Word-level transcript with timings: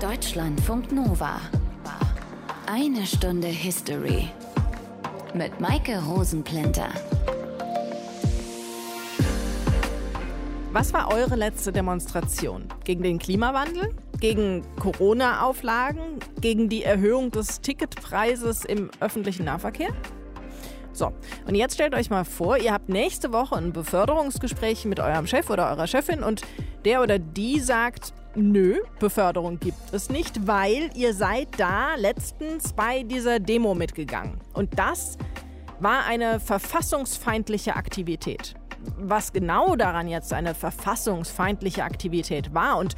Deutschlandfunk 0.00 0.92
Nova. 0.92 1.40
Eine 2.66 3.06
Stunde 3.06 3.46
History. 3.46 4.28
Mit 5.32 5.58
Maike 5.58 5.98
Rosenplinter. 6.04 6.88
Was 10.72 10.92
war 10.92 11.10
eure 11.10 11.36
letzte 11.36 11.72
Demonstration? 11.72 12.64
Gegen 12.84 13.02
den 13.04 13.18
Klimawandel? 13.18 13.94
Gegen 14.20 14.66
Corona-Auflagen? 14.78 16.20
Gegen 16.42 16.68
die 16.68 16.82
Erhöhung 16.82 17.30
des 17.30 17.62
Ticketpreises 17.62 18.66
im 18.66 18.90
öffentlichen 19.00 19.46
Nahverkehr? 19.46 19.94
So, 20.92 21.12
und 21.46 21.54
jetzt 21.54 21.74
stellt 21.74 21.94
euch 21.94 22.10
mal 22.10 22.24
vor, 22.24 22.58
ihr 22.58 22.74
habt 22.74 22.90
nächste 22.90 23.32
Woche 23.32 23.56
ein 23.56 23.72
Beförderungsgespräch 23.72 24.84
mit 24.84 25.00
eurem 25.00 25.26
Chef 25.26 25.48
oder 25.48 25.70
eurer 25.70 25.86
Chefin 25.86 26.22
und 26.22 26.42
der 26.84 27.00
oder 27.00 27.18
die 27.18 27.60
sagt, 27.60 28.12
nö, 28.36 28.80
Beförderung 28.98 29.58
gibt 29.58 29.92
es 29.92 30.10
nicht, 30.10 30.46
weil 30.46 30.90
ihr 30.94 31.14
seid 31.14 31.48
da 31.58 31.94
letztens 31.96 32.72
bei 32.72 33.02
dieser 33.02 33.40
Demo 33.40 33.74
mitgegangen. 33.74 34.40
Und 34.52 34.78
das 34.78 35.18
war 35.80 36.04
eine 36.04 36.40
verfassungsfeindliche 36.40 37.76
Aktivität. 37.76 38.54
Was 38.98 39.32
genau 39.32 39.74
daran 39.76 40.08
jetzt 40.08 40.32
eine 40.32 40.54
verfassungsfeindliche 40.54 41.82
Aktivität 41.82 42.54
war 42.54 42.78
und 42.78 42.94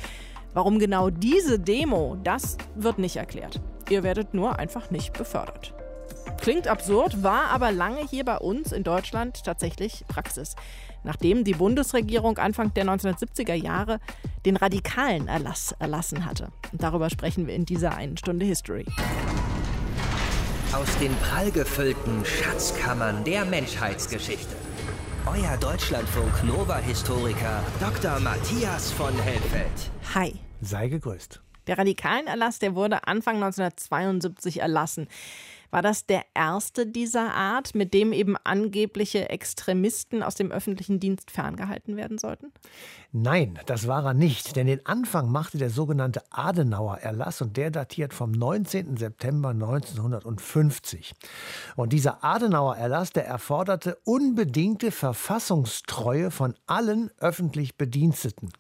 warum 0.53 0.79
genau 0.79 1.11
diese 1.11 1.59
Demo, 1.59 2.17
das 2.23 2.59
wird 2.75 2.99
nicht 2.99 3.17
erklärt. 3.17 3.61
Ihr 3.89 4.03
werdet 4.03 4.35
nur 4.35 4.59
einfach 4.59 4.91
nicht 4.91 5.13
befördert. 5.15 5.73
Klingt 6.41 6.69
absurd, 6.69 7.23
war 7.23 7.47
aber 7.51 7.73
lange 7.73 8.07
hier 8.07 8.25
bei 8.25 8.39
uns 8.39 8.73
in 8.73 8.85
Deutschland 8.85 9.45
tatsächlich 9.45 10.05
Praxis. 10.09 10.55
Nachdem 11.09 11.43
die 11.43 11.55
Bundesregierung 11.55 12.37
Anfang 12.37 12.75
der 12.75 12.85
1970er 12.85 13.55
Jahre 13.55 13.99
den 14.45 14.57
radikalen 14.57 15.27
Erlass 15.27 15.75
erlassen 15.79 16.27
hatte. 16.27 16.53
Und 16.71 16.83
darüber 16.83 17.09
sprechen 17.09 17.47
wir 17.47 17.55
in 17.55 17.65
dieser 17.65 17.97
einen 17.97 18.19
Stunde 18.19 18.45
History. 18.45 18.85
Aus 20.75 20.99
den 20.99 21.15
prallgefüllten 21.15 22.27
Schatzkammern 22.27 23.25
der 23.25 23.47
Menschheitsgeschichte. 23.47 24.55
Euer 25.25 25.57
Deutschlandfunk 25.57 26.45
Nova-Historiker 26.45 27.65
Dr. 27.81 28.21
Matthias 28.21 28.93
von 28.93 29.15
Helfeld. 29.19 29.91
Hi. 30.15 30.35
Sei 30.61 30.89
gegrüßt. 30.89 31.41
Der 31.69 31.79
radikalen 31.79 32.27
Erlass, 32.27 32.59
der 32.59 32.75
wurde 32.75 33.07
Anfang 33.07 33.37
1972 33.37 34.61
erlassen. 34.61 35.09
War 35.71 35.83
das 35.83 36.07
der 36.07 36.25
erste 36.35 36.87
dieser 36.87 37.35
Art, 37.35 37.75
mit 37.75 37.93
dem 37.93 38.13
eben 38.13 38.37
angebliche 38.45 39.29
Extremisten 39.29 40.23
aus 40.23 40.35
dem 40.35 40.51
öffentlichen 40.51 41.01
Dienst 41.01 41.31
ferngehalten 41.31 41.97
werden 41.97 42.19
sollten? 42.19 42.53
Nein, 43.13 43.59
das 43.67 43.87
war 43.87 44.05
er 44.05 44.15
nicht, 44.15 44.57
denn 44.57 44.67
den 44.67 44.85
Anfang 44.85 45.33
machte 45.33 45.57
der 45.59 45.71
sogenannte 45.71 46.23
Adenauer-Erlass 46.31 47.41
und 47.41 47.57
der 47.57 47.71
datiert 47.71 48.13
vom 48.13 48.33
19. 48.33 48.97
September 48.97 49.51
1950. 49.51 51.15
Und 51.77 51.93
dieser 51.95 52.23
Adenauer-Erlass, 52.23 53.13
der 53.13 53.27
erforderte 53.27 53.97
unbedingte 54.05 54.91
Verfassungstreue 54.91 56.31
von 56.31 56.55
allen 56.67 57.11
öffentlich 57.19 57.77
Bediensteten. 57.77 58.53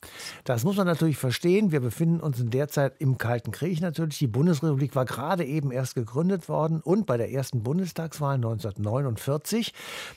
Das 0.44 0.64
muss 0.64 0.76
man 0.76 0.86
natürlich 0.86 1.18
verstehen. 1.18 1.70
Wir 1.70 1.80
befinden 1.80 2.20
uns 2.20 2.40
in 2.40 2.50
der 2.50 2.68
Zeit 2.68 2.94
im 3.00 3.18
Kalten 3.18 3.50
Krieg 3.50 3.80
natürlich. 3.80 4.18
Die 4.18 4.26
Bundesrepublik 4.26 4.96
war 4.96 5.04
gerade 5.04 5.44
eben 5.44 5.70
erst 5.70 5.94
gegründet 5.94 6.48
worden 6.48 6.80
und 6.80 6.97
bei 7.06 7.16
der 7.16 7.32
ersten 7.32 7.62
Bundestagswahl 7.62 8.36
1949, 8.36 9.72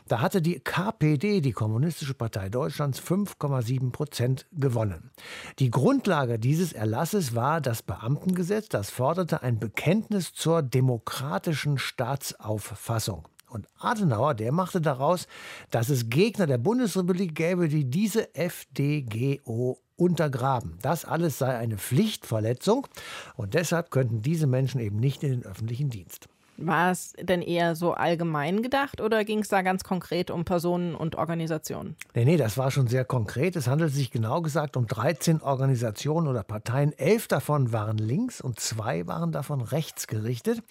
da 0.08 0.22
hatte 0.22 0.42
die 0.42 0.60
KPD, 0.60 1.42
die 1.42 1.54
Kommunistische 1.54 2.14
Partei 2.14 2.50
Deutschlands, 2.50 3.02
5,7 3.02 3.92
Prozent 3.92 4.12
Prozent 4.12 4.46
gewonnen. 4.52 5.12
Die 5.60 5.70
Grundlage 5.70 6.38
dieses 6.38 6.74
Erlasses 6.74 7.34
war 7.34 7.62
das 7.62 7.82
Beamtengesetz, 7.82 8.68
das 8.68 8.90
forderte 8.90 9.42
ein 9.42 9.60
Bekenntnis 9.60 10.34
zur 10.34 10.62
demokratischen 10.62 11.78
Staatsauffassung. 11.78 13.28
Und 13.48 13.68
Adenauer, 13.80 14.34
der 14.34 14.52
machte 14.52 14.82
daraus, 14.82 15.28
dass 15.70 15.90
es 15.90 16.10
Gegner 16.10 16.48
der 16.48 16.58
Bundesrepublik 16.58 17.36
gäbe, 17.36 17.68
die 17.68 17.90
diese 17.90 18.34
FDGO 18.36 19.78
untergraben. 19.96 20.78
Das 20.82 21.06
alles 21.06 21.38
sei 21.38 21.58
eine 21.58 21.78
Pflichtverletzung 21.78 22.88
und 23.36 23.54
deshalb 23.54 23.92
könnten 23.92 24.22
diese 24.22 24.48
Menschen 24.48 24.82
eben 24.82 24.98
nicht 24.98 25.24
in 25.24 25.32
den 25.32 25.46
öffentlichen 25.46 25.90
Dienst. 25.90 26.28
War 26.66 26.92
es 26.92 27.14
denn 27.20 27.42
eher 27.42 27.76
so 27.76 27.94
allgemein 27.94 28.62
gedacht 28.62 29.02
oder 29.02 29.24
ging 29.26 29.40
es 29.40 29.48
da 29.48 29.62
ganz 29.62 29.84
konkret 29.84 30.30
um 30.30 30.46
Personen 30.46 30.96
und 30.96 31.16
Organisationen? 31.16 31.96
Nee, 32.14 32.26
nee, 32.26 32.38
das 32.38 32.58
war 32.58 32.72
schon 32.72 32.88
sehr 32.88 33.04
konkret. 33.04 33.56
Es 33.56 33.68
handelt 33.68 33.94
sich 33.94 34.12
genau 34.12 34.42
gesagt 34.42 34.78
um 34.78 34.86
13 34.86 35.42
Organisationen 35.42 36.28
oder 36.28 36.44
Parteien. 36.44 36.94
Elf 36.98 37.28
davon 37.28 37.72
waren 37.74 37.98
links 37.98 38.42
und 38.42 38.60
zwei 38.60 39.08
waren 39.08 39.32
davon 39.32 39.62
rechts 39.62 40.08
gerichtet. 40.08 40.62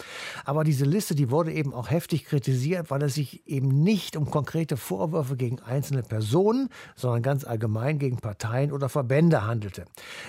Aber 0.44 0.64
diese 0.64 0.84
Liste, 0.84 1.14
die 1.14 1.30
wurde 1.30 1.52
eben 1.52 1.74
auch 1.74 1.90
heftig 1.90 2.24
kritisiert, 2.24 2.90
weil 2.90 3.02
es 3.02 3.14
sich 3.14 3.46
eben 3.48 3.68
nicht 3.82 4.16
um 4.16 4.30
konkrete 4.30 4.76
Vorwürfe 4.76 5.36
gegen 5.36 5.60
einzelne 5.60 6.02
Personen, 6.02 6.68
sondern 6.94 7.22
ganz 7.22 7.44
allgemein 7.44 7.98
gegen 7.98 8.18
Parteien 8.18 8.72
oder 8.72 8.88
Verbände 8.88 9.46
handelte. 9.46 9.86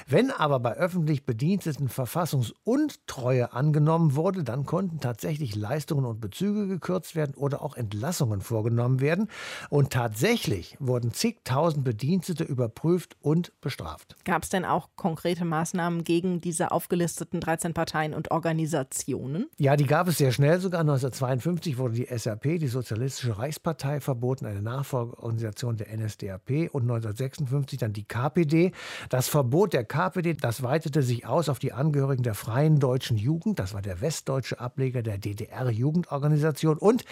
Wenn 0.07 0.31
aber 0.31 0.59
bei 0.59 0.73
öffentlich 0.73 1.25
Bediensteten 1.25 1.89
Verfassungsuntreue 1.89 3.53
angenommen 3.53 4.16
wurde, 4.16 4.43
dann 4.43 4.66
konnten 4.66 4.99
tatsächlich 4.99 5.50
tatsächlich 5.51 5.56
Leistungen 5.56 6.06
und 6.06 6.22
Bezüge 6.22 6.67
gekürzt 6.67 7.16
werden 7.16 7.34
oder 7.35 7.62
auch 7.62 7.75
Entlassungen 7.75 8.41
vorgenommen 8.41 9.00
werden. 9.01 9.28
Und 9.69 9.91
tatsächlich 9.91 10.78
wurden 10.79 11.13
zigtausend 11.13 11.84
Bedienstete 11.84 12.44
überprüft 12.44 13.16
und 13.22 13.51
bestraft. 13.61 14.16
Gab 14.25 14.44
es 14.44 14.50
denn 14.50 14.66
auch 14.66 14.90
konkrete 14.95 15.45
Maßnahmen 15.45 16.03
gegen 16.03 16.41
diese 16.41 16.72
aufgelisteten 16.72 17.40
13 17.40 17.73
Parteien 17.73 18.13
und 18.13 18.31
Organisationen? 18.31 19.47
Ja, 19.57 19.75
die 19.75 19.85
gab 19.85 20.07
es 20.07 20.17
sehr 20.17 20.31
schnell. 20.31 20.59
Sogar 20.59 20.81
1952 20.81 21.78
wurde 21.78 21.95
die 21.95 22.07
SRP, 22.07 22.57
die 22.57 22.67
Sozialistische 22.67 23.38
Reichspartei, 23.38 24.00
verboten, 24.00 24.45
eine 24.45 24.61
Nachfolgeorganisation 24.61 25.78
der 25.78 25.88
NSDAP 25.95 26.69
und 26.72 26.84
1956 26.84 27.79
dann 27.79 27.94
die 27.94 28.06
KPD. 28.06 28.72
Das 29.09 29.28
Verbot 29.28 29.73
der 29.73 29.84
KPD, 29.84 30.34
das 30.34 30.63
weitete 30.63 31.01
sich 31.01 31.25
aus 31.25 31.50
auf 31.50 31.59
die 31.59 31.73
Angehörigen 31.73 32.23
der 32.23 32.35
Freien 32.35 32.79
Deutschen 32.79 33.17
Jugend. 33.17 33.59
Das 33.59 33.73
war 33.73 33.81
der 33.81 34.01
westdeutsche 34.01 34.59
Ableger 34.59 35.01
der 35.01 35.17
DDR. 35.17 35.41
DDR-Jugendorganisation 35.41 36.78
und 36.78 37.03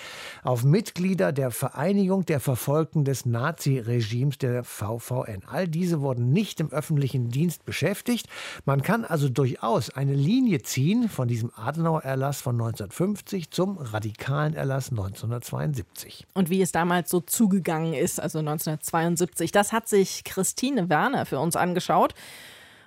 auf 0.43 0.63
Mitglieder 0.63 1.31
der 1.31 1.51
Vereinigung 1.51 2.25
der 2.25 2.39
Verfolgten 2.39 3.05
des 3.05 3.25
Nazi-Regimes, 3.25 4.37
der 4.37 4.63
VVN. 4.63 5.43
All 5.47 5.67
diese 5.67 6.01
wurden 6.01 6.31
nicht 6.31 6.59
im 6.59 6.71
öffentlichen 6.71 7.29
Dienst 7.29 7.65
beschäftigt. 7.65 8.27
Man 8.65 8.81
kann 8.81 9.05
also 9.05 9.29
durchaus 9.29 9.89
eine 9.89 10.13
Linie 10.13 10.61
ziehen 10.61 11.09
von 11.09 11.27
diesem 11.27 11.51
Adenauer-Erlass 11.55 12.41
von 12.41 12.55
1950 12.55 13.51
zum 13.51 13.77
radikalen 13.77 14.53
Erlass 14.53 14.89
1972. 14.91 16.27
Und 16.33 16.49
wie 16.49 16.61
es 16.61 16.71
damals 16.71 17.09
so 17.09 17.21
zugegangen 17.21 17.93
ist, 17.93 18.19
also 18.19 18.39
1972, 18.39 19.51
das 19.51 19.71
hat 19.71 19.87
sich 19.87 20.23
Christine 20.23 20.89
Werner 20.89 21.25
für 21.25 21.39
uns 21.39 21.55
angeschaut 21.55 22.13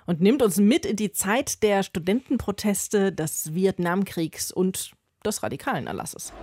und 0.05 0.21
nimmt 0.21 0.41
uns 0.41 0.57
mit 0.57 0.85
in 0.85 0.95
die 0.95 1.11
Zeit 1.11 1.63
der 1.63 1.83
Studentenproteste, 1.83 3.11
des 3.11 3.53
Vietnamkriegs 3.53 4.51
und 4.51 4.91
des 5.25 5.43
radikalen 5.43 5.87
Erlasses. 5.87 6.33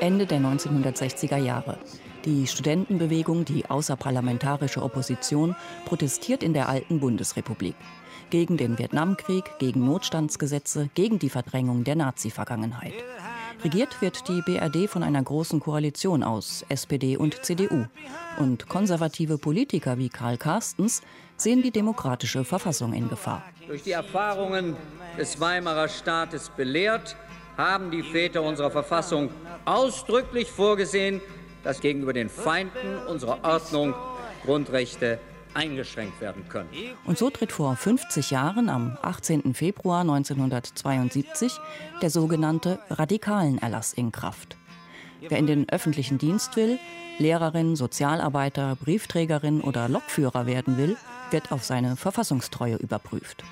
Ende 0.00 0.26
der 0.26 0.40
1960er 0.40 1.36
Jahre. 1.36 1.78
Die 2.24 2.46
Studentenbewegung, 2.46 3.44
die 3.44 3.68
außerparlamentarische 3.68 4.82
Opposition, 4.82 5.54
protestiert 5.84 6.42
in 6.42 6.54
der 6.54 6.68
alten 6.68 7.00
Bundesrepublik. 7.00 7.74
Gegen 8.30 8.56
den 8.56 8.78
Vietnamkrieg, 8.78 9.44
gegen 9.58 9.84
Notstandsgesetze, 9.84 10.88
gegen 10.94 11.18
die 11.18 11.28
Verdrängung 11.28 11.84
der 11.84 11.96
Nazi-Vergangenheit. 11.96 12.94
Regiert 13.62 14.00
wird 14.02 14.28
die 14.28 14.42
BRD 14.42 14.88
von 14.88 15.02
einer 15.02 15.22
großen 15.22 15.60
Koalition 15.60 16.22
aus 16.22 16.64
SPD 16.68 17.16
und 17.16 17.44
CDU. 17.44 17.86
Und 18.38 18.68
konservative 18.68 19.38
Politiker 19.38 19.98
wie 19.98 20.08
Karl 20.08 20.36
Carstens 20.36 21.02
sehen 21.36 21.62
die 21.62 21.70
demokratische 21.70 22.44
Verfassung 22.44 22.92
in 22.92 23.08
Gefahr. 23.08 23.42
Durch 23.66 23.82
die 23.82 23.92
Erfahrungen 23.92 24.76
des 25.18 25.40
Weimarer 25.40 25.88
Staates 25.88 26.50
belehrt, 26.50 27.16
haben 27.56 27.90
die 27.90 28.02
Väter 28.02 28.42
unserer 28.42 28.70
Verfassung 28.70 29.30
ausdrücklich 29.64 30.50
vorgesehen, 30.50 31.20
dass 31.62 31.80
gegenüber 31.80 32.12
den 32.12 32.28
Feinden 32.28 32.98
unserer 33.08 33.38
Ordnung 33.44 33.94
Grundrechte 34.44 35.18
eingeschränkt 35.54 36.20
werden 36.20 36.48
können. 36.48 36.68
Und 37.04 37.18
so 37.18 37.30
tritt 37.30 37.52
vor 37.52 37.76
50 37.76 38.30
Jahren, 38.30 38.68
am 38.68 38.98
18. 39.02 39.54
Februar 39.54 40.00
1972, 40.00 41.58
der 42.02 42.10
sogenannte 42.10 42.78
Radikalenerlass 42.90 43.92
in 43.92 44.12
Kraft. 44.12 44.56
Wer 45.20 45.38
in 45.38 45.46
den 45.46 45.68
öffentlichen 45.68 46.18
Dienst 46.18 46.56
will, 46.56 46.78
Lehrerin, 47.18 47.76
Sozialarbeiter, 47.76 48.76
Briefträgerin 48.76 49.60
oder 49.60 49.88
Lokführer 49.88 50.46
werden 50.46 50.76
will, 50.76 50.96
wird 51.30 51.52
auf 51.52 51.64
seine 51.64 51.96
Verfassungstreue 51.96 52.76
überprüft. 52.76 53.44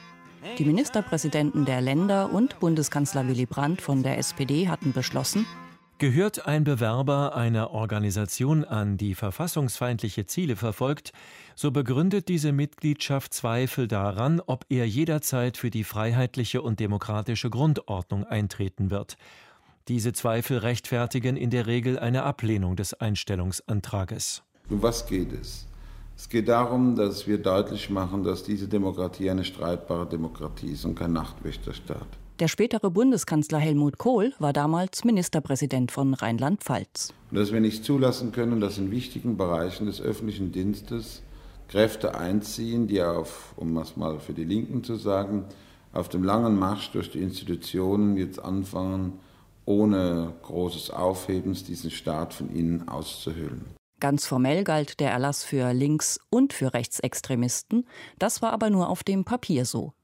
Die 0.58 0.64
Ministerpräsidenten 0.64 1.64
der 1.64 1.80
Länder 1.80 2.32
und 2.32 2.58
Bundeskanzler 2.58 3.26
Willy 3.28 3.46
Brandt 3.46 3.80
von 3.80 4.02
der 4.02 4.18
SPD 4.18 4.68
hatten 4.68 4.92
beschlossen, 4.92 5.46
Gehört 6.02 6.48
ein 6.48 6.64
Bewerber 6.64 7.36
einer 7.36 7.70
Organisation 7.70 8.64
an, 8.64 8.96
die 8.96 9.14
verfassungsfeindliche 9.14 10.26
Ziele 10.26 10.56
verfolgt, 10.56 11.12
so 11.54 11.70
begründet 11.70 12.28
diese 12.28 12.52
Mitgliedschaft 12.52 13.34
Zweifel 13.34 13.88
daran, 13.88 14.40
ob 14.46 14.64
er 14.68 14.86
jederzeit 14.86 15.56
für 15.56 15.70
die 15.70 15.84
freiheitliche 15.84 16.62
und 16.62 16.80
demokratische 16.80 17.50
Grundordnung 17.50 18.24
eintreten 18.24 18.90
wird. 18.90 19.16
Diese 19.88 20.12
Zweifel 20.12 20.58
rechtfertigen 20.58 21.36
in 21.36 21.50
der 21.50 21.66
Regel 21.66 21.98
eine 21.98 22.22
Ablehnung 22.22 22.76
des 22.76 22.94
Einstellungsantrages. 22.94 24.42
Um 24.70 24.82
was 24.82 25.06
geht 25.06 25.32
es? 25.32 25.66
Es 26.16 26.28
geht 26.28 26.48
darum, 26.48 26.94
dass 26.94 27.26
wir 27.26 27.38
deutlich 27.38 27.90
machen, 27.90 28.22
dass 28.22 28.44
diese 28.44 28.68
Demokratie 28.68 29.28
eine 29.28 29.44
streitbare 29.44 30.08
Demokratie 30.08 30.70
ist 30.72 30.84
und 30.84 30.94
kein 30.94 31.12
Nachtwächterstaat. 31.12 32.06
Der 32.38 32.48
spätere 32.48 32.90
Bundeskanzler 32.90 33.58
Helmut 33.58 33.98
Kohl 33.98 34.32
war 34.38 34.52
damals 34.52 35.04
Ministerpräsident 35.04 35.90
von 35.90 36.14
Rheinland-Pfalz. 36.14 37.12
Und 37.30 37.38
dass 37.38 37.52
wir 37.52 37.60
nicht 37.60 37.84
zulassen 37.84 38.32
können, 38.32 38.60
dass 38.60 38.78
in 38.78 38.90
wichtigen 38.90 39.36
Bereichen 39.36 39.86
des 39.86 40.00
öffentlichen 40.00 40.52
Dienstes 40.52 41.22
Kräfte 41.72 42.14
einziehen, 42.14 42.86
die 42.86 43.02
auf, 43.02 43.54
um 43.56 43.74
es 43.78 43.96
mal 43.96 44.20
für 44.20 44.34
die 44.34 44.44
Linken 44.44 44.84
zu 44.84 44.96
sagen, 44.96 45.46
auf 45.94 46.10
dem 46.10 46.22
langen 46.22 46.58
Marsch 46.58 46.90
durch 46.90 47.10
die 47.10 47.20
Institutionen 47.20 48.18
jetzt 48.18 48.38
anfangen, 48.44 49.14
ohne 49.64 50.34
großes 50.42 50.90
Aufhebens 50.90 51.64
diesen 51.64 51.90
Staat 51.90 52.34
von 52.34 52.54
innen 52.54 52.88
auszuhöhlen. 52.88 53.64
Ganz 54.00 54.26
formell 54.26 54.64
galt 54.64 55.00
der 55.00 55.12
Erlass 55.12 55.44
für 55.44 55.72
Links- 55.72 56.20
und 56.28 56.52
für 56.52 56.74
Rechtsextremisten, 56.74 57.86
das 58.18 58.42
war 58.42 58.52
aber 58.52 58.68
nur 58.68 58.90
auf 58.90 59.02
dem 59.02 59.24
Papier 59.24 59.64
so. 59.64 59.94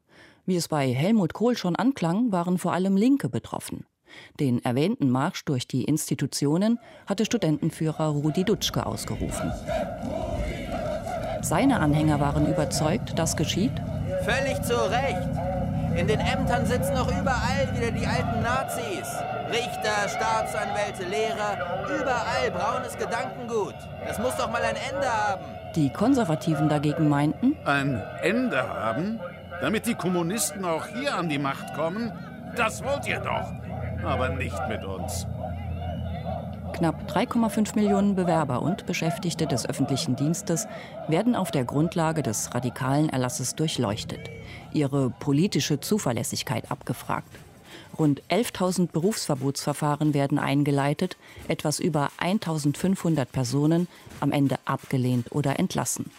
Wie 0.47 0.57
es 0.57 0.69
bei 0.69 0.91
Helmut 0.91 1.35
Kohl 1.35 1.55
schon 1.55 1.77
anklang, 1.77 2.33
waren 2.33 2.57
vor 2.57 2.73
allem 2.73 2.97
Linke 2.97 3.29
betroffen. 3.29 3.85
Den 4.41 4.65
erwähnten 4.65 5.11
Marsch 5.11 5.45
durch 5.45 5.69
die 5.69 5.85
Institutionen 5.85 6.79
hatte 7.05 7.27
Studentenführer 7.27 8.09
Rudi 8.09 8.45
Dutschke 8.45 8.87
ausgerufen. 8.87 9.53
Seine 11.43 11.81
Anhänger 11.81 12.21
waren 12.21 12.47
überzeugt, 12.47 13.19
das 13.19 13.37
geschieht. 13.37 13.73
Völlig 14.25 14.63
zu 14.63 14.75
Recht. 14.75 15.29
In 15.97 16.07
den 16.07 16.21
Ämtern 16.21 16.67
sitzen 16.67 16.95
noch 16.95 17.09
überall 17.09 17.69
wieder 17.75 17.91
die 17.91 18.07
alten 18.07 18.43
Nazis. 18.43 19.09
Richter, 19.51 20.09
Staatsanwälte, 20.09 21.05
Lehrer, 21.09 21.57
überall 21.87 22.51
braunes 22.53 22.97
Gedankengut. 22.97 23.75
Das 24.07 24.19
muss 24.19 24.37
doch 24.37 24.51
mal 24.51 24.63
ein 24.63 24.77
Ende 24.93 25.09
haben. 25.09 25.45
Die 25.75 25.91
Konservativen 25.91 26.69
dagegen 26.69 27.09
meinten, 27.09 27.57
ein 27.65 28.03
Ende 28.23 28.63
haben? 28.69 29.21
damit 29.61 29.87
die 29.87 29.95
Kommunisten 29.95 30.65
auch 30.65 30.87
hier 30.87 31.15
an 31.17 31.29
die 31.29 31.39
Macht 31.39 31.75
kommen? 31.75 32.13
Das 32.57 32.83
wollt 32.85 33.07
ihr 33.07 33.21
doch, 33.21 33.53
aber 34.05 34.31
nicht 34.31 34.57
mit 34.69 34.85
uns. 34.85 35.27
Knapp 36.73 37.11
3,5 37.11 37.75
Millionen 37.75 38.15
Bewerber 38.15 38.63
und 38.63 38.87
Beschäftigte 38.87 39.47
des 39.47 39.69
öffentlichen 39.69 40.17
Dienstes 40.17 40.67
werden 41.09 41.35
auf 41.35 41.51
der 41.51 41.65
Grundlage 41.65 42.23
des 42.23 42.55
radikalen 42.55 43.09
Erlasses 43.09 43.55
durchleuchtet, 43.55 44.31
ihre 44.73 45.11
politische 45.11 45.81
Zuverlässigkeit 45.81 46.71
abgefragt. 46.71 47.29
Rund 47.99 48.23
11.000 48.31 48.93
Berufsverbotsverfahren 48.93 50.15
werden 50.15 50.39
eingeleitet, 50.39 51.17
etwas 51.49 51.81
über 51.81 52.11
1.500 52.21 53.25
Personen 53.25 53.89
am 54.21 54.31
Ende 54.31 54.57
abgelehnt 54.65 55.33
oder 55.33 55.59
entlassen. 55.59 56.11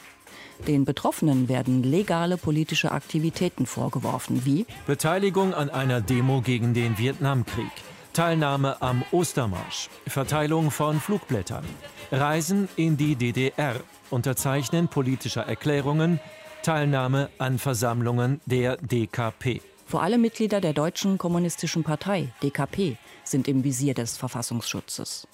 Den 0.67 0.83
Betroffenen 0.83 1.47
werden 1.47 1.83
legale 1.83 2.35
politische 2.35 2.91
Aktivitäten 2.91 3.65
vorgeworfen, 3.65 4.45
wie 4.45 4.65
Beteiligung 4.87 5.53
an 5.53 5.69
einer 5.69 6.01
Demo 6.01 6.41
gegen 6.41 6.73
den 6.73 6.97
Vietnamkrieg, 6.97 7.71
Teilnahme 8.19 8.81
am 8.81 9.05
Ostermarsch, 9.13 9.89
Verteilung 10.05 10.71
von 10.71 10.99
Flugblättern, 10.99 11.63
Reisen 12.11 12.67
in 12.75 12.97
die 12.97 13.15
DDR, 13.15 13.75
Unterzeichnen 14.09 14.89
politischer 14.89 15.43
Erklärungen, 15.43 16.19
Teilnahme 16.61 17.29
an 17.37 17.57
Versammlungen 17.57 18.41
der 18.45 18.75
DKP. 18.75 19.61
Vor 19.85 20.03
allem 20.03 20.19
Mitglieder 20.19 20.59
der 20.59 20.73
Deutschen 20.73 21.17
Kommunistischen 21.17 21.85
Partei, 21.85 22.27
DKP, 22.43 22.97
sind 23.23 23.47
im 23.47 23.63
Visier 23.63 23.93
des 23.93 24.17
Verfassungsschutzes. 24.17 25.25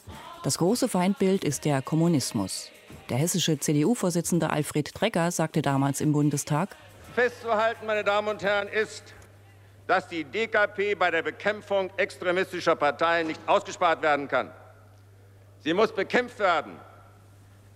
Das 0.43 0.59
große 0.59 0.87
Feindbild 0.87 1.43
ist 1.43 1.65
der 1.65 1.81
Kommunismus. 1.81 2.69
Der 3.09 3.17
hessische 3.17 3.57
CDU-Vorsitzende 3.57 4.51
Alfred 4.51 4.93
Trecker 4.93 5.31
sagte 5.31 5.63
damals 5.63 6.01
im 6.01 6.13
Bundestag, 6.13 6.75
Festzuhalten, 7.15 7.87
meine 7.87 8.03
Damen 8.03 8.27
und 8.27 8.43
Herren, 8.43 8.67
ist, 8.67 9.15
dass 9.87 10.07
die 10.07 10.23
DKP 10.23 10.95
bei 10.95 11.11
der 11.11 11.21
Bekämpfung 11.21 11.91
extremistischer 11.97 12.75
Parteien 12.75 13.27
nicht 13.27 13.41
ausgespart 13.45 14.01
werden 14.01 14.27
kann. 14.27 14.51
Sie 15.59 15.73
muss 15.73 15.93
bekämpft 15.93 16.39
werden, 16.39 16.73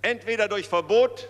entweder 0.01 0.47
durch 0.47 0.67
Verbot 0.67 1.29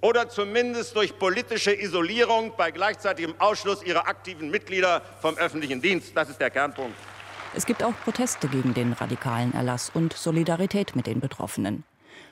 oder 0.00 0.28
zumindest 0.28 0.96
durch 0.96 1.18
politische 1.18 1.72
Isolierung 1.72 2.52
bei 2.56 2.70
gleichzeitigem 2.70 3.34
Ausschluss 3.38 3.82
ihrer 3.82 4.06
aktiven 4.08 4.50
Mitglieder 4.50 5.02
vom 5.20 5.36
öffentlichen 5.36 5.80
Dienst. 5.80 6.16
Das 6.16 6.28
ist 6.28 6.40
der 6.40 6.50
Kernpunkt. 6.50 6.96
Es 7.54 7.66
gibt 7.66 7.82
auch 7.82 7.92
Proteste 8.04 8.48
gegen 8.48 8.74
den 8.74 8.94
radikalen 8.94 9.52
Erlass 9.52 9.90
und 9.92 10.14
Solidarität 10.14 10.96
mit 10.96 11.06
den 11.06 11.20
Betroffenen 11.20 11.84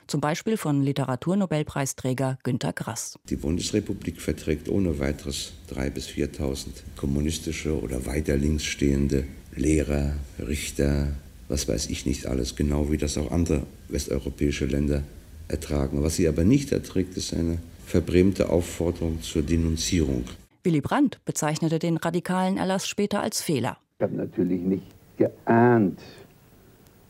zum 0.07 0.21
Beispiel 0.21 0.57
von 0.57 0.81
Literaturnobelpreisträger 0.81 2.37
Günter 2.43 2.73
Grass. 2.73 3.17
Die 3.29 3.35
Bundesrepublik 3.35 4.21
verträgt 4.21 4.69
ohne 4.69 4.99
weiteres 4.99 5.53
3.000 5.73 5.89
bis 5.91 6.07
4.000 6.07 6.67
kommunistische 6.97 7.79
oder 7.79 8.05
weiter 8.05 8.37
links 8.37 8.65
stehende 8.65 9.25
Lehrer, 9.55 10.13
Richter, 10.39 11.07
was 11.49 11.67
weiß 11.67 11.87
ich 11.87 12.05
nicht 12.05 12.25
alles, 12.25 12.55
genau 12.55 12.91
wie 12.91 12.97
das 12.97 13.17
auch 13.17 13.31
andere 13.31 13.63
westeuropäische 13.89 14.65
Länder 14.65 15.03
ertragen. 15.47 16.01
Was 16.03 16.15
sie 16.15 16.27
aber 16.27 16.43
nicht 16.43 16.71
erträgt, 16.71 17.17
ist 17.17 17.33
eine 17.33 17.57
verbrämte 17.85 18.49
Aufforderung 18.49 19.21
zur 19.21 19.41
Denunzierung. 19.41 20.23
Willy 20.63 20.81
Brandt 20.81 21.19
bezeichnete 21.25 21.79
den 21.79 21.97
radikalen 21.97 22.57
Erlass 22.57 22.87
später 22.87 23.21
als 23.21 23.41
Fehler. 23.41 23.77
Ich 23.97 24.03
habe 24.03 24.15
natürlich 24.15 24.61
nicht 24.61 24.83
geahnt, 25.17 25.99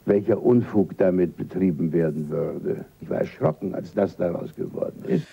welcher 0.05 0.41
Unfug 0.41 0.97
damit 0.97 1.37
betrieben 1.37 1.91
werden 1.93 2.29
würde. 2.29 2.85
Ich 3.01 3.09
war 3.09 3.19
erschrocken, 3.19 3.75
als 3.75 3.93
das 3.93 4.17
daraus 4.17 4.55
geworden 4.55 5.03
ist. 5.05 5.27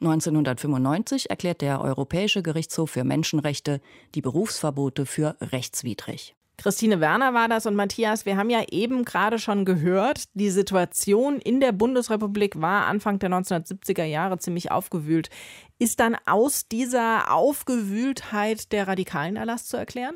1995 0.00 1.30
erklärt 1.30 1.60
der 1.60 1.80
Europäische 1.80 2.42
Gerichtshof 2.42 2.90
für 2.90 3.04
Menschenrechte 3.04 3.80
die 4.14 4.20
Berufsverbote 4.20 5.06
für 5.06 5.36
rechtswidrig. 5.40 6.34
Christine 6.58 7.00
Werner 7.00 7.34
war 7.34 7.48
das 7.48 7.66
und 7.66 7.74
Matthias, 7.74 8.26
wir 8.26 8.36
haben 8.36 8.50
ja 8.50 8.62
eben 8.70 9.04
gerade 9.04 9.38
schon 9.38 9.64
gehört, 9.64 10.24
die 10.34 10.50
Situation 10.50 11.38
in 11.38 11.60
der 11.60 11.72
Bundesrepublik 11.72 12.60
war 12.60 12.86
Anfang 12.86 13.18
der 13.18 13.30
1970er 13.30 14.04
Jahre 14.04 14.38
ziemlich 14.38 14.70
aufgewühlt. 14.70 15.28
Ist 15.82 15.98
dann 15.98 16.16
aus 16.26 16.68
dieser 16.68 17.34
Aufgewühltheit 17.34 18.70
der 18.70 18.86
radikalen 18.86 19.34
Erlass 19.34 19.64
zu 19.64 19.76
erklären? 19.76 20.14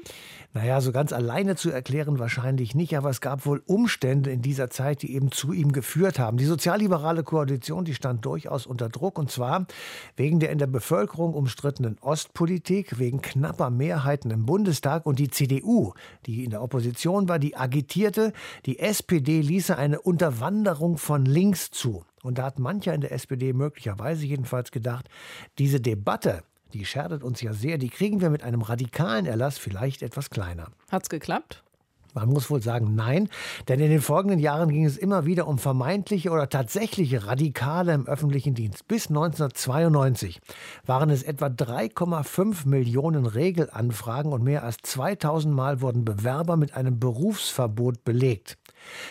Naja, 0.54 0.80
so 0.80 0.92
ganz 0.92 1.12
alleine 1.12 1.56
zu 1.56 1.72
erklären 1.72 2.20
wahrscheinlich 2.20 2.76
nicht, 2.76 2.96
aber 2.96 3.10
es 3.10 3.20
gab 3.20 3.46
wohl 3.46 3.64
Umstände 3.66 4.30
in 4.30 4.42
dieser 4.42 4.70
Zeit, 4.70 5.02
die 5.02 5.12
eben 5.12 5.32
zu 5.32 5.52
ihm 5.52 5.72
geführt 5.72 6.20
haben. 6.20 6.36
Die 6.36 6.44
sozialliberale 6.44 7.24
Koalition, 7.24 7.84
die 7.84 7.94
stand 7.94 8.24
durchaus 8.24 8.64
unter 8.64 8.88
Druck 8.88 9.18
und 9.18 9.28
zwar 9.32 9.66
wegen 10.14 10.38
der 10.38 10.50
in 10.50 10.58
der 10.58 10.68
Bevölkerung 10.68 11.34
umstrittenen 11.34 11.98
Ostpolitik, 12.00 13.00
wegen 13.00 13.20
knapper 13.20 13.70
Mehrheiten 13.70 14.30
im 14.30 14.46
Bundestag 14.46 15.04
und 15.04 15.18
die 15.18 15.30
CDU, 15.30 15.94
die 16.26 16.44
in 16.44 16.50
der 16.50 16.62
Opposition 16.62 17.28
war, 17.28 17.40
die 17.40 17.56
agitierte, 17.56 18.32
die 18.66 18.78
SPD 18.78 19.40
ließe 19.40 19.76
eine 19.76 20.00
Unterwanderung 20.00 20.96
von 20.96 21.24
links 21.24 21.72
zu. 21.72 22.04
Und 22.26 22.38
da 22.38 22.44
hat 22.44 22.58
mancher 22.58 22.92
in 22.92 23.00
der 23.00 23.12
SPD 23.12 23.52
möglicherweise 23.52 24.26
jedenfalls 24.26 24.70
gedacht, 24.70 25.08
diese 25.58 25.80
Debatte 25.80 26.42
die 26.72 26.84
schadet 26.84 27.22
uns 27.22 27.40
ja 27.40 27.52
sehr, 27.52 27.78
die 27.78 27.88
kriegen 27.88 28.20
wir 28.20 28.28
mit 28.28 28.42
einem 28.42 28.60
radikalen 28.60 29.24
Erlass 29.24 29.56
vielleicht 29.56 30.02
etwas 30.02 30.30
kleiner. 30.30 30.68
Hat's 30.90 31.08
geklappt? 31.08 31.62
Man 32.12 32.30
muss 32.30 32.50
wohl 32.50 32.62
sagen, 32.62 32.94
nein, 32.94 33.28
denn 33.68 33.78
in 33.78 33.90
den 33.90 34.00
folgenden 34.00 34.38
Jahren 34.38 34.70
ging 34.70 34.86
es 34.86 34.96
immer 34.96 35.26
wieder 35.26 35.46
um 35.46 35.58
vermeintliche 35.58 36.30
oder 36.30 36.48
tatsächliche 36.48 37.26
Radikale 37.26 37.92
im 37.92 38.06
öffentlichen 38.06 38.54
Dienst. 38.54 38.88
Bis 38.88 39.08
1992 39.08 40.40
waren 40.86 41.10
es 41.10 41.22
etwa 41.22 41.46
3,5 41.46 42.66
Millionen 42.66 43.26
Regelanfragen 43.26 44.32
und 44.32 44.42
mehr 44.42 44.62
als 44.62 44.78
2000 44.82 45.54
Mal 45.54 45.82
wurden 45.82 46.06
Bewerber 46.06 46.56
mit 46.56 46.74
einem 46.74 46.98
Berufsverbot 46.98 48.02
belegt. 48.04 48.56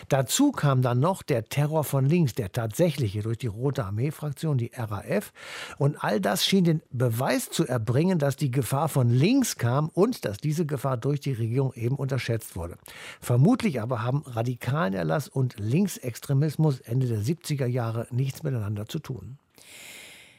Dazu 0.08 0.52
kam 0.52 0.82
dann 0.82 1.00
noch 1.00 1.22
der 1.22 1.48
Terror 1.48 1.84
von 1.84 2.06
links, 2.06 2.34
der 2.34 2.52
tatsächliche 2.52 3.22
durch 3.22 3.38
die 3.38 3.46
Rote 3.46 3.84
Armee-Fraktion, 3.84 4.58
die 4.58 4.70
RAF. 4.74 5.32
Und 5.78 6.02
all 6.02 6.20
das 6.20 6.44
schien 6.44 6.64
den 6.64 6.82
Beweis 6.90 7.50
zu 7.50 7.66
erbringen, 7.66 8.18
dass 8.18 8.36
die 8.36 8.50
Gefahr 8.50 8.88
von 8.88 9.10
links 9.10 9.56
kam 9.56 9.88
und 9.88 10.24
dass 10.24 10.38
diese 10.38 10.66
Gefahr 10.66 10.96
durch 10.96 11.20
die 11.20 11.32
Regierung 11.32 11.72
eben 11.74 11.96
unterschätzt 11.96 12.56
wurde. 12.56 12.76
Vermutlich 13.20 13.80
aber 13.80 14.02
haben 14.02 14.22
radikalen 14.26 14.94
Erlass 14.94 15.28
und 15.28 15.56
Linksextremismus 15.58 16.80
Ende 16.80 17.06
der 17.06 17.20
70er 17.20 17.66
Jahre 17.66 18.06
nichts 18.10 18.42
miteinander 18.42 18.86
zu 18.86 18.98
tun. 18.98 19.38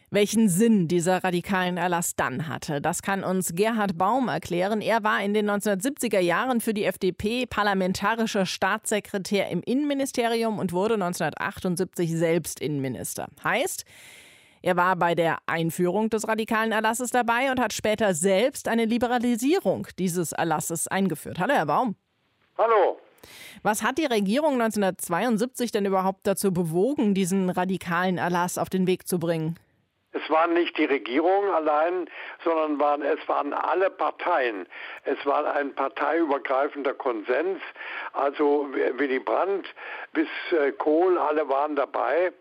Welchen 0.10 0.48
Sinn 0.48 0.88
dieser 0.88 1.22
radikalen 1.22 1.76
Erlass 1.76 2.16
dann 2.16 2.48
hatte, 2.48 2.80
das 2.80 3.02
kann 3.02 3.26
uns 3.26 3.54
Gerhard 3.54 3.98
Baum 3.98 4.30
erklären. 4.30 4.80
Er 4.80 5.04
war 5.04 5.22
in 5.22 5.34
den 5.34 5.52
1970er 5.52 6.20
Jahren 6.20 6.62
für 6.62 6.74
die 6.74 6.86
FDP 6.86 7.46
parlamentarischer 7.46 8.46
Staatssekretär 8.46 9.50
im 9.50 9.62
Innenministerium 9.64 10.60
und 10.60 10.72
wurde 10.72 10.94
1978 10.94 12.10
selbst 12.14 12.62
Innenminister. 12.62 13.28
Heißt, 13.44 13.84
er 14.62 14.78
war 14.78 14.96
bei 14.96 15.14
der 15.14 15.40
Einführung 15.46 16.10
des 16.10 16.26
radikalen 16.26 16.72
Erlasses 16.72 17.12
dabei 17.12 17.52
und 17.52 17.60
hat 17.60 17.74
später 17.74 18.14
selbst 18.14 18.70
eine 18.70 18.86
Liberalisierung 18.86 19.88
dieses 20.00 20.32
Erlasses 20.32 20.88
eingeführt. 20.88 21.38
Hallo, 21.38 21.54
Herr 21.54 21.66
Baum. 21.66 21.98
Hallo. 22.58 22.98
Was 23.62 23.84
hat 23.84 23.98
die 23.98 24.06
Regierung 24.06 24.54
1972 24.54 25.74
denn 25.74 25.86
überhaupt 25.86 26.26
dazu 26.26 26.54
bewogen, 26.54 27.14
diesen 27.14 27.50
radikalen 27.50 28.18
Erlass 28.18 28.58
auf 28.58 28.70
den 28.70 28.88
Weg 28.88 29.06
zu 29.06 29.20
bringen? 29.20 29.58
Es 30.28 30.34
waren 30.34 30.54
nicht 30.54 30.78
die 30.78 30.84
Regierung 30.84 31.50
allein, 31.54 32.10
sondern 32.44 32.78
waren, 32.82 33.02
es 33.02 33.26
waren 33.30 33.54
alle 33.54 33.90
Parteien. 33.90 34.68
Es 35.06 35.26
war 35.26 35.56
ein 35.56 35.74
parteiübergreifender 35.74 36.94
Konsens. 36.94 37.62
Also 38.12 38.68
Willy 38.74 39.20
Brandt 39.20 39.74
bis 40.18 40.28
äh, 40.52 40.72
Kohl, 40.72 41.20
alle 41.20 41.48
waren 41.48 41.76
dabei. 41.76 42.34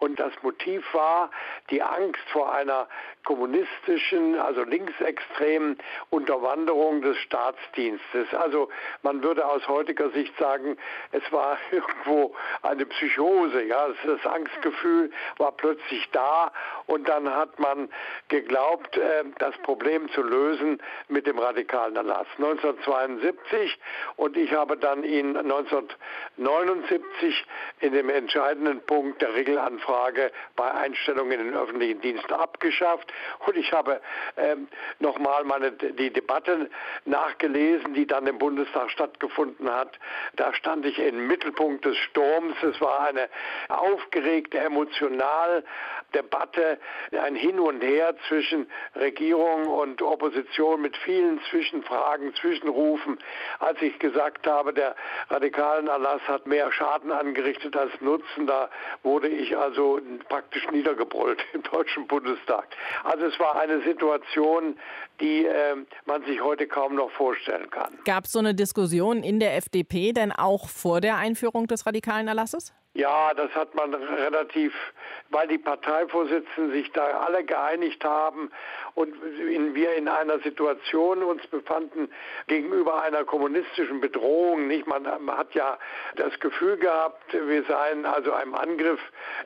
Und 0.00 0.18
das 0.18 0.32
Motiv 0.42 0.82
war 0.94 1.30
die 1.68 1.80
Angst 1.82 2.22
vor 2.32 2.52
einer 2.52 2.88
kommunistischen, 3.24 4.38
also 4.40 4.62
linksextremen 4.62 5.76
Unterwanderung 6.08 7.02
des 7.02 7.18
Staatsdienstes. 7.18 8.32
Also 8.32 8.70
man 9.02 9.22
würde 9.22 9.46
aus 9.46 9.68
heutiger 9.68 10.08
Sicht 10.10 10.36
sagen, 10.38 10.78
es 11.12 11.22
war 11.30 11.58
irgendwo 11.70 12.34
eine 12.62 12.86
Psychose. 12.86 13.62
Ja, 13.64 13.88
das 14.06 14.26
Angstgefühl 14.26 15.12
war 15.36 15.52
plötzlich 15.52 16.08
da 16.12 16.50
und 16.86 17.06
dann 17.08 17.32
hat 17.32 17.58
man 17.58 17.90
geglaubt, 18.28 18.96
äh, 18.96 19.24
das 19.38 19.56
Problem 19.58 20.08
zu 20.12 20.22
lösen 20.22 20.82
mit 21.08 21.26
dem 21.26 21.38
radikalen 21.38 21.94
Erlass. 21.94 22.26
1972 22.38 23.78
und 24.16 24.36
ich 24.38 24.52
habe 24.54 24.78
dann 24.78 25.04
ihn 25.04 25.36
1979 25.36 27.19
in 27.80 27.92
dem 27.92 28.10
entscheidenden 28.10 28.80
Punkt 28.82 29.22
der 29.22 29.34
Regelanfrage 29.34 30.10
Frage 30.10 30.32
bei 30.56 30.70
Einstellung 30.70 31.30
in 31.30 31.38
den 31.38 31.54
öffentlichen 31.54 32.00
Dienst 32.00 32.30
abgeschafft. 32.32 33.12
Und 33.46 33.56
ich 33.56 33.72
habe 33.72 34.00
ähm, 34.36 34.68
nochmal 34.98 35.44
die 35.98 36.12
Debatte 36.12 36.70
nachgelesen, 37.04 37.94
die 37.94 38.06
dann 38.06 38.26
im 38.26 38.38
Bundestag 38.38 38.90
stattgefunden 38.90 39.72
hat. 39.72 39.98
Da 40.36 40.54
stand 40.54 40.86
ich 40.86 40.98
im 40.98 41.26
Mittelpunkt 41.26 41.84
des 41.84 41.96
Sturms. 41.96 42.54
Es 42.62 42.80
war 42.80 43.08
eine 43.08 43.28
aufgeregte, 43.68 44.58
emotional 44.58 45.64
Debatte, 46.14 46.78
ein 47.12 47.36
Hin 47.36 47.58
und 47.58 47.82
Her 47.82 48.14
zwischen 48.28 48.70
Regierung 48.96 49.66
und 49.66 50.02
Opposition 50.02 50.82
mit 50.82 50.96
vielen 50.98 51.40
Zwischenfragen, 51.50 52.34
Zwischenrufen. 52.34 53.18
Als 53.60 53.80
ich 53.80 53.98
gesagt 53.98 54.46
habe, 54.46 54.74
der 54.74 54.96
radikalen 55.28 55.86
Erlass 55.86 56.20
hat 56.26 56.46
mehr 56.46 56.70
Schaden 56.72 56.99
angerichtet 57.10 57.76
als 57.76 57.92
Nutzen, 58.00 58.46
da 58.46 58.68
wurde 59.02 59.28
ich 59.28 59.56
also 59.56 59.80
so 59.80 60.00
praktisch 60.28 60.68
niedergebrüllt 60.70 61.38
im 61.52 61.62
Deutschen 61.62 62.06
Bundestag. 62.06 62.68
Also 63.04 63.26
es 63.26 63.38
war 63.38 63.58
eine 63.58 63.80
Situation, 63.82 64.76
die 65.20 65.46
äh, 65.46 65.76
man 66.06 66.24
sich 66.24 66.42
heute 66.42 66.66
kaum 66.66 66.94
noch 66.94 67.10
vorstellen 67.10 67.70
kann. 67.70 67.98
Gab 68.04 68.24
es 68.24 68.32
so 68.32 68.38
eine 68.38 68.54
Diskussion 68.54 69.22
in 69.22 69.40
der 69.40 69.56
FDP 69.56 70.12
denn 70.12 70.32
auch 70.32 70.68
vor 70.68 71.00
der 71.00 71.16
Einführung 71.16 71.66
des 71.66 71.86
radikalen 71.86 72.28
Erlasses? 72.28 72.72
Ja, 72.92 73.32
das 73.34 73.54
hat 73.54 73.72
man 73.76 73.94
relativ, 73.94 74.74
weil 75.28 75.46
die 75.46 75.58
Parteivorsitzenden 75.58 76.72
sich 76.72 76.90
da 76.90 77.20
alle 77.20 77.44
geeinigt 77.44 78.04
haben 78.04 78.50
und 78.96 79.14
in, 79.38 79.76
wir 79.76 79.94
in 79.94 80.08
einer 80.08 80.40
Situation 80.40 81.22
uns 81.22 81.46
befanden 81.46 82.10
gegenüber 82.48 83.00
einer 83.00 83.22
kommunistischen 83.22 84.00
Bedrohung. 84.00 84.66
Nicht, 84.66 84.88
man, 84.88 85.04
man 85.04 85.38
hat 85.38 85.54
ja 85.54 85.78
das 86.16 86.40
Gefühl 86.40 86.78
gehabt, 86.78 87.32
wir 87.32 87.62
seien 87.62 88.06
also 88.06 88.32
einem 88.32 88.56
Angriff 88.56 88.98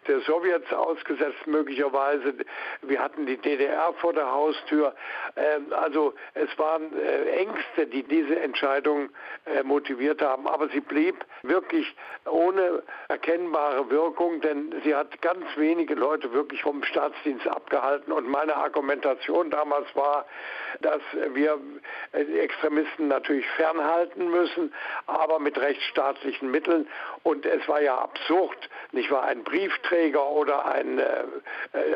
der 0.09 0.21
Sowjets 0.21 0.73
ausgesetzt 0.73 1.47
möglicherweise. 1.47 2.33
Wir 2.81 2.99
hatten 2.99 3.27
die 3.27 3.37
DDR 3.37 3.93
vor 3.99 4.15
der 4.15 4.33
Haustür. 4.33 4.95
Ähm, 5.37 5.67
also 5.71 6.15
es 6.33 6.59
waren 6.59 6.99
äh, 6.99 7.29
Ängste, 7.33 7.89
die 7.89 8.05
diese 8.05 8.41
Entscheidung 8.41 9.11
äh, 9.45 9.63
motiviert 9.63 10.23
haben, 10.23 10.49
aber 10.49 10.69
sie 10.71 10.81
blieb 10.81 11.23
wirklich 11.43 11.95
ohne 12.25 12.83
Erkenntnis 13.09 13.34
erkennbare 13.35 13.91
Wirkung, 13.91 14.41
denn 14.41 14.75
sie 14.85 14.95
hat 14.95 15.21
ganz 15.21 15.45
wenige 15.57 15.95
Leute 15.95 16.33
wirklich 16.33 16.62
vom 16.62 16.85
Staatsdienst 16.85 17.47
abgehalten. 17.49 18.12
Und 18.12 18.29
meine 18.29 18.57
Argumentation 18.57 19.50
damals 19.50 19.87
war, 19.97 20.25
dass 20.81 21.00
wir 21.33 21.59
Extremisten 22.12 23.09
natürlich 23.09 23.47
fernhalten 23.57 24.31
müssen, 24.31 24.73
aber 25.07 25.38
mit 25.38 25.59
rechtsstaatlichen 25.59 26.50
Mitteln. 26.50 26.87
Und 27.23 27.47
es 27.47 27.67
war 27.69 27.81
ja 27.81 27.99
absurd, 27.99 28.69
nicht 28.93 29.11
wahr? 29.11 29.25
Ein 29.25 29.43
Briefträger 29.45 30.29
oder 30.29 30.67
ein, 30.67 30.99
äh, 30.99 31.25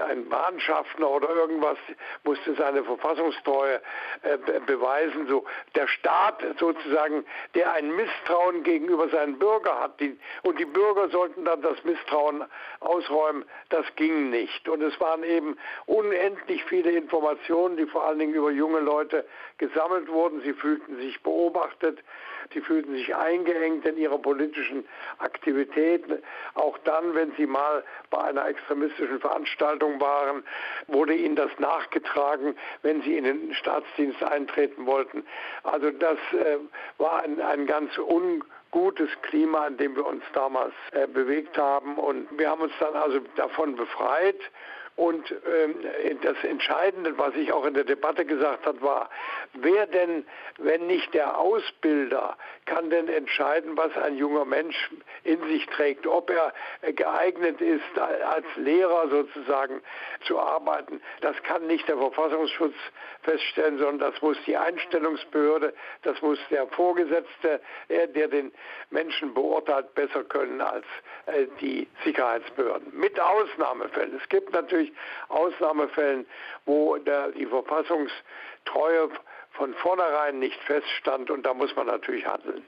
ein 0.08 0.28
Bahnschaffner 0.28 1.08
oder 1.08 1.28
irgendwas 1.30 1.78
musste 2.24 2.54
seine 2.54 2.82
Verfassungstreue 2.84 3.80
äh, 4.22 4.38
beweisen. 4.66 5.28
So 5.28 5.44
der 5.74 5.86
Staat 5.86 6.42
sozusagen, 6.58 7.24
der 7.54 7.72
ein 7.72 7.94
Misstrauen 7.94 8.62
gegenüber 8.64 9.08
seinen 9.08 9.38
Bürgern 9.38 9.80
hat, 9.80 10.00
die, 10.00 10.18
und 10.42 10.58
die 10.58 10.64
Bürger 10.64 11.08
sollten 11.28 11.44
dann 11.44 11.62
das 11.62 11.82
Misstrauen 11.84 12.44
ausräumen. 12.80 13.44
Das 13.68 13.84
ging 13.96 14.30
nicht. 14.30 14.68
Und 14.68 14.82
es 14.82 14.98
waren 15.00 15.22
eben 15.22 15.56
unendlich 15.86 16.64
viele 16.64 16.90
Informationen, 16.90 17.76
die 17.76 17.86
vor 17.86 18.04
allen 18.04 18.18
Dingen 18.18 18.34
über 18.34 18.50
junge 18.50 18.80
Leute 18.80 19.24
gesammelt 19.58 20.08
wurden. 20.08 20.40
Sie 20.42 20.52
fühlten 20.54 20.96
sich 20.96 21.22
beobachtet, 21.22 21.98
sie 22.52 22.60
fühlten 22.60 22.94
sich 22.94 23.14
eingeengt 23.14 23.84
in 23.86 23.98
ihrer 23.98 24.18
politischen 24.18 24.86
Aktivität. 25.18 26.04
Auch 26.54 26.78
dann, 26.78 27.14
wenn 27.14 27.32
sie 27.36 27.46
mal 27.46 27.84
bei 28.10 28.22
einer 28.22 28.46
extremistischen 28.46 29.20
Veranstaltung 29.20 30.00
waren, 30.00 30.42
wurde 30.86 31.14
ihnen 31.14 31.36
das 31.36 31.50
nachgetragen, 31.58 32.56
wenn 32.82 33.02
sie 33.02 33.16
in 33.16 33.24
den 33.24 33.54
Staatsdienst 33.54 34.22
eintreten 34.22 34.86
wollten. 34.86 35.24
Also 35.62 35.90
das 35.90 36.18
äh, 36.32 36.58
war 36.98 37.22
ein, 37.22 37.40
ein 37.40 37.66
ganz 37.66 37.96
un 37.98 38.42
gutes 38.70 39.08
Klima, 39.22 39.66
in 39.66 39.76
dem 39.76 39.96
wir 39.96 40.06
uns 40.06 40.22
damals 40.32 40.74
äh, 40.92 41.06
bewegt 41.06 41.56
haben. 41.56 41.96
Und 41.96 42.26
wir 42.38 42.50
haben 42.50 42.62
uns 42.62 42.72
dann 42.80 42.94
also 42.94 43.20
davon 43.36 43.76
befreit 43.76 44.40
und 44.98 45.30
ähm, 45.30 45.76
das 46.22 46.42
Entscheidende, 46.42 47.16
was 47.16 47.32
ich 47.36 47.52
auch 47.52 47.64
in 47.64 47.74
der 47.74 47.84
Debatte 47.84 48.24
gesagt 48.24 48.66
habe, 48.66 48.82
war, 48.82 49.10
wer 49.52 49.86
denn, 49.86 50.26
wenn 50.58 50.88
nicht 50.88 51.14
der 51.14 51.38
Ausbilder, 51.38 52.36
kann 52.66 52.90
denn 52.90 53.06
entscheiden, 53.06 53.76
was 53.76 53.96
ein 53.96 54.16
junger 54.16 54.44
Mensch 54.44 54.90
in 55.22 55.40
sich 55.46 55.64
trägt, 55.66 56.04
ob 56.08 56.30
er 56.30 56.52
geeignet 56.94 57.60
ist, 57.60 57.96
als 57.96 58.44
Lehrer 58.56 59.08
sozusagen 59.08 59.80
zu 60.26 60.36
arbeiten. 60.40 61.00
Das 61.20 61.40
kann 61.44 61.68
nicht 61.68 61.86
der 61.86 61.96
Verfassungsschutz 61.96 62.74
feststellen, 63.22 63.78
sondern 63.78 64.10
das 64.10 64.20
muss 64.20 64.36
die 64.46 64.56
Einstellungsbehörde, 64.56 65.74
das 66.02 66.20
muss 66.22 66.40
der 66.50 66.66
Vorgesetzte, 66.66 67.60
der 67.88 68.26
den 68.26 68.52
Menschen 68.90 69.32
beurteilt, 69.32 69.94
besser 69.94 70.24
können 70.24 70.60
als 70.60 70.84
äh, 71.26 71.46
die 71.60 71.86
Sicherheitsbehörden. 72.04 72.98
Mit 72.98 73.18
Ausnahmefällen. 73.20 74.18
Es 74.20 74.28
gibt 74.28 74.52
natürlich 74.52 74.87
natürlich 74.88 74.92
Ausnahmefällen, 75.28 76.26
wo 76.64 76.96
der, 76.96 77.32
die 77.32 77.46
Verfassungstreue 77.46 79.10
von 79.52 79.74
vornherein 79.74 80.38
nicht 80.38 80.58
feststand 80.64 81.30
und 81.30 81.44
da 81.44 81.54
muss 81.54 81.74
man 81.76 81.86
natürlich 81.86 82.26
handeln. 82.26 82.62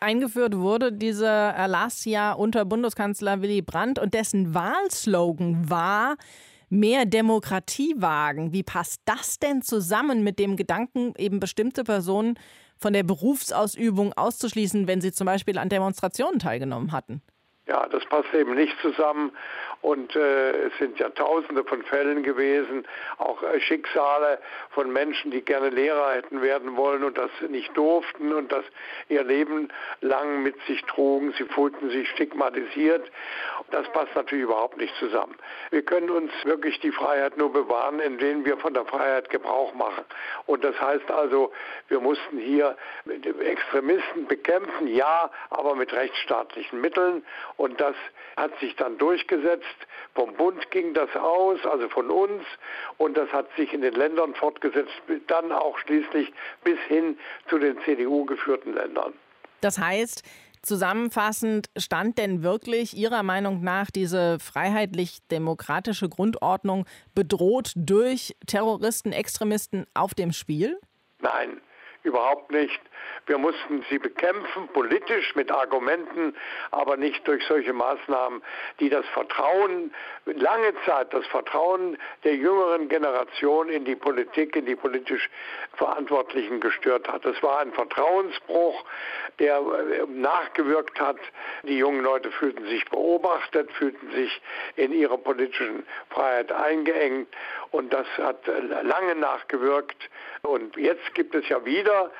Eingeführt 0.00 0.56
wurde 0.56 0.92
dieser 0.92 1.50
Erlass 1.50 2.04
ja 2.04 2.32
unter 2.32 2.64
Bundeskanzler 2.64 3.40
Willy 3.40 3.62
Brandt 3.62 3.98
und 3.98 4.14
dessen 4.14 4.52
Wahlslogan 4.52 5.70
war 5.70 6.16
mehr 6.70 7.04
Demokratie 7.06 7.94
wagen. 7.98 8.52
Wie 8.52 8.64
passt 8.64 9.00
das 9.04 9.38
denn 9.38 9.62
zusammen 9.62 10.24
mit 10.24 10.38
dem 10.38 10.56
Gedanken, 10.56 11.14
eben 11.16 11.38
bestimmte 11.38 11.84
Personen 11.84 12.36
von 12.78 12.92
der 12.92 13.04
Berufsausübung 13.04 14.12
auszuschließen, 14.14 14.88
wenn 14.88 15.00
sie 15.00 15.12
zum 15.12 15.26
Beispiel 15.26 15.56
an 15.56 15.68
Demonstrationen 15.68 16.40
teilgenommen 16.40 16.90
hatten? 16.90 17.22
Ja, 17.68 17.86
das 17.88 18.04
passt 18.06 18.34
eben 18.34 18.54
nicht 18.54 18.74
zusammen. 18.82 19.30
Und 19.82 20.14
äh, 20.14 20.66
es 20.66 20.78
sind 20.78 20.98
ja 21.00 21.08
tausende 21.10 21.64
von 21.64 21.82
Fällen 21.82 22.22
gewesen, 22.22 22.86
auch 23.18 23.42
äh, 23.42 23.60
Schicksale 23.60 24.38
von 24.70 24.92
Menschen, 24.92 25.32
die 25.32 25.42
gerne 25.42 25.70
Lehrer 25.70 26.12
hätten 26.12 26.40
werden 26.40 26.76
wollen 26.76 27.02
und 27.02 27.18
das 27.18 27.30
nicht 27.48 27.76
durften 27.76 28.32
und 28.32 28.52
das 28.52 28.64
ihr 29.08 29.24
Leben 29.24 29.68
lang 30.00 30.44
mit 30.44 30.54
sich 30.66 30.80
trugen. 30.84 31.34
Sie 31.36 31.44
fühlten 31.44 31.90
sich 31.90 32.08
stigmatisiert. 32.10 33.10
Das 33.72 33.88
passt 33.92 34.14
natürlich 34.14 34.44
überhaupt 34.44 34.76
nicht 34.76 34.94
zusammen. 34.96 35.34
Wir 35.70 35.82
können 35.82 36.10
uns 36.10 36.30
wirklich 36.44 36.78
die 36.80 36.92
Freiheit 36.92 37.36
nur 37.36 37.52
bewahren, 37.52 37.98
indem 37.98 38.44
wir 38.44 38.58
von 38.58 38.74
der 38.74 38.84
Freiheit 38.84 39.30
Gebrauch 39.30 39.74
machen. 39.74 40.04
Und 40.46 40.62
das 40.62 40.80
heißt 40.80 41.10
also, 41.10 41.52
wir 41.88 41.98
mussten 41.98 42.38
hier 42.38 42.76
Extremisten 43.40 44.26
bekämpfen, 44.26 44.86
ja, 44.86 45.30
aber 45.50 45.74
mit 45.74 45.92
rechtsstaatlichen 45.92 46.80
Mitteln. 46.80 47.24
Und 47.56 47.80
das 47.80 47.96
hat 48.36 48.56
sich 48.60 48.76
dann 48.76 48.96
durchgesetzt. 48.98 49.66
Vom 50.14 50.34
Bund 50.34 50.70
ging 50.70 50.92
das 50.94 51.14
aus, 51.16 51.64
also 51.64 51.88
von 51.88 52.10
uns, 52.10 52.42
und 52.98 53.16
das 53.16 53.32
hat 53.32 53.46
sich 53.56 53.72
in 53.72 53.80
den 53.80 53.94
Ländern 53.94 54.34
fortgesetzt, 54.34 54.92
dann 55.26 55.52
auch 55.52 55.78
schließlich 55.78 56.32
bis 56.64 56.78
hin 56.88 57.18
zu 57.48 57.58
den 57.58 57.80
CDU 57.84 58.24
geführten 58.26 58.74
Ländern. 58.74 59.14
Das 59.60 59.78
heißt, 59.78 60.22
Zusammenfassend, 60.62 61.70
stand 61.76 62.18
denn 62.18 62.44
wirklich 62.44 62.96
Ihrer 62.96 63.24
Meinung 63.24 63.64
nach 63.64 63.90
diese 63.90 64.38
freiheitlich-demokratische 64.38 66.08
Grundordnung 66.08 66.86
bedroht 67.16 67.72
durch 67.74 68.36
Terroristen, 68.46 69.12
Extremisten 69.12 69.86
auf 69.92 70.14
dem 70.14 70.32
Spiel? 70.32 70.78
Nein, 71.18 71.60
überhaupt 72.04 72.52
nicht. 72.52 72.80
Wir 73.26 73.38
mussten 73.38 73.84
sie 73.88 73.98
bekämpfen, 73.98 74.68
politisch 74.68 75.34
mit 75.34 75.50
Argumenten, 75.50 76.34
aber 76.70 76.96
nicht 76.96 77.26
durch 77.26 77.44
solche 77.46 77.72
Maßnahmen, 77.72 78.42
die 78.80 78.88
das 78.88 79.06
Vertrauen, 79.08 79.94
lange 80.24 80.74
Zeit 80.86 81.12
das 81.12 81.26
Vertrauen 81.26 81.98
der 82.24 82.34
jüngeren 82.34 82.88
Generation 82.88 83.68
in 83.68 83.84
die 83.84 83.96
Politik, 83.96 84.56
in 84.56 84.66
die 84.66 84.76
politisch 84.76 85.30
Verantwortlichen 85.74 86.60
gestört 86.60 87.08
hat. 87.08 87.24
Es 87.24 87.42
war 87.42 87.60
ein 87.60 87.72
Vertrauensbruch, 87.72 88.84
der 89.38 89.56
äh, 89.56 90.06
nachgewirkt 90.08 91.00
hat. 91.00 91.18
Die 91.62 91.78
jungen 91.78 92.02
Leute 92.02 92.30
fühlten 92.32 92.66
sich 92.66 92.84
beobachtet, 92.86 93.70
fühlten 93.72 94.10
sich 94.12 94.40
in 94.76 94.92
ihrer 94.92 95.18
politischen 95.18 95.86
Freiheit 96.10 96.52
eingeengt 96.52 97.28
und 97.70 97.92
das 97.92 98.06
hat 98.18 98.46
äh, 98.48 98.82
lange 98.82 99.14
nachgewirkt. 99.14 100.10
Und 100.42 100.76
jetzt 100.76 101.14
gibt 101.14 101.34
es 101.34 101.48
ja 101.48 101.64
wieder 101.64 102.10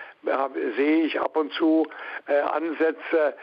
sehe 0.77 1.05
ich 1.05 1.21
ab 1.21 1.37
und 1.37 1.53
zu 1.53 1.87
äh, 2.27 2.41
Ansätze 2.41 3.35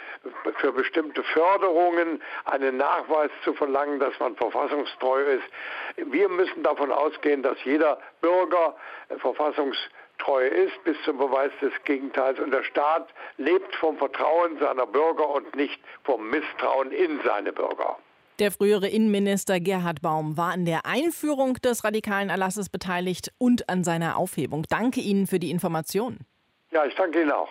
für 0.57 0.71
bestimmte 0.71 1.23
Förderungen, 1.23 2.21
einen 2.45 2.77
Nachweis 2.77 3.31
zu 3.43 3.53
verlangen, 3.53 3.99
dass 3.99 4.17
man 4.19 4.35
verfassungstreu 4.35 5.21
ist. 5.21 5.43
Wir 5.97 6.29
müssen 6.29 6.63
davon 6.63 6.91
ausgehen, 6.91 7.43
dass 7.43 7.57
jeder 7.63 7.99
Bürger 8.21 8.75
äh, 9.09 9.17
verfassungstreu 9.17 10.47
ist, 10.47 10.83
bis 10.83 10.95
zum 11.03 11.17
Beweis 11.17 11.51
des 11.61 11.73
Gegenteils. 11.83 12.39
Und 12.39 12.51
der 12.51 12.63
Staat 12.63 13.09
lebt 13.37 13.75
vom 13.75 13.97
Vertrauen 13.97 14.57
seiner 14.59 14.85
Bürger 14.85 15.29
und 15.29 15.55
nicht 15.55 15.79
vom 16.03 16.29
Misstrauen 16.29 16.91
in 16.91 17.19
seine 17.25 17.51
Bürger. 17.51 17.97
Der 18.39 18.51
frühere 18.51 18.87
Innenminister 18.87 19.59
Gerhard 19.59 20.01
Baum 20.01 20.37
war 20.37 20.53
an 20.53 20.63
der 20.63 20.85
Einführung 20.85 21.55
des 21.55 21.83
radikalen 21.83 22.29
Erlasses 22.29 22.69
beteiligt 22.69 23.33
und 23.37 23.67
an 23.67 23.83
seiner 23.83 24.15
Aufhebung. 24.15 24.63
Danke 24.69 25.01
Ihnen 25.01 25.27
für 25.27 25.39
die 25.39 25.51
Informationen. 25.51 26.25
Ja, 26.71 26.85
ich 26.85 26.95
danke 26.95 27.21
Ihnen 27.21 27.31
auch. 27.31 27.49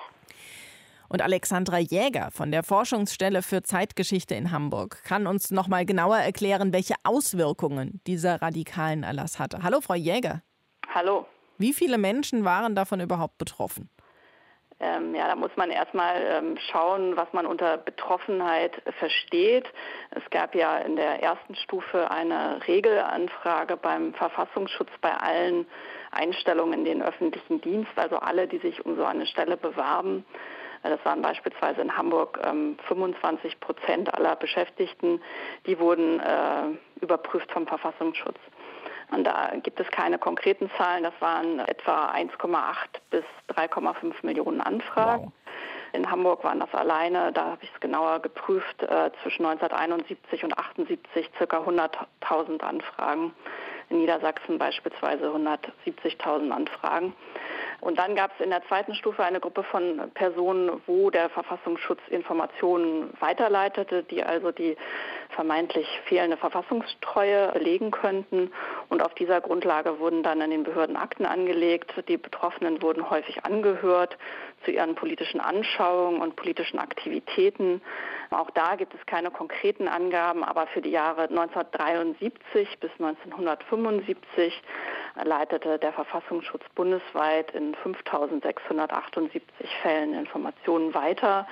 Und 1.08 1.22
Alexandra 1.22 1.78
Jäger 1.78 2.28
von 2.32 2.52
der 2.52 2.62
Forschungsstelle 2.62 3.42
für 3.42 3.62
Zeitgeschichte 3.62 4.34
in 4.34 4.52
Hamburg 4.52 5.02
kann 5.04 5.26
uns 5.26 5.50
noch 5.50 5.66
mal 5.66 5.86
genauer 5.86 6.18
erklären, 6.18 6.72
welche 6.72 6.94
Auswirkungen 7.02 8.02
dieser 8.06 8.42
radikalen 8.42 9.02
Erlass 9.02 9.38
hatte. 9.38 9.62
Hallo, 9.62 9.80
Frau 9.80 9.94
Jäger. 9.94 10.42
Hallo. 10.92 11.26
Wie 11.56 11.72
viele 11.72 11.98
Menschen 11.98 12.44
waren 12.44 12.74
davon 12.74 13.00
überhaupt 13.00 13.38
betroffen? 13.38 13.88
Ähm, 14.80 15.14
ja, 15.14 15.26
da 15.26 15.34
muss 15.34 15.50
man 15.56 15.70
erstmal 15.70 16.22
ähm, 16.22 16.56
schauen, 16.70 17.16
was 17.16 17.26
man 17.32 17.46
unter 17.46 17.78
Betroffenheit 17.78 18.80
versteht. 18.98 19.66
Es 20.10 20.22
gab 20.30 20.54
ja 20.54 20.78
in 20.78 20.94
der 20.94 21.20
ersten 21.20 21.56
Stufe 21.56 22.10
eine 22.12 22.60
Regelanfrage 22.68 23.76
beim 23.76 24.14
Verfassungsschutz 24.14 24.90
bei 25.00 25.12
allen 25.12 25.66
Einstellungen 26.10 26.80
in 26.80 26.84
den 26.84 27.02
öffentlichen 27.02 27.60
Dienst, 27.60 27.92
also 27.96 28.16
alle, 28.16 28.46
die 28.48 28.58
sich 28.58 28.84
um 28.84 28.96
so 28.96 29.04
eine 29.04 29.26
Stelle 29.26 29.56
bewarben. 29.56 30.24
Das 30.82 31.04
waren 31.04 31.22
beispielsweise 31.22 31.80
in 31.80 31.96
Hamburg 31.96 32.38
ähm, 32.44 32.76
25 32.86 33.58
Prozent 33.60 34.14
aller 34.14 34.36
Beschäftigten, 34.36 35.20
die 35.66 35.78
wurden 35.78 36.20
äh, 36.20 37.02
überprüft 37.02 37.50
vom 37.50 37.66
Verfassungsschutz. 37.66 38.38
Und 39.10 39.24
da 39.24 39.52
gibt 39.62 39.80
es 39.80 39.88
keine 39.90 40.18
konkreten 40.18 40.70
Zahlen. 40.76 41.02
Das 41.02 41.14
waren 41.20 41.60
etwa 41.60 42.10
1,8 42.10 43.00
bis 43.10 43.24
3,5 43.56 44.14
Millionen 44.22 44.60
Anfragen. 44.60 45.24
Wow. 45.24 45.32
In 45.94 46.10
Hamburg 46.10 46.44
waren 46.44 46.60
das 46.60 46.72
alleine, 46.74 47.32
da 47.32 47.46
habe 47.46 47.58
ich 47.62 47.70
es 47.74 47.80
genauer 47.80 48.20
geprüft, 48.20 48.82
äh, 48.82 49.10
zwischen 49.22 49.46
1971 49.46 50.44
und 50.44 50.52
1978 50.52 51.30
circa 51.38 51.60
100.000 51.60 52.60
Anfragen. 52.62 53.32
In 53.90 53.98
Niedersachsen 53.98 54.58
beispielsweise 54.58 55.26
170.000 55.26 56.50
Anfragen. 56.50 57.14
Und 57.80 57.98
dann 57.98 58.16
gab 58.16 58.32
es 58.34 58.44
in 58.44 58.50
der 58.50 58.66
zweiten 58.66 58.94
Stufe 58.94 59.22
eine 59.22 59.38
Gruppe 59.38 59.62
von 59.62 60.10
Personen, 60.14 60.82
wo 60.86 61.10
der 61.10 61.28
Verfassungsschutz 61.28 62.00
Informationen 62.10 63.10
weiterleitete, 63.20 64.02
die 64.02 64.22
also 64.24 64.50
die 64.50 64.76
vermeintlich 65.30 65.86
fehlende 66.06 66.36
Verfassungstreue 66.36 67.52
belegen 67.52 67.92
könnten. 67.92 68.50
Und 68.88 69.02
auf 69.02 69.14
dieser 69.14 69.40
Grundlage 69.40 70.00
wurden 70.00 70.24
dann 70.24 70.40
in 70.40 70.50
den 70.50 70.64
Behörden 70.64 70.96
Akten 70.96 71.24
angelegt. 71.24 71.92
Die 72.08 72.16
Betroffenen 72.16 72.82
wurden 72.82 73.08
häufig 73.10 73.44
angehört 73.44 74.18
zu 74.64 74.70
ihren 74.70 74.94
politischen 74.94 75.40
Anschauungen 75.40 76.20
und 76.20 76.36
politischen 76.36 76.78
Aktivitäten. 76.78 77.80
Auch 78.30 78.50
da 78.50 78.76
gibt 78.76 78.94
es 78.94 79.04
keine 79.06 79.30
konkreten 79.30 79.88
Angaben, 79.88 80.44
aber 80.44 80.66
für 80.66 80.82
die 80.82 80.90
Jahre 80.90 81.22
1973 81.22 82.78
bis 82.80 82.90
1975 82.98 84.62
leitete 85.24 85.78
der 85.78 85.92
Verfassungsschutz 85.92 86.62
bundesweit 86.74 87.50
in 87.52 87.74
5678 87.74 89.68
Fällen 89.82 90.14
Informationen 90.14 90.94
weiter. 90.94 91.46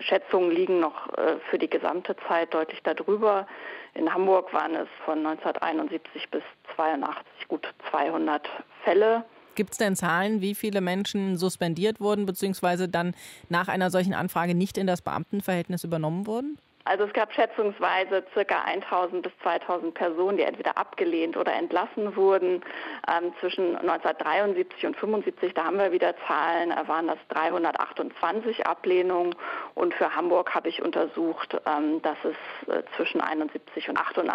Schätzungen 0.00 0.50
liegen 0.50 0.80
noch 0.80 1.16
äh, 1.16 1.36
für 1.48 1.58
die 1.58 1.70
gesamte 1.70 2.16
Zeit 2.28 2.52
deutlich 2.52 2.82
darüber. 2.82 3.46
In 3.94 4.12
Hamburg 4.12 4.52
waren 4.52 4.74
es 4.74 4.88
von 5.04 5.18
1971 5.18 6.28
bis 6.30 6.42
1982 6.76 7.48
gut 7.48 7.72
200 7.90 8.48
Fälle. 8.84 9.24
Gibt 9.56 9.72
es 9.72 9.78
denn 9.78 9.96
Zahlen, 9.96 10.40
wie 10.40 10.54
viele 10.54 10.80
Menschen 10.80 11.36
suspendiert 11.36 11.98
wurden, 12.00 12.26
beziehungsweise 12.26 12.88
dann 12.88 13.14
nach 13.48 13.68
einer 13.68 13.90
solchen 13.90 14.14
Anfrage 14.14 14.54
nicht 14.54 14.78
in 14.78 14.86
das 14.86 15.02
Beamtenverhältnis 15.02 15.82
übernommen 15.82 16.26
wurden? 16.26 16.58
Also 16.86 17.02
es 17.02 17.12
gab 17.14 17.32
schätzungsweise 17.34 18.22
ca. 18.32 18.62
1000 18.64 19.22
bis 19.22 19.32
2000 19.42 19.92
Personen, 19.92 20.36
die 20.36 20.44
entweder 20.44 20.78
abgelehnt 20.78 21.36
oder 21.36 21.52
entlassen 21.52 22.14
wurden. 22.14 22.62
Ähm, 23.10 23.32
zwischen 23.40 23.76
1973 23.76 24.86
und 24.86 24.96
75, 24.96 25.52
da 25.54 25.64
haben 25.64 25.78
wir 25.78 25.90
wieder 25.90 26.14
Zahlen, 26.28 26.70
da 26.70 26.86
waren 26.86 27.08
das 27.08 27.18
328 27.30 28.68
Ablehnungen. 28.68 29.34
Und 29.74 29.94
für 29.94 30.14
Hamburg 30.14 30.54
habe 30.54 30.68
ich 30.68 30.80
untersucht, 30.80 31.60
ähm, 31.66 32.00
dass 32.02 32.18
es 32.22 32.68
äh, 32.72 32.84
zwischen 32.96 33.20
71 33.20 33.88
und 33.88 33.98
88 33.98 34.30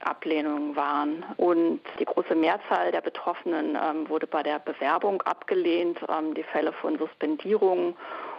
Ablehnungen 0.00 0.76
waren. 0.76 1.24
Und 1.36 1.80
die 1.98 2.04
große 2.04 2.34
Mehrzahl 2.34 2.92
der 2.92 3.00
Betroffenen 3.00 3.76
ähm, 3.76 4.08
wurde 4.08 4.26
bei 4.26 4.42
der 4.42 4.58
Bewerbung 4.58 5.22
abgelehnt. 5.22 5.98
Ähm, 6.08 6.34
die 6.34 6.42
Fälle 6.42 6.72
von 6.72 6.98
Suspendierungen 6.98 7.94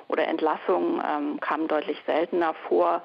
oder 0.07 0.27
Entlassungen 0.27 1.01
ähm, 1.07 1.39
kamen 1.39 1.67
deutlich 1.67 2.01
seltener 2.05 2.53
vor, 2.67 3.01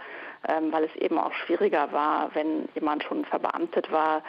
ähm, 0.48 0.72
weil 0.72 0.84
es 0.84 0.96
eben 0.96 1.18
auch 1.18 1.32
schwieriger 1.32 1.92
war, 1.92 2.30
wenn 2.34 2.68
jemand 2.74 3.04
schon 3.04 3.24
verbeamtet 3.24 3.90
war, 3.92 4.22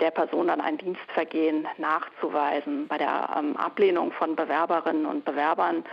der 0.00 0.10
Person 0.10 0.48
dann 0.48 0.60
ein 0.60 0.78
Dienstvergehen 0.78 1.66
nachzuweisen. 1.78 2.88
Bei 2.88 2.98
der 2.98 3.28
ähm, 3.36 3.56
Ablehnung 3.56 4.12
von 4.12 4.34
Bewerberinnen 4.34 5.06
und 5.06 5.24
Bewerbern 5.24 5.84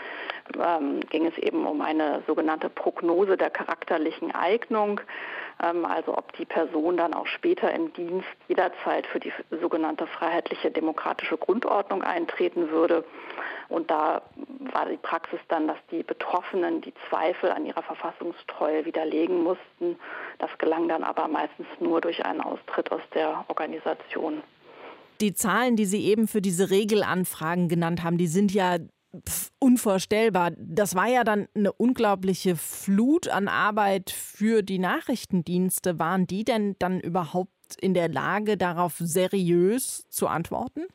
ähm, 0.56 1.02
ging 1.10 1.26
es 1.26 1.38
eben 1.38 1.66
um 1.66 1.82
eine 1.82 2.24
sogenannte 2.28 2.70
Prognose 2.70 3.38
der 3.38 3.50
charakterlichen 3.50 4.34
Eignung, 4.34 5.02
also 5.62 6.18
ob 6.18 6.36
die 6.38 6.46
Person 6.46 6.98
dann 6.98 7.14
auch 7.14 7.28
später 7.28 7.72
im 7.74 7.94
Dienst 7.94 8.28
jederzeit 8.48 9.06
für 9.08 9.20
die 9.20 9.32
sogenannte 9.62 10.08
freiheitliche 10.08 10.72
demokratische 10.72 11.38
Grundordnung 11.38 12.02
eintreten 12.02 12.72
würde. 12.72 13.04
Und 13.70 13.90
da 13.90 14.22
war 14.74 14.88
die 14.90 14.98
Praxis 14.98 15.40
dann, 15.48 15.68
dass 15.68 15.78
die 15.92 16.04
Betroffenen 16.04 16.82
die 16.82 16.94
Zweifel 17.10 17.52
an 17.52 17.66
ihrer 17.66 17.84
Verfassungstreue 17.84 18.86
widerlegen 18.86 19.44
mussten. 19.44 19.98
Das 20.40 20.50
gelang 20.58 20.90
dann 20.90 21.04
aber 21.04 21.28
meistens 21.28 21.68
nur 21.80 22.02
durch 22.02 22.26
einen 22.26 22.42
Austritt 22.42 22.92
aus 22.92 23.02
der 23.14 23.46
Organisation. 23.48 24.44
Die 25.22 25.34
Zahlen, 25.34 25.76
die 25.76 25.86
Sie 25.86 26.04
eben 26.06 26.28
für 26.28 26.42
diese 26.42 26.72
Regelanfragen 26.72 27.70
genannt 27.70 28.04
haben, 28.04 28.18
die 28.18 28.28
sind 28.28 28.52
ja 28.52 28.78
unvorstellbar. 29.60 30.52
Das 30.58 30.96
war 30.96 31.08
ja 31.08 31.24
dann 31.24 31.48
eine 31.56 31.72
unglaubliche 31.74 32.56
Flut 32.56 33.28
an 33.28 33.48
Arbeit 33.48 34.10
für 34.10 34.62
die 34.62 34.80
Nachrichtendienste. 34.80 36.00
Waren 36.00 36.28
die 36.28 36.44
denn 36.44 36.76
dann 36.80 37.00
überhaupt 37.00 37.50
in 37.80 37.94
der 37.94 38.10
Lage, 38.10 38.58
darauf 38.58 38.94
seriös 38.98 40.08
zu 40.10 40.28
antworten? 40.28 40.86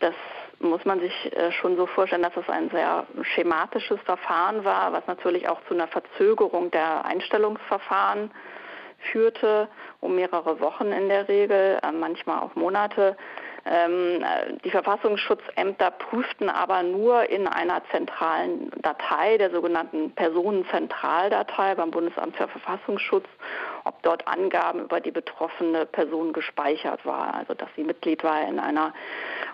Das 0.00 0.14
muss 0.60 0.84
man 0.84 1.00
sich 1.00 1.12
äh, 1.36 1.50
schon 1.52 1.76
so 1.76 1.86
vorstellen, 1.86 2.22
dass 2.22 2.36
es 2.36 2.48
ein 2.48 2.70
sehr 2.70 3.06
schematisches 3.34 4.00
Verfahren 4.00 4.64
war, 4.64 4.92
was 4.92 5.06
natürlich 5.06 5.48
auch 5.48 5.60
zu 5.66 5.74
einer 5.74 5.88
Verzögerung 5.88 6.70
der 6.70 7.04
Einstellungsverfahren 7.04 8.30
führte, 9.10 9.68
um 10.00 10.14
mehrere 10.14 10.60
Wochen 10.60 10.92
in 10.92 11.08
der 11.08 11.28
Regel, 11.28 11.78
äh, 11.82 11.92
manchmal 11.92 12.40
auch 12.40 12.54
Monate. 12.54 13.16
Ähm, 13.64 14.24
die 14.64 14.70
Verfassungsschutzämter 14.70 15.92
prüften 15.92 16.48
aber 16.48 16.82
nur 16.82 17.28
in 17.30 17.46
einer 17.46 17.82
zentralen 17.90 18.70
Datei, 18.82 19.38
der 19.38 19.50
sogenannten 19.50 20.10
Personenzentraldatei 20.12 21.74
beim 21.76 21.90
Bundesamt 21.90 22.36
für 22.36 22.48
Verfassungsschutz 22.48 23.26
ob 23.84 24.02
dort 24.02 24.26
Angaben 24.28 24.80
über 24.80 25.00
die 25.00 25.10
betroffene 25.10 25.86
Person 25.86 26.32
gespeichert 26.32 27.04
waren. 27.04 27.34
Also 27.34 27.54
dass 27.54 27.68
sie 27.76 27.84
Mitglied 27.84 28.22
war 28.24 28.46
in 28.46 28.58
einer 28.58 28.92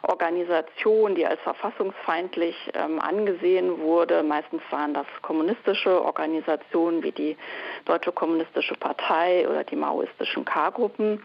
Organisation, 0.02 1.14
die 1.14 1.26
als 1.26 1.40
verfassungsfeindlich 1.40 2.70
ähm, 2.74 3.00
angesehen 3.00 3.80
wurde. 3.80 4.22
Meistens 4.22 4.62
waren 4.70 4.94
das 4.94 5.06
kommunistische 5.22 6.02
Organisationen 6.02 7.02
wie 7.02 7.12
die 7.12 7.36
Deutsche 7.84 8.12
Kommunistische 8.12 8.74
Partei 8.74 9.48
oder 9.48 9.64
die 9.64 9.76
maoistischen 9.76 10.44
K-Gruppen 10.44 11.22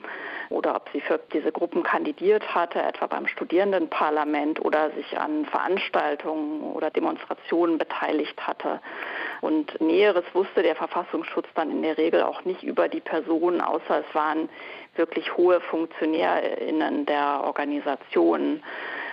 oder 0.49 0.75
ob 0.75 0.89
sie 0.93 1.01
für 1.01 1.19
diese 1.31 1.51
Gruppen 1.51 1.83
kandidiert 1.83 2.53
hatte, 2.53 2.81
etwa 2.81 3.07
beim 3.07 3.27
Studierendenparlament 3.27 4.63
oder 4.63 4.91
sich 4.91 5.17
an 5.17 5.45
Veranstaltungen 5.45 6.61
oder 6.73 6.89
Demonstrationen 6.91 7.77
beteiligt 7.77 8.45
hatte. 8.45 8.79
Und 9.41 9.79
Näheres 9.81 10.23
wusste 10.33 10.63
der 10.63 10.75
Verfassungsschutz 10.75 11.47
dann 11.55 11.71
in 11.71 11.81
der 11.81 11.97
Regel 11.97 12.23
auch 12.23 12.45
nicht 12.45 12.63
über 12.63 12.87
die 12.93 13.01
Personen, 13.01 13.61
außer 13.61 14.03
es 14.07 14.15
waren 14.15 14.49
wirklich 14.95 15.35
hohe 15.35 15.59
FunktionärInnen 15.59 17.05
der 17.05 17.41
Organisation. 17.43 18.63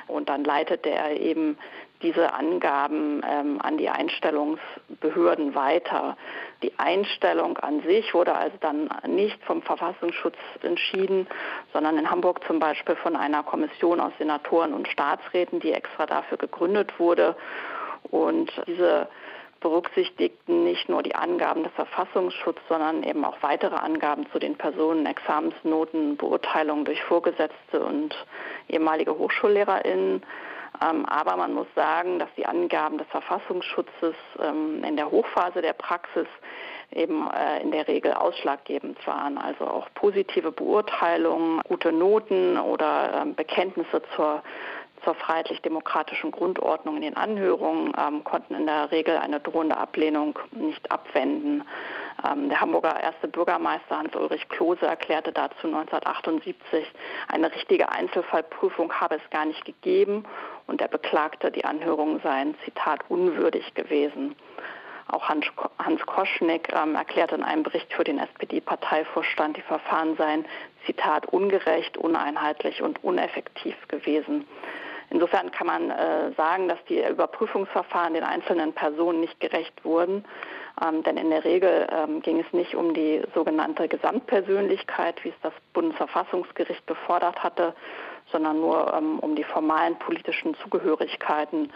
Und 0.07 0.29
dann 0.29 0.45
leitete 0.45 0.91
er 0.91 1.19
eben 1.19 1.57
diese 2.03 2.33
Angaben 2.33 3.21
ähm, 3.29 3.59
an 3.61 3.77
die 3.77 3.89
Einstellungsbehörden 3.89 5.55
weiter. 5.55 6.17
Die 6.63 6.73
Einstellung 6.79 7.59
an 7.59 7.83
sich 7.83 8.15
wurde 8.15 8.35
also 8.35 8.57
dann 8.61 8.89
nicht 9.07 9.43
vom 9.45 9.63
Verfassungsschutz 9.63 10.37
entschieden, 10.63 11.27
sondern 11.73 11.99
in 11.99 12.11
Hamburg 12.11 12.41
zum 12.47 12.59
Beispiel 12.59 12.97
von 12.97 13.17
einer 13.17 13.43
Kommission 13.43 14.01
aus 14.01 14.13
Senatoren 14.19 14.73
und 14.73 14.89
Staatsräten, 14.89 15.61
die 15.61 15.73
extra 15.73 16.07
dafür 16.07 16.39
gegründet 16.39 16.99
wurde. 16.99 17.37
Und 18.11 18.51
diese 18.67 19.09
berücksichtigten 19.61 20.65
nicht 20.65 20.89
nur 20.89 21.03
die 21.03 21.15
Angaben 21.15 21.63
des 21.63 21.73
Verfassungsschutzes, 21.73 22.63
sondern 22.69 23.03
eben 23.03 23.25
auch 23.25 23.37
weitere 23.43 23.77
Angaben 23.77 24.27
zu 24.33 24.39
den 24.39 24.57
Personen, 24.57 25.07
Examensnoten, 25.07 26.17
Beurteilungen 26.17 26.85
durch 26.85 27.03
Vorgesetzte 27.05 27.81
und 27.81 28.15
ehemalige 28.69 29.17
HochschullehrerInnen. 29.19 30.23
Ähm, 30.83 31.05
aber 31.07 31.37
man 31.37 31.53
muss 31.53 31.67
sagen, 31.75 32.19
dass 32.19 32.29
die 32.37 32.47
Angaben 32.47 32.99
des 32.99 33.07
Verfassungsschutzes 33.09 34.15
ähm, 34.43 34.83
in 34.85 34.97
der 34.97 35.11
Hochphase 35.11 35.61
der 35.61 35.75
Praxis 35.75 36.27
eben 36.93 37.29
äh, 37.31 37.61
in 37.63 37.71
der 37.71 37.87
Regel 37.87 38.15
ausschlaggebend 38.15 39.05
waren. 39.07 39.37
Also 39.37 39.67
auch 39.67 39.89
positive 39.95 40.53
Beurteilungen, 40.53 41.61
gute 41.69 41.93
Noten 41.93 42.59
oder 42.59 43.23
ähm, 43.23 43.35
Bekenntnisse 43.35 44.03
zur 44.17 44.43
zur 45.05 45.15
freiheitlich-demokratischen 45.15 46.31
Grundordnung 46.31 46.97
in 46.97 47.03
den 47.03 47.17
Anhörungen 47.17 47.93
ähm, 47.99 48.25
konnten 48.25 48.55
in 48.55 48.67
der 48.67 48.91
Regel 48.91 49.17
eine 49.17 49.41
drohende 49.41 49.77
Ablehnung 49.77 50.39
nicht 50.53 50.91
abwenden. 50.91 51.65
Ähm, 52.29 52.49
der 52.49 52.61
Hamburger 52.61 53.01
erste 53.01 53.29
Bürgermeister 53.29 53.99
Hans-Ulrich 53.99 54.49
Klose 54.49 54.87
erklärte 54.87 55.33
dazu 55.33 55.67
1978, 55.67 56.87
eine 57.29 57.55
richtige 57.55 57.91
Einzelfallprüfung 57.91 58.93
habe 58.93 59.17
es 59.17 59.31
gar 59.31 59.45
nicht 59.45 59.65
gegeben 59.65 60.25
und 60.67 60.81
er 60.81 60.89
beklagte, 60.89 61.51
die 61.51 61.65
Anhörungen 61.65 62.21
seien, 62.21 62.55
Zitat, 62.65 63.01
unwürdig 63.09 63.75
gewesen. 63.75 64.37
Auch 65.09 65.29
Hans, 65.29 66.07
Koschnick 66.07 66.73
ähm, 66.73 66.95
erklärte 66.95 67.35
in 67.35 67.43
einem 67.43 67.65
Bericht 67.65 67.93
für 67.93 68.05
den 68.05 68.19
SPD-Parteivorstand, 68.19 69.57
die 69.57 69.63
Verfahren 69.63 70.17
seien, 70.17 70.45
Zitat, 70.87 71.27
ungerecht, 71.27 71.97
uneinheitlich 71.97 72.81
und 72.83 73.03
uneffektiv 73.03 73.75
gewesen. 73.89 74.47
Insofern 75.11 75.51
kann 75.51 75.67
man 75.67 75.91
äh, 75.91 76.33
sagen, 76.37 76.69
dass 76.69 76.79
die 76.89 77.03
Überprüfungsverfahren 77.05 78.15
den 78.15 78.23
einzelnen 78.23 78.73
Personen 78.73 79.21
nicht 79.21 79.41
gerecht 79.41 79.85
wurden. 79.85 80.25
Ähm, 80.81 81.03
denn 81.03 81.17
in 81.17 81.31
der 81.31 81.45
Regel 81.45 81.89
ähm, 81.91 82.23
ging 82.23 82.39
es 82.39 82.53
nicht 82.53 82.75
um 82.77 82.95
die 82.95 83.23
sogenannte 83.35 83.89
Gesamtpersönlichkeit, 83.89 85.23
wie 85.25 85.31
es 85.31 85.41
das 85.43 85.53
Bundesverfassungsgericht 85.73 86.87
gefordert 86.87 87.43
hatte, 87.43 87.75
sondern 88.31 88.61
nur 88.61 88.95
ähm, 88.95 89.19
um 89.19 89.35
die 89.35 89.45
formalen 89.45 89.97
politischen 89.99 90.55
Zugehörigkeiten 90.63 91.73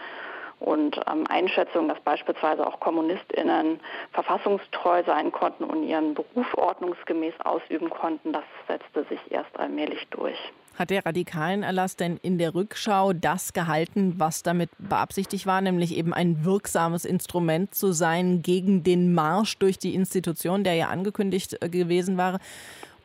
und 0.59 0.99
ähm, 1.11 1.25
Einschätzung, 1.27 1.87
dass 1.87 1.99
beispielsweise 2.01 2.65
auch 2.65 2.79
KommunistInnen 2.79 3.79
verfassungstreu 4.11 5.03
sein 5.05 5.31
konnten 5.31 5.65
und 5.65 5.83
ihren 5.83 6.13
Beruf 6.13 6.53
ordnungsgemäß 6.55 7.33
ausüben 7.43 7.89
konnten, 7.89 8.33
das 8.33 8.43
setzte 8.67 9.03
sich 9.05 9.19
erst 9.31 9.57
allmählich 9.59 10.07
durch. 10.09 10.37
Hat 10.77 10.89
der 10.89 11.05
radikalen 11.05 11.63
Erlass 11.63 11.95
denn 11.95 12.17
in 12.21 12.37
der 12.37 12.53
Rückschau 12.53 13.13
das 13.13 13.53
gehalten, 13.53 14.15
was 14.17 14.43
damit 14.43 14.69
beabsichtigt 14.77 15.45
war, 15.45 15.61
nämlich 15.61 15.95
eben 15.95 16.13
ein 16.13 16.43
wirksames 16.43 17.05
Instrument 17.05 17.73
zu 17.73 17.93
sein 17.93 18.41
gegen 18.41 18.83
den 18.83 19.13
Marsch 19.13 19.57
durch 19.57 19.77
die 19.77 19.95
Institution, 19.95 20.65
der 20.65 20.73
ja 20.73 20.87
angekündigt 20.89 21.57
äh, 21.61 21.69
gewesen 21.69 22.17
war? 22.17 22.39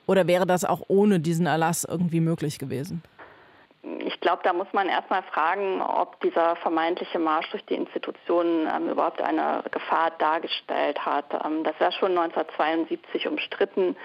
Oder 0.07 0.27
wäre 0.27 0.47
das 0.47 0.65
auch 0.65 0.83
ohne 0.89 1.21
diesen 1.21 1.47
Erlass 1.47 1.85
irgendwie 1.85 2.21
möglich 2.21 2.59
gewesen? 2.59 3.03
Ich 4.21 4.23
glaube, 4.23 4.43
da 4.45 4.53
muss 4.53 4.71
man 4.75 4.91
erstmal 4.91 5.23
fragen, 5.23 5.81
ob 5.81 6.21
dieser 6.21 6.55
vermeintliche 6.57 7.19
Marsch 7.19 7.49
durch 7.53 7.65
die 7.65 7.75
Institutionen 7.75 8.69
ähm, 8.71 8.91
überhaupt 8.91 9.23
eine 9.23 9.65
Gefahr 9.71 10.11
dargestellt 10.19 11.07
hat. 11.07 11.25
Ähm, 11.43 11.65
das 11.65 11.73
war 11.81 11.91
schon 11.91 12.11
1972 12.11 13.27
umstritten. 13.27 13.97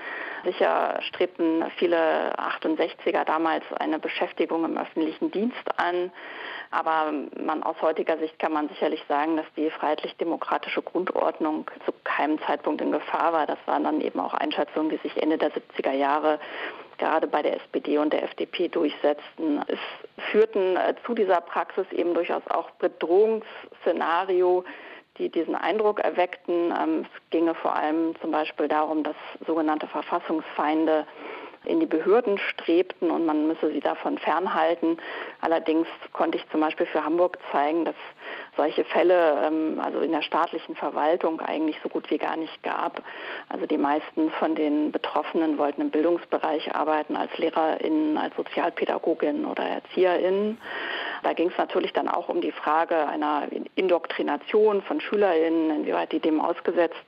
Sicher 0.46 1.00
strebten 1.02 1.66
viele 1.76 2.34
68er 2.38 3.26
damals 3.26 3.66
eine 3.78 4.00
Beschäftigung 4.00 4.64
im 4.64 4.78
öffentlichen 4.78 5.32
Dienst 5.32 5.68
an. 5.76 6.14
Aber 6.72 7.12
man, 7.38 7.64
aus 7.64 7.82
heutiger 7.82 8.18
Sicht 8.18 8.40
kann 8.40 8.54
man 8.54 8.70
sicherlich 8.70 9.04
sagen, 9.10 9.36
dass 9.36 9.46
die 9.58 9.70
freiheitlich-demokratische 9.70 10.82
Grundordnung 10.82 11.70
zu 11.86 11.94
keinem 12.06 12.40
Zeitpunkt 12.44 12.80
in 12.80 12.94
Gefahr 12.94 13.34
war. 13.34 13.48
Das 13.48 13.60
waren 13.66 13.84
dann 13.84 14.00
eben 14.00 14.22
auch 14.22 14.34
Einschätzungen, 14.34 14.90
die 14.90 14.98
sich 14.98 15.22
Ende 15.22 15.38
der 15.38 15.52
70er 15.52 15.92
Jahre 15.92 16.40
gerade 16.98 17.28
bei 17.28 17.42
der 17.42 17.56
SPD 17.56 17.98
und 17.98 18.14
der 18.14 18.24
FDP 18.24 18.68
durchsetzten. 18.68 19.62
Es 19.68 19.80
führten 20.32 20.78
äh, 20.78 20.96
zu 21.06 21.14
dieser 21.14 21.42
Praxis 21.42 21.86
eben 21.92 22.14
durchaus 22.14 22.44
auch 22.48 22.72
Bedrohungsszenario, 22.72 24.64
die 25.18 25.30
diesen 25.30 25.56
Eindruck 25.56 26.00
erweckten. 26.00 26.74
Ähm, 26.78 27.06
es 27.06 27.30
ginge 27.30 27.56
vor 27.56 27.76
allem 27.76 28.16
zum 28.22 28.32
Beispiel 28.32 28.68
darum, 28.68 29.04
dass 29.04 29.16
sogenannte 29.46 29.88
Verfassungsfeinde 29.88 31.06
in 31.66 31.80
die 31.80 31.86
Behörden 31.86 32.38
strebten 32.38 33.12
und 33.12 33.26
man 33.26 33.48
müsse 33.48 33.72
sie 33.72 33.80
davon 33.80 34.18
fernhalten. 34.18 34.98
Allerdings 35.42 35.88
konnte 36.14 36.38
ich 36.38 36.50
zum 36.50 36.62
Beispiel 36.62 36.86
für 36.86 37.04
Hamburg 37.04 37.38
zeigen, 37.52 37.86
dass 37.86 37.96
solche 38.58 38.84
Fälle 38.86 39.46
ähm, 39.46 39.82
also 39.84 40.00
in 40.00 40.12
der 40.12 40.22
staatlichen 40.22 40.76
Verwaltung 40.76 41.42
eigentlich 41.42 41.78
so 41.84 41.90
gut 41.90 42.10
wie 42.10 42.18
gar 42.18 42.38
nicht 42.38 42.64
gab. 42.64 43.02
Also 43.50 43.66
die 43.66 43.78
meisten 43.78 44.32
von 44.32 44.56
den 44.56 44.92
Betroffenen 44.92 45.58
wollten 45.58 45.82
im 45.82 45.90
Bildungsbereich 45.90 46.74
arbeiten 46.76 47.16
als 47.16 47.38
LehrerInnen, 47.38 48.18
als 48.18 48.36
Sozialpädagoginnen 48.36 49.46
oder 49.46 49.64
ErzieherInnen. 49.64 50.58
Da 51.24 51.34
ging 51.34 51.50
es 51.50 51.58
natürlich 51.58 51.94
dann 51.94 52.08
auch 52.08 52.30
um 52.30 52.42
die 52.42 52.52
Frage 52.52 53.08
einer 53.08 53.48
Indoktrination 53.76 54.82
von 54.84 55.02
SchülerInnen, 55.02 55.72
inwieweit 55.72 56.12
die 56.12 56.20
dem 56.20 56.40
ausgesetzt 56.40 57.06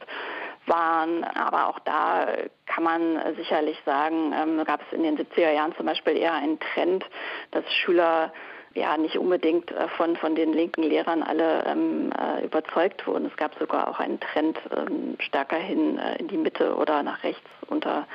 waren. 0.68 1.24
Aber 1.24 1.68
auch 1.68 1.80
da 1.80 2.28
kann 2.66 2.84
man 2.84 3.36
sicherlich 3.36 3.78
sagen, 3.86 4.34
ähm, 4.34 4.64
gab 4.66 4.82
es 4.82 4.94
in 4.94 5.04
den 5.04 5.18
70er 5.18 5.52
Jahren 5.52 5.76
zum 5.76 5.86
Beispiel 5.86 6.18
eher 6.18 6.34
einen 6.34 6.60
Trend, 6.60 7.06
dass 7.52 7.64
Schüler 7.74 8.32
ja 8.78 8.96
nicht 8.98 9.18
unbedingt 9.18 9.72
äh, 9.72 9.88
von, 9.90 10.16
von 10.16 10.36
den 10.36 10.54
linken 10.54 10.84
Lehrern 10.84 11.24
alle 11.24 11.66
ähm, 11.66 12.12
äh, 12.12 12.46
überzeugt 12.46 13.06
wurden. 13.08 13.26
Es 13.26 13.36
gab 13.36 13.58
sogar 13.60 13.90
auch 13.90 14.00
einen 14.00 14.20
Trend 14.20 14.58
ähm, 14.76 15.16
stärker 15.20 15.58
hin 15.58 15.98
äh, 15.98 16.18
in 16.18 16.28
die 16.28 16.38
Mitte 16.38 16.76
oder 16.76 17.04
nach 17.04 17.24
rechts 17.24 17.50
unter, 17.68 18.08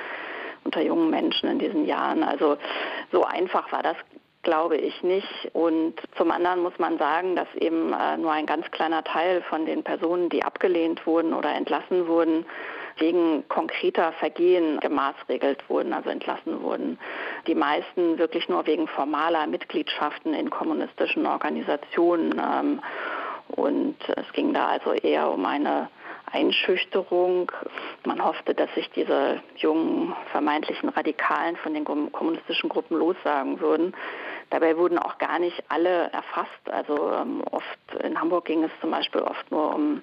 unter 0.64 0.80
jungen 0.80 1.10
Menschen 1.10 1.50
in 1.50 1.58
diesen 1.58 1.84
Jahren. 1.84 2.22
Also 2.22 2.56
so 3.10 3.24
einfach 3.24 3.70
war 3.72 3.82
das 3.82 3.96
glaube 4.42 4.76
ich 4.76 5.02
nicht. 5.02 5.50
Und 5.52 5.94
zum 6.16 6.30
anderen 6.30 6.62
muss 6.62 6.78
man 6.78 6.98
sagen, 6.98 7.36
dass 7.36 7.48
eben 7.54 7.92
äh, 7.92 8.16
nur 8.16 8.32
ein 8.32 8.46
ganz 8.46 8.70
kleiner 8.70 9.04
Teil 9.04 9.42
von 9.42 9.66
den 9.66 9.82
Personen, 9.82 10.28
die 10.28 10.44
abgelehnt 10.44 11.06
wurden 11.06 11.32
oder 11.32 11.52
entlassen 11.54 12.06
wurden, 12.08 12.44
wegen 12.98 13.48
konkreter 13.48 14.12
Vergehen 14.12 14.78
gemaßregelt 14.80 15.68
wurden, 15.68 15.92
also 15.92 16.10
entlassen 16.10 16.62
wurden. 16.62 16.98
Die 17.46 17.54
meisten 17.54 18.18
wirklich 18.18 18.48
nur 18.48 18.66
wegen 18.66 18.86
formaler 18.88 19.46
Mitgliedschaften 19.46 20.34
in 20.34 20.50
kommunistischen 20.50 21.26
Organisationen. 21.26 22.40
Ähm, 22.40 22.80
und 23.48 23.96
es 24.16 24.32
ging 24.32 24.52
da 24.54 24.68
also 24.68 24.92
eher 24.92 25.30
um 25.30 25.44
eine 25.44 25.88
Einschüchterung. 26.32 27.52
Man 28.04 28.24
hoffte, 28.24 28.54
dass 28.54 28.72
sich 28.74 28.90
diese 28.90 29.40
jungen 29.56 30.14
vermeintlichen 30.30 30.88
Radikalen 30.88 31.56
von 31.56 31.74
den 31.74 31.84
kommunistischen 31.84 32.68
Gruppen 32.68 32.98
lossagen 32.98 33.60
würden. 33.60 33.94
Dabei 34.50 34.76
wurden 34.76 34.98
auch 34.98 35.16
gar 35.18 35.38
nicht 35.38 35.62
alle 35.68 36.10
erfasst. 36.12 36.70
Also 36.70 37.10
ähm, 37.12 37.42
oft 37.50 38.04
in 38.04 38.20
Hamburg 38.20 38.44
ging 38.44 38.64
es 38.64 38.70
zum 38.80 38.90
Beispiel 38.90 39.22
oft 39.22 39.50
nur 39.50 39.74
um 39.74 40.02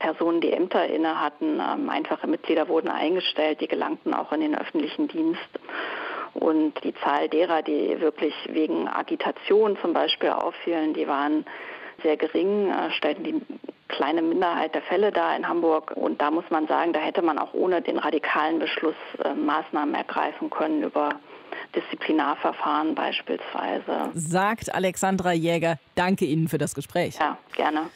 Personen, 0.00 0.40
die 0.40 0.52
Ämter 0.52 0.86
inne 0.86 1.20
hatten. 1.20 1.60
Ähm, 1.60 1.88
einfache 1.88 2.26
Mitglieder 2.26 2.68
wurden 2.68 2.88
eingestellt, 2.88 3.60
die 3.60 3.68
gelangten 3.68 4.12
auch 4.12 4.32
in 4.32 4.40
den 4.40 4.58
öffentlichen 4.58 5.06
Dienst. 5.08 5.48
Und 6.34 6.82
die 6.82 6.94
Zahl 6.96 7.28
derer, 7.28 7.62
die 7.62 8.00
wirklich 8.00 8.34
wegen 8.48 8.88
Agitation 8.88 9.78
zum 9.80 9.92
Beispiel 9.92 10.30
auffielen, 10.30 10.94
die 10.94 11.06
waren 11.06 11.44
sehr 12.02 12.16
gering, 12.16 12.70
äh, 12.70 12.90
stellten 12.90 13.22
die 13.22 13.40
kleine 13.96 14.22
Minderheit 14.22 14.74
der 14.74 14.82
Fälle 14.82 15.12
da 15.12 15.34
in 15.36 15.48
Hamburg. 15.48 15.92
Und 15.96 16.20
da 16.20 16.30
muss 16.30 16.44
man 16.50 16.66
sagen, 16.66 16.92
da 16.92 17.00
hätte 17.00 17.22
man 17.22 17.38
auch 17.38 17.54
ohne 17.54 17.82
den 17.82 17.98
radikalen 17.98 18.58
Beschluss 18.58 18.96
äh, 19.24 19.34
Maßnahmen 19.34 19.94
ergreifen 19.94 20.50
können 20.50 20.82
über 20.82 21.10
Disziplinarverfahren 21.74 22.94
beispielsweise. 22.94 24.10
Sagt 24.14 24.74
Alexandra 24.74 25.32
Jäger. 25.32 25.78
Danke 25.94 26.24
Ihnen 26.24 26.48
für 26.48 26.58
das 26.58 26.74
Gespräch. 26.74 27.16
Ja, 27.18 27.38
gerne. 27.54 27.90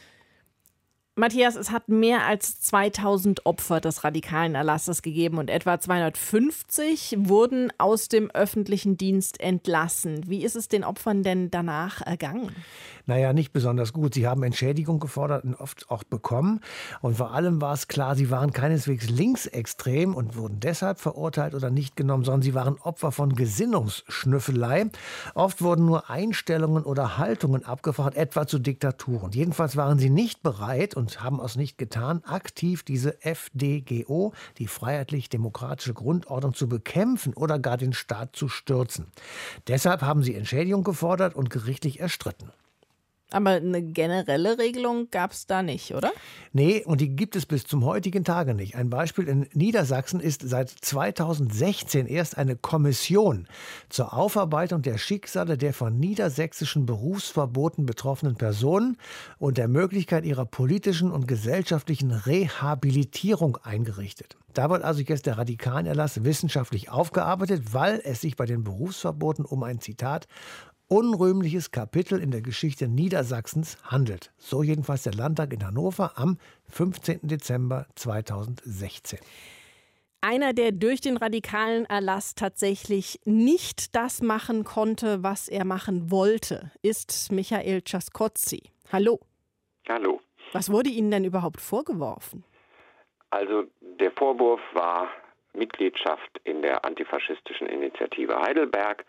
Matthias, 1.19 1.57
es 1.57 1.73
hat 1.73 1.89
mehr 1.89 2.27
als 2.27 2.61
2000 2.61 3.45
Opfer 3.45 3.81
des 3.81 4.05
radikalen 4.05 4.55
Erlasses 4.55 5.03
gegeben 5.03 5.39
und 5.39 5.51
etwa 5.51 5.81
250 5.81 7.17
wurden 7.19 7.73
aus 7.77 8.07
dem 8.07 8.31
öffentlichen 8.31 8.97
Dienst 8.97 9.41
entlassen. 9.41 10.29
Wie 10.29 10.45
ist 10.45 10.55
es 10.55 10.69
den 10.69 10.85
Opfern 10.85 11.25
denn 11.25 11.51
danach 11.51 12.03
ergangen? 12.03 12.55
Naja, 13.07 13.33
nicht 13.33 13.55
besonders 13.55 13.95
gut. 13.95 14.15
Sie 14.15 14.29
haben 14.29 14.43
Entschädigung 14.43 15.01
gefordert 15.01 15.43
und 15.43 15.55
oft 15.55 15.91
auch 15.91 16.05
bekommen. 16.05 16.61
Und 17.01 17.17
vor 17.17 17.33
allem 17.33 17.61
war 17.61 17.73
es 17.73 17.89
klar, 17.89 18.15
sie 18.15 18.31
waren 18.31 18.53
keineswegs 18.53 19.09
linksextrem 19.09 20.15
und 20.15 20.37
wurden 20.37 20.61
deshalb 20.61 21.01
verurteilt 21.01 21.55
oder 21.55 21.71
nicht 21.71 21.97
genommen, 21.97 22.25
sondern 22.25 22.43
sie 22.43 22.55
waren 22.55 22.77
Opfer 22.79 23.11
von 23.11 23.35
Gesinnungsschnüffelei. 23.35 24.91
Oft 25.35 25.63
wurden 25.63 25.87
nur 25.87 26.11
Einstellungen 26.11 26.85
oder 26.85 27.17
Haltungen 27.17 27.65
abgefragt, 27.65 28.17
etwa 28.17 28.47
zu 28.47 28.59
Diktaturen. 28.59 29.33
Jedenfalls 29.33 29.77
waren 29.77 29.99
sie 29.99 30.11
nicht 30.11 30.43
bereit 30.43 30.95
und 30.95 31.08
haben 31.21 31.41
es 31.41 31.57
nicht 31.57 31.79
getan, 31.79 32.23
aktiv 32.25 32.83
diese 32.83 33.25
FDGO, 33.25 34.33
die 34.59 34.67
freiheitlich-demokratische 34.67 35.95
Grundordnung, 35.95 36.55
zu 36.55 36.69
bekämpfen 36.69 37.35
oder 37.35 37.59
gar 37.59 37.77
den 37.77 37.93
Staat 37.93 38.37
zu 38.37 38.49
stürzen. 38.49 39.07
Deshalb 39.67 40.03
haben 40.03 40.23
sie 40.23 40.35
Entschädigung 40.35 40.85
gefordert 40.85 41.35
und 41.35 41.51
gerichtlich 41.51 42.01
erstritten. 42.01 42.51
Aber 43.31 43.51
eine 43.51 43.83
generelle 43.83 44.59
Regelung 44.59 45.11
gab 45.11 45.33
es 45.33 45.47
da 45.47 45.63
nicht, 45.63 45.95
oder? 45.95 46.11
Nee, 46.55 46.83
und 46.87 47.03
die 47.03 47.15
gibt 47.15 47.37
es 47.37 47.45
bis 47.45 47.67
zum 47.67 47.85
heutigen 47.85 48.25
Tage 48.25 48.55
nicht. 48.55 48.75
Ein 48.75 48.89
Beispiel 48.89 49.29
in 49.29 49.47
Niedersachsen 49.53 50.21
ist 50.21 50.49
seit 50.49 50.71
2016 50.71 52.07
erst 52.07 52.39
eine 52.39 52.57
Kommission 52.57 53.47
zur 53.91 54.15
Aufarbeitung 54.15 54.81
der 54.81 54.97
Schicksale 54.97 55.59
der 55.59 55.75
von 55.75 55.99
niedersächsischen 55.99 56.87
Berufsverboten 56.87 57.85
betroffenen 57.85 58.37
Personen 58.37 58.97
und 59.39 59.59
der 59.59 59.69
Möglichkeit 59.69 60.25
ihrer 60.25 60.47
politischen 60.47 61.13
und 61.13 61.29
gesellschaftlichen 61.29 62.13
Rehabilitierung 62.13 63.59
eingerichtet. 63.63 64.39
Da 64.55 64.71
wird 64.71 64.83
also 64.83 65.03
jetzt 65.03 65.27
der 65.27 65.37
Radikalenerlass 65.37 66.25
wissenschaftlich 66.25 66.91
aufgearbeitet, 66.91 67.75
weil 67.75 68.01
es 68.03 68.23
sich 68.23 68.37
bei 68.37 68.47
den 68.47 68.65
Berufsverboten 68.65 69.45
um 69.45 69.63
ein 69.63 69.81
Zitat 69.81 70.27
unrühmliches 70.89 71.71
Kapitel 71.71 72.21
in 72.21 72.31
der 72.31 72.41
Geschichte 72.41 72.89
Niedersachsens 72.89 73.77
handelt. 73.85 74.33
So 74.39 74.63
jedenfalls 74.63 75.03
der 75.03 75.13
Landtag 75.13 75.53
in 75.53 75.65
Hannover 75.65 76.13
am 76.17 76.39
15. 76.71 77.21
Dezember 77.23 77.87
2016. 77.95 79.19
Einer, 80.21 80.53
der 80.53 80.73
durch 80.73 81.01
den 81.01 81.17
radikalen 81.17 81.85
Erlass 81.85 82.35
tatsächlich 82.35 83.21
nicht 83.25 83.95
das 83.95 84.21
machen 84.21 84.65
konnte, 84.65 85.23
was 85.23 85.49
er 85.49 85.65
machen 85.65 86.11
wollte, 86.11 86.73
ist 86.83 87.31
Michael 87.31 87.83
Czaskotzi. 87.83 88.63
Hallo. 88.91 89.21
Hallo. 89.89 90.21
Was 90.53 90.73
wurde 90.73 90.91
Ihnen 90.91 91.11
denn 91.11 91.25
überhaupt 91.25 91.61
vorgeworfen? 91.61 92.43
Also 93.31 93.65
der 93.81 94.11
Vorwurf 94.13 94.61
war 94.73 95.09
Mitgliedschaft 95.53 96.41
in 96.45 96.63
der 96.63 96.85
antifaschistischen 96.85 97.67
Initiative 97.67 98.41
Heidelberg. 98.41 99.05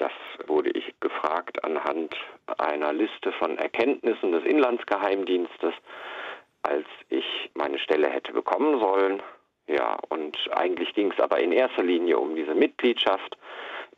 Das 0.00 0.12
wurde 0.46 0.70
ich 0.70 0.94
gefragt 1.00 1.62
anhand 1.62 2.16
einer 2.56 2.90
Liste 2.94 3.32
von 3.32 3.58
Erkenntnissen 3.58 4.32
des 4.32 4.44
Inlandsgeheimdienstes, 4.44 5.74
als 6.62 6.86
ich 7.10 7.50
meine 7.52 7.78
Stelle 7.78 8.08
hätte 8.08 8.32
bekommen 8.32 8.80
sollen. 8.80 9.22
Ja, 9.66 9.98
und 10.08 10.38
eigentlich 10.52 10.94
ging 10.94 11.12
es 11.12 11.20
aber 11.20 11.38
in 11.38 11.52
erster 11.52 11.82
Linie 11.82 12.18
um 12.18 12.34
diese 12.34 12.54
Mitgliedschaft 12.54 13.36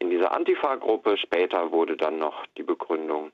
in 0.01 0.11
dieser 0.11 0.33
Antifa-Gruppe. 0.33 1.17
Später 1.19 1.71
wurde 1.71 1.97
dann 1.97 2.19
noch 2.19 2.47
die 2.59 2.65
Begründung 2.65 3.31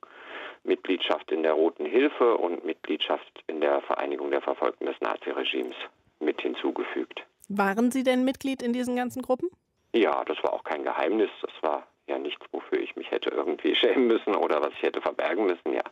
Mitgliedschaft 0.62 1.33
in 1.33 1.42
der 1.42 1.54
Roten 1.54 1.87
Hilfe 1.87 2.37
und 2.37 2.66
Mitgliedschaft 2.66 3.42
in 3.46 3.62
der 3.62 3.81
Vereinigung 3.81 4.31
der 4.31 4.42
Verfolgten 4.42 4.85
des 4.85 5.00
Naziregimes 5.00 5.76
mit 6.20 6.42
hinzugefügt. 6.42 7.24
Waren 7.48 7.90
Sie 7.90 8.02
denn 8.02 8.26
Mitglied 8.26 8.62
in 8.62 8.74
diesen 8.74 8.94
ganzen 8.94 9.22
Gruppen? 9.22 9.48
Ja, 9.94 10.22
das 10.24 10.37
war 10.42 10.52
auch 10.52 10.64
kein 10.64 10.85
Geheimnis. 10.85 11.31
Das 11.40 11.52
war 11.62 11.87
ja 12.09 12.18
nichts, 12.18 12.44
wofür 12.52 12.81
ich 12.81 12.96
mich 12.96 13.11
hätte 13.11 13.31
irgendwie 13.59 13.75
schämen 13.75 14.07
müssen 14.07 14.35
oder 14.35 14.61
was 14.61 14.73
ich 14.75 14.83
hätte 14.83 15.01
verbergen 15.01 15.47
müssen, 15.47 15.73
ja. 15.73 15.83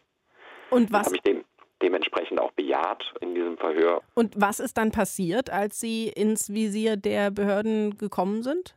Und 0.71 0.93
was? 0.93 1.07
Habe 1.07 1.17
ich 1.17 1.23
dem, 1.23 1.45
dementsprechend 1.83 2.41
auch 2.41 2.53
bejaht 2.53 3.05
in 3.21 3.35
diesem 3.35 3.57
Verhör. 3.59 4.03
Und 4.15 4.35
was 4.37 4.61
ist 4.61 4.77
dann 4.77 4.91
passiert, 4.91 5.51
als 5.51 5.81
Sie 5.81 6.09
ins 6.09 6.53
Visier 6.53 6.97
der 6.97 7.31
Behörden 7.31 7.99
gekommen 7.99 8.43
sind? 8.43 8.75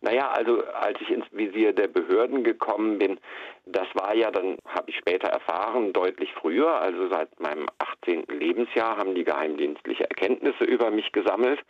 Naja, 0.00 0.30
also 0.30 0.62
als 0.64 1.00
ich 1.00 1.10
ins 1.10 1.26
Visier 1.32 1.72
der 1.72 1.88
Behörden 1.88 2.44
gekommen 2.44 2.98
bin, 2.98 3.18
das 3.66 3.88
war 3.94 4.14
ja 4.14 4.30
dann, 4.30 4.56
habe 4.64 4.90
ich 4.90 4.96
später 4.96 5.28
erfahren, 5.28 5.92
deutlich 5.92 6.32
früher, 6.34 6.80
also 6.80 7.08
seit 7.08 7.40
meinem 7.40 7.66
18. 7.78 8.26
Lebensjahr 8.28 8.96
haben 8.96 9.16
die 9.16 9.24
geheimdienstliche 9.24 10.04
Erkenntnisse 10.04 10.62
über 10.62 10.92
mich 10.92 11.10
gesammelt. 11.10 11.60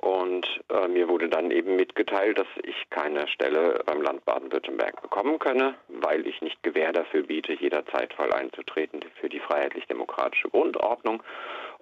Und 0.00 0.46
äh, 0.70 0.88
mir 0.88 1.08
wurde 1.08 1.28
dann 1.28 1.50
eben 1.50 1.76
mitgeteilt, 1.76 2.38
dass 2.38 2.46
ich 2.62 2.88
keine 2.88 3.28
Stelle 3.28 3.82
beim 3.84 4.00
Land 4.00 4.24
Baden-Württemberg 4.24 5.02
bekommen 5.02 5.38
könne, 5.38 5.74
weil 5.88 6.26
ich 6.26 6.40
nicht 6.40 6.62
Gewähr 6.62 6.90
dafür 6.92 7.24
biete, 7.24 7.52
jederzeit 7.52 8.14
voll 8.14 8.32
einzutreten 8.32 9.04
für 9.20 9.28
die 9.28 9.40
freiheitlich-demokratische 9.40 10.48
Grundordnung. 10.48 11.22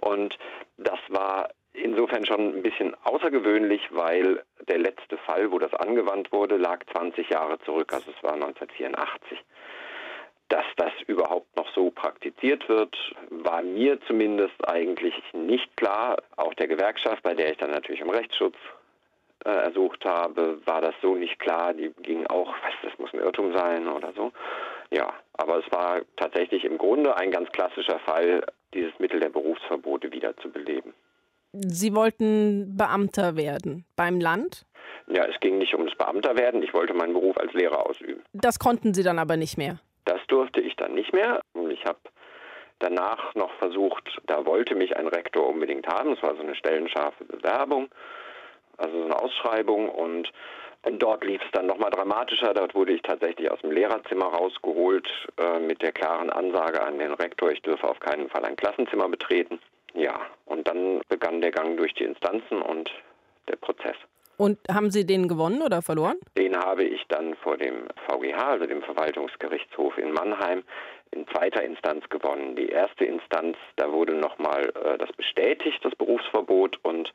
Und 0.01 0.37
das 0.79 0.99
war 1.11 1.51
insofern 1.73 2.27
schon 2.27 2.57
ein 2.57 2.63
bisschen 2.63 2.97
außergewöhnlich, 3.05 3.83
weil 3.93 4.43
der 4.67 4.79
letzte 4.79 5.17
Fall, 5.19 5.53
wo 5.53 5.61
das 5.61 5.73
angewandt 5.75 6.33
wurde, 6.33 6.57
lag 6.57 6.85
20 6.93 7.31
Jahre 7.31 7.61
zurück, 7.61 7.93
also 7.93 8.11
es 8.11 8.23
war 8.25 8.35
1984. 8.35 9.39
Dass 10.49 10.65
das 10.77 10.93
überhaupt 11.07 11.55
noch 11.57 11.71
so 11.75 11.91
praktiziert 11.91 12.69
wird, 12.69 12.97
war 13.31 13.63
mir 13.63 14.01
zumindest 14.07 14.67
eigentlich 14.67 15.15
nicht 15.33 15.77
klar. 15.77 16.17
Auch 16.37 16.55
der 16.55 16.69
Gewerkschaft, 16.69 17.23
bei 17.23 17.35
der 17.35 17.51
ich 17.51 17.59
dann 17.59 17.71
natürlich 17.71 18.03
um 18.03 18.11
Rechtsschutz 18.11 18.57
äh, 19.45 19.51
ersucht 19.51 20.05
habe, 20.05 20.61
war 20.65 20.81
das 20.81 20.95
so 21.03 21.15
nicht 21.15 21.39
klar. 21.39 21.75
Die 21.75 21.93
ging 22.03 22.27
auch, 22.27 22.49
was, 22.49 22.73
das 22.83 22.99
muss 22.99 23.13
ein 23.13 23.21
Irrtum 23.21 23.55
sein 23.55 23.89
oder 23.89 24.13
so. 24.15 24.33
Ja, 24.91 25.13
aber 25.35 25.59
es 25.59 25.71
war 25.71 26.01
tatsächlich 26.17 26.65
im 26.65 26.79
Grunde 26.79 27.17
ein 27.17 27.31
ganz 27.31 27.51
klassischer 27.51 27.99
Fall, 28.01 28.45
dieses 28.75 28.99
Mittel 28.99 29.21
der 29.21 29.29
Berufsverbote 29.29 30.11
wiederzubeleben. 30.13 30.95
Sie 31.53 31.95
wollten 31.95 32.77
Beamter 32.77 33.37
werden 33.37 33.85
beim 33.97 34.21
Land? 34.21 34.67
Ja, 35.07 35.25
es 35.25 35.41
ging 35.41 35.59
nicht 35.59 35.75
ums 35.75 35.95
Beamterwerden. 35.97 36.63
Ich 36.63 36.75
wollte 36.75 36.95
meinen 36.95 37.15
Beruf 37.15 37.37
als 37.39 37.53
Lehrer 37.53 37.87
ausüben. 37.87 38.23
Das 38.33 38.59
konnten 38.59 38.93
Sie 38.93 39.03
dann 39.03 39.19
aber 39.19 39.37
nicht 39.37 39.57
mehr. 39.57 39.79
Durfte 40.29 40.61
ich 40.61 40.77
dann 40.77 40.95
nicht 40.95 41.13
mehr. 41.13 41.41
Ich 41.71 41.85
habe 41.85 41.99
danach 42.79 43.35
noch 43.35 43.53
versucht, 43.55 44.19
da 44.27 44.47
wollte 44.47 44.75
mich 44.75 44.97
ein 44.97 45.09
Rektor 45.09 45.47
unbedingt 45.49 45.87
haben. 45.89 46.13
Es 46.13 46.23
war 46.23 46.37
so 46.37 46.43
eine 46.43 46.55
stellenscharfe 46.55 47.25
Bewerbung, 47.25 47.89
also 48.77 48.99
so 48.99 49.05
eine 49.05 49.21
Ausschreibung. 49.21 49.89
Und 49.89 50.31
dort 50.99 51.25
lief 51.25 51.43
es 51.45 51.51
dann 51.53 51.67
nochmal 51.67 51.91
dramatischer. 51.91 52.55
Dort 52.55 52.75
wurde 52.75 52.93
ich 52.93 53.03
tatsächlich 53.03 53.51
aus 53.51 53.61
dem 53.61 53.73
Lehrerzimmer 53.73 54.27
rausgeholt 54.27 55.09
äh, 55.39 55.59
mit 55.59 55.83
der 55.83 55.93
klaren 55.93 56.31
Ansage 56.31 56.83
an 56.83 56.99
den 56.99 57.15
Rektor, 57.15 57.51
ich 57.51 57.63
dürfe 57.63 57.89
auf 57.89 58.01
keinen 58.01 58.29
Fall 58.29 58.45
ein 58.45 58.57
Klassenzimmer 58.57 59.09
betreten. 59.09 59.59
Ja, 59.95 60.21
und 60.45 60.69
dann 60.69 61.01
begann 61.09 61.41
der 61.41 61.51
Gang 61.51 61.77
durch 61.77 61.95
die 61.95 62.05
Instanzen 62.05 62.63
und 62.63 62.91
der 63.49 63.57
Prozess. 63.57 63.97
Und 64.39 64.59
haben 64.73 64.93
Sie 64.93 65.05
den 65.05 65.27
gewonnen 65.27 65.63
oder 65.63 65.83
verloren? 65.83 66.17
Den 66.37 66.57
habe 66.57 66.85
ich 66.85 67.05
dann 67.09 67.35
vor 67.43 67.57
dem 67.57 67.89
VGH, 68.07 68.39
also 68.39 68.67
dem 68.67 68.83
Verwaltungsgerichtshof 68.83 69.99
in 69.99 70.13
Mannheim, 70.13 70.63
in 71.11 71.27
zweiter 71.27 71.65
Instanz 71.65 72.09
gewonnen. 72.09 72.55
Die 72.55 72.69
erste 72.69 73.05
Instanz, 73.05 73.57
da 73.75 73.91
wurde 73.91 74.15
nochmal 74.15 74.73
äh, 74.85 74.97
das 74.97 75.13
bestätigt, 75.13 75.85
das 75.85 75.95
Berufsverbot. 75.97 76.79
Und 76.85 77.13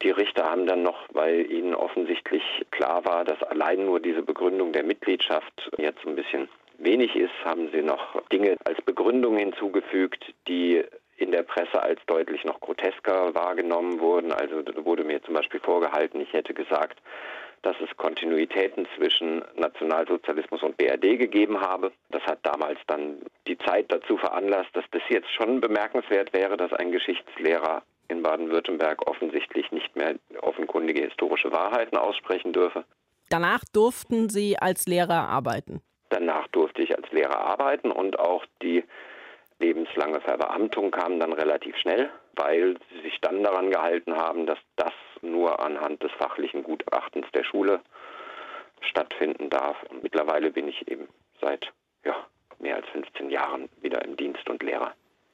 die 0.00 0.10
Richter 0.10 0.44
haben 0.50 0.66
dann 0.66 0.82
noch, 0.82 1.06
weil 1.12 1.52
ihnen 1.52 1.74
offensichtlich 1.74 2.42
klar 2.70 3.04
war, 3.04 3.26
dass 3.26 3.42
allein 3.42 3.84
nur 3.84 4.00
diese 4.00 4.22
Begründung 4.22 4.72
der 4.72 4.84
Mitgliedschaft 4.84 5.70
jetzt 5.76 6.06
ein 6.06 6.16
bisschen 6.16 6.48
wenig 6.78 7.14
ist, 7.14 7.34
haben 7.44 7.70
sie 7.72 7.82
noch 7.82 8.20
Dinge 8.32 8.56
als 8.64 8.80
Begründung 8.80 9.36
hinzugefügt, 9.36 10.32
die 10.48 10.82
in 11.16 11.30
der 11.30 11.42
Presse 11.42 11.82
als 11.82 12.00
deutlich 12.06 12.44
noch 12.44 12.60
grotesker 12.60 13.34
wahrgenommen 13.34 14.00
wurden. 14.00 14.32
Also 14.32 14.62
wurde 14.84 15.04
mir 15.04 15.22
zum 15.22 15.34
Beispiel 15.34 15.60
vorgehalten, 15.60 16.20
ich 16.20 16.32
hätte 16.32 16.54
gesagt, 16.54 16.98
dass 17.62 17.76
es 17.80 17.96
Kontinuitäten 17.96 18.86
zwischen 18.96 19.42
Nationalsozialismus 19.56 20.62
und 20.62 20.76
BRD 20.76 21.18
gegeben 21.18 21.60
habe. 21.60 21.92
Das 22.10 22.22
hat 22.24 22.40
damals 22.42 22.78
dann 22.86 23.22
die 23.48 23.56
Zeit 23.58 23.90
dazu 23.90 24.18
veranlasst, 24.18 24.70
dass 24.74 24.84
das 24.90 25.02
jetzt 25.08 25.30
schon 25.32 25.60
bemerkenswert 25.60 26.32
wäre, 26.32 26.56
dass 26.56 26.72
ein 26.74 26.92
Geschichtslehrer 26.92 27.82
in 28.08 28.22
Baden-Württemberg 28.22 29.08
offensichtlich 29.08 29.72
nicht 29.72 29.96
mehr 29.96 30.16
offenkundige 30.42 31.02
historische 31.02 31.52
Wahrheiten 31.52 31.96
aussprechen 31.96 32.52
dürfe. 32.52 32.84
Danach 33.30 33.64
durften 33.72 34.28
Sie 34.28 34.58
als 34.58 34.86
Lehrer 34.86 35.28
arbeiten? 35.28 35.80
Danach 36.10 36.46
durfte 36.48 36.82
ich 36.82 36.94
als 36.96 37.10
Lehrer 37.12 37.40
arbeiten 37.40 37.90
und 37.90 38.18
auch 38.18 38.44
die 38.62 38.84
Lebenslange 40.04 40.20
Verbeamtung 40.20 40.90
kam 40.90 41.18
dann 41.18 41.32
relativ 41.32 41.76
schnell, 41.76 42.10
weil 42.36 42.76
sie 42.90 43.02
sich 43.02 43.20
dann 43.20 43.42
daran 43.42 43.70
gehalten 43.70 44.16
haben, 44.16 44.46
dass 44.46 44.58
das 44.76 44.92
nur 45.22 45.60
anhand 45.60 46.02
des 46.02 46.12
fachlichen 46.12 46.62
Gutachtens 46.62 47.26
der 47.32 47.44
Schule 47.44 47.80
stattfinden 48.80 49.48
darf. 49.48 49.76
Und 49.88 50.02
mittlerweile 50.02 50.50
bin 50.50 50.68
ich 50.68 50.86
eben 50.88 51.08
seit 51.40 51.72
ja, 52.04 52.14
mehr 52.58 52.76
als 52.76 52.86
15 52.88 53.30
Jahren 53.30 53.68
wieder 53.80 54.04
im 54.04 54.16
Dienst 54.16 54.48
und 54.50 54.62
Lehrer. 54.62 54.92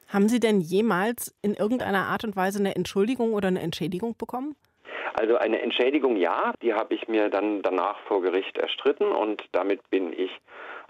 Haben 0.09 0.29
Sie 0.29 0.41
denn 0.41 0.61
jemals 0.61 1.35
in 1.43 1.55
irgendeiner 1.55 2.07
Art 2.07 2.25
und 2.25 2.37
Weise 2.37 2.59
eine 2.61 2.75
Entschuldigung 2.77 3.33
oder 3.33 3.49
eine 3.49 3.61
Entschädigung 3.61 4.17
bekommen? 4.17 4.57
Also 5.15 5.37
eine 5.37 5.61
Entschädigung 5.61 6.17
ja, 6.17 6.53
die 6.63 6.75
habe 6.75 6.95
ich 6.95 7.09
mir 7.09 7.29
dann 7.29 7.63
danach 7.63 7.99
vor 8.01 8.23
Gericht 8.23 8.57
erstritten 8.59 9.11
und 9.11 9.45
damit 9.53 9.89
bin 9.91 10.13
ich 10.13 10.31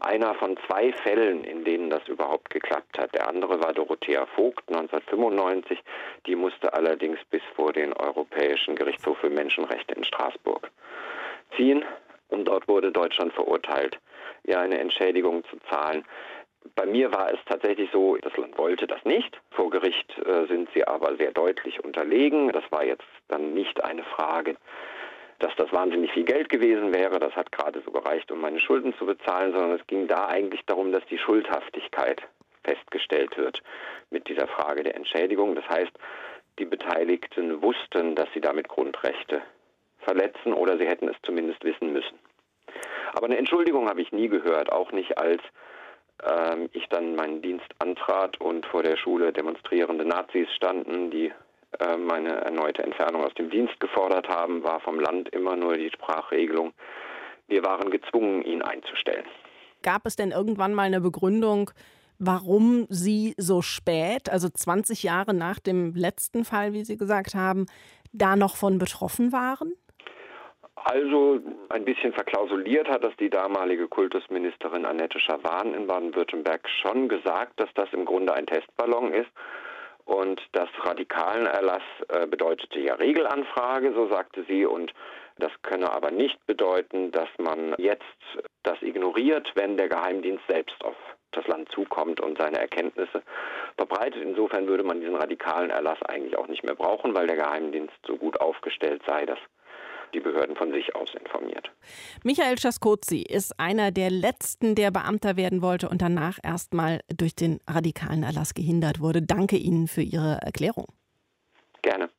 einer 0.01 0.35
von 0.35 0.57
zwei 0.67 0.93
Fällen, 0.93 1.45
in 1.45 1.65
denen 1.65 1.91
das 1.91 2.07
überhaupt 2.09 2.51
geklappt 2.51 2.99
hat. 2.99 3.15
Der 3.15 3.29
andere 3.29 3.63
war 3.63 3.73
Dorothea 3.73 4.27
Vogt 4.35 4.65
1995. 4.69 5.79
Die 6.27 6.37
musste 6.37 6.73
allerdings 6.73 7.19
bis 7.31 7.43
vor 7.55 7.73
den 7.73 7.93
Europäischen 7.93 8.77
Gerichtshof 8.77 9.19
für 9.19 9.31
Menschenrechte 9.31 9.95
in 9.95 10.05
Straßburg 10.05 10.71
ziehen. 11.57 11.85
Und 12.29 12.47
dort 12.47 12.69
wurde 12.69 12.93
Deutschland 12.93 13.33
verurteilt, 13.33 13.99
ihr 14.45 14.59
eine 14.59 14.79
Entschädigung 14.79 15.45
zu 15.51 15.59
zahlen. 15.69 16.05
Bei 16.75 16.87
mir 16.87 17.13
war 17.13 17.33
es 17.33 17.39
tatsächlich 17.47 17.91
so, 17.93 18.17
das 18.17 18.37
Land 18.37 18.59
wollte 18.59 18.87
das 18.87 19.05
nicht. 19.05 19.41
Vor 19.51 19.71
Gericht 19.71 20.19
äh, 20.19 20.47
sind 20.47 20.69
sie 20.75 20.87
aber 20.87 21.17
sehr 21.17 21.33
deutlich 21.33 21.83
unterlegen. 21.83 22.53
Das 22.53 22.65
war 22.71 22.85
jetzt 22.85 23.07
dann 23.29 23.55
nicht 23.55 23.83
eine 23.83 24.05
Frage, 24.05 24.57
dass 25.39 25.55
das 25.57 25.73
wahnsinnig 25.73 26.13
viel 26.13 26.25
Geld 26.25 26.49
gewesen 26.49 26.93
wäre. 26.95 27.19
Das 27.19 27.35
hat 27.35 27.51
gerade 27.51 27.81
so 27.85 27.91
gereicht, 27.91 28.31
um 28.31 28.41
meine 28.41 28.61
Schulden 28.61 28.95
zu 28.99 29.07
bezahlen, 29.07 29.53
sondern 29.53 29.79
es 29.79 29.87
ging 29.87 30.07
da 30.07 30.29
eigentlich 30.29 30.61
darum, 30.67 30.93
dass 30.93 31.05
die 31.07 31.19
Schuldhaftigkeit 31.19 32.23
festgestellt 32.63 33.37
wird 33.39 33.63
mit 34.11 34.29
dieser 34.29 34.47
Frage 34.47 34.83
der 34.83 34.95
Entschädigung. 34.97 35.55
Das 35.55 35.69
heißt, 35.69 35.93
die 36.59 36.67
Beteiligten 36.67 37.63
wussten, 37.63 38.15
dass 38.15 38.29
sie 38.35 38.41
damit 38.41 38.69
Grundrechte 38.69 39.41
verletzen 40.01 40.53
oder 40.53 40.77
sie 40.77 40.87
hätten 40.87 41.09
es 41.09 41.17
zumindest 41.23 41.65
wissen 41.65 41.93
müssen. 41.93 42.19
Aber 43.13 43.27
eine 43.27 43.39
Entschuldigung 43.39 43.89
habe 43.89 44.03
ich 44.03 44.13
nie 44.13 44.29
gehört, 44.29 44.71
auch 44.71 44.93
nicht 44.93 45.19
als 45.19 45.43
ich 46.73 46.87
dann 46.89 47.17
meinen 47.17 47.43
Dienst 47.43 47.67
antrat 47.79 48.41
und 48.41 48.67
vor 48.67 48.83
der 48.83 48.97
Schule 48.97 49.33
demonstrierende 49.33 50.05
Nazis 50.05 50.49
standen, 50.55 51.11
die 51.11 51.33
äh, 51.79 51.97
meine 51.97 52.41
erneute 52.43 52.83
Entfernung 52.83 53.25
aus 53.25 53.35
dem 53.35 53.51
Dienst 53.51 53.79
gefordert 53.81 54.29
haben, 54.29 54.63
war 54.65 54.81
vom 54.81 54.99
Land 54.99 55.29
immer 55.31 55.57
nur 55.57 55.77
die 55.77 55.91
Sprachregelung. 55.91 56.73
Wir 57.49 57.65
waren 57.65 57.91
gezwungen, 57.91 58.43
ihn 58.43 58.63
einzustellen. 58.63 59.25
Gab 59.83 60.07
es 60.07 60.17
denn 60.17 60.31
irgendwann 60.31 60.75
mal 60.75 60.83
eine 60.83 61.01
Begründung, 61.01 61.71
warum 62.19 62.87
Sie 62.91 63.35
so 63.39 63.63
spät, 63.63 64.29
also 64.29 64.49
20 64.49 65.03
Jahre 65.03 65.33
nach 65.33 65.59
dem 65.59 65.95
letzten 65.95 66.45
Fall, 66.45 66.73
wie 66.73 66.85
Sie 66.85 66.97
gesagt 66.97 67.35
haben, 67.35 67.67
da 68.13 68.37
noch 68.37 68.57
von 68.57 68.79
betroffen 68.79 69.33
waren? 69.33 69.73
Also 70.85 71.41
ein 71.69 71.85
bisschen 71.85 72.13
verklausuliert 72.13 72.89
hat 72.89 73.05
das 73.05 73.15
die 73.17 73.29
damalige 73.29 73.87
Kultusministerin 73.87 74.87
Annette 74.87 75.21
Schawan 75.21 75.75
in 75.75 75.87
Baden-Württemberg 75.87 76.67
schon 76.83 77.09
gesagt, 77.09 77.61
dass 77.61 77.69
das 77.75 77.93
im 77.93 78.07
Grunde 78.07 78.33
ein 78.33 78.47
Testballon 78.47 79.13
ist. 79.13 79.31
Und 80.07 80.41
das 80.53 80.69
Radikalenerlass 80.83 81.83
äh, 82.09 82.27
bedeutete 82.27 82.81
ja 82.81 82.95
Regelanfrage, 82.95 83.93
so 83.93 84.09
sagte 84.09 84.45
sie, 84.49 84.65
und 84.65 84.93
das 85.39 85.53
könne 85.63 85.93
aber 85.93 86.11
nicht 86.11 86.45
bedeuten, 86.47 87.13
dass 87.13 87.29
man 87.39 87.75
jetzt 87.79 88.03
das 88.63 88.81
ignoriert, 88.83 89.53
wenn 89.55 89.77
der 89.77 89.89
Geheimdienst 89.89 90.45
selbst 90.49 90.83
auf 90.85 90.97
das 91.33 91.47
Land 91.47 91.71
zukommt 91.73 92.21
und 92.21 92.39
seine 92.39 92.59
Erkenntnisse 92.59 93.23
verbreitet. 93.77 94.23
Insofern 94.23 94.67
würde 94.67 94.83
man 94.83 95.01
diesen 95.01 95.15
radikalen 95.15 95.71
Erlass 95.71 96.03
eigentlich 96.03 96.37
auch 96.37 96.49
nicht 96.49 96.65
mehr 96.65 96.75
brauchen, 96.75 97.15
weil 97.15 97.27
der 97.27 97.37
Geheimdienst 97.37 97.95
so 98.07 98.17
gut 98.17 98.41
aufgestellt 98.41 99.03
sei, 99.07 99.27
dass 99.27 99.39
die 100.15 100.21
Behörden 100.21 100.57
von 100.57 100.73
sich 100.73 100.95
aus 100.95 101.15
informiert. 101.15 101.71
Michael 102.25 102.59
Schaskozi 102.59 103.23
ist 103.23 103.59
einer 103.59 103.91
der 103.91 104.11
letzten, 104.11 104.75
der 104.75 104.91
Beamter 104.91 105.37
werden 105.37 105.63
wollte 105.63 105.89
und 105.89 106.03
danach 106.03 106.39
erstmal 106.43 107.01
durch 107.15 107.35
den 107.35 107.61
radikalen 107.69 108.23
Erlass 108.23 108.55
gehindert 108.55 109.01
wurde. 109.01 109.23
Danke 109.23 109.57
Ihnen 109.57 109.89
für 109.89 110.03
Ihre 110.03 110.39
Erklärung. 110.43 110.87
Gerne. 111.83 112.11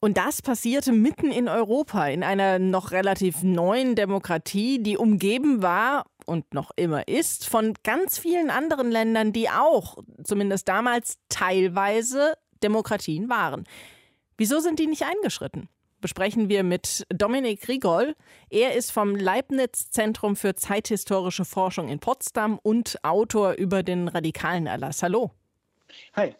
Und 0.00 0.18
das 0.18 0.42
passierte 0.42 0.92
mitten 0.92 1.30
in 1.30 1.48
Europa, 1.48 2.06
in 2.06 2.22
einer 2.22 2.58
noch 2.58 2.92
relativ 2.92 3.42
neuen 3.42 3.94
Demokratie, 3.94 4.82
die 4.82 4.96
umgeben 4.96 5.62
war 5.62 6.04
und 6.26 6.52
noch 6.52 6.70
immer 6.76 7.08
ist 7.08 7.48
von 7.48 7.72
ganz 7.82 8.18
vielen 8.18 8.50
anderen 8.50 8.90
Ländern, 8.90 9.32
die 9.32 9.48
auch, 9.48 9.96
zumindest 10.22 10.68
damals 10.68 11.18
teilweise, 11.28 12.34
Demokratien 12.62 13.28
waren. 13.28 13.64
Wieso 14.36 14.60
sind 14.60 14.78
die 14.78 14.86
nicht 14.86 15.04
eingeschritten? 15.04 15.68
Besprechen 16.00 16.48
wir 16.48 16.62
mit 16.62 17.06
Dominik 17.08 17.68
Rigol. 17.68 18.14
Er 18.50 18.74
ist 18.74 18.92
vom 18.92 19.16
Leibniz 19.16 19.90
Zentrum 19.90 20.36
für 20.36 20.54
zeithistorische 20.54 21.44
Forschung 21.44 21.88
in 21.88 21.98
Potsdam 21.98 22.58
und 22.62 23.02
Autor 23.04 23.52
über 23.54 23.82
den 23.82 24.08
radikalen 24.08 24.66
Erlass. 24.66 25.02
Hallo. 25.02 25.30
Hi. 26.14 26.34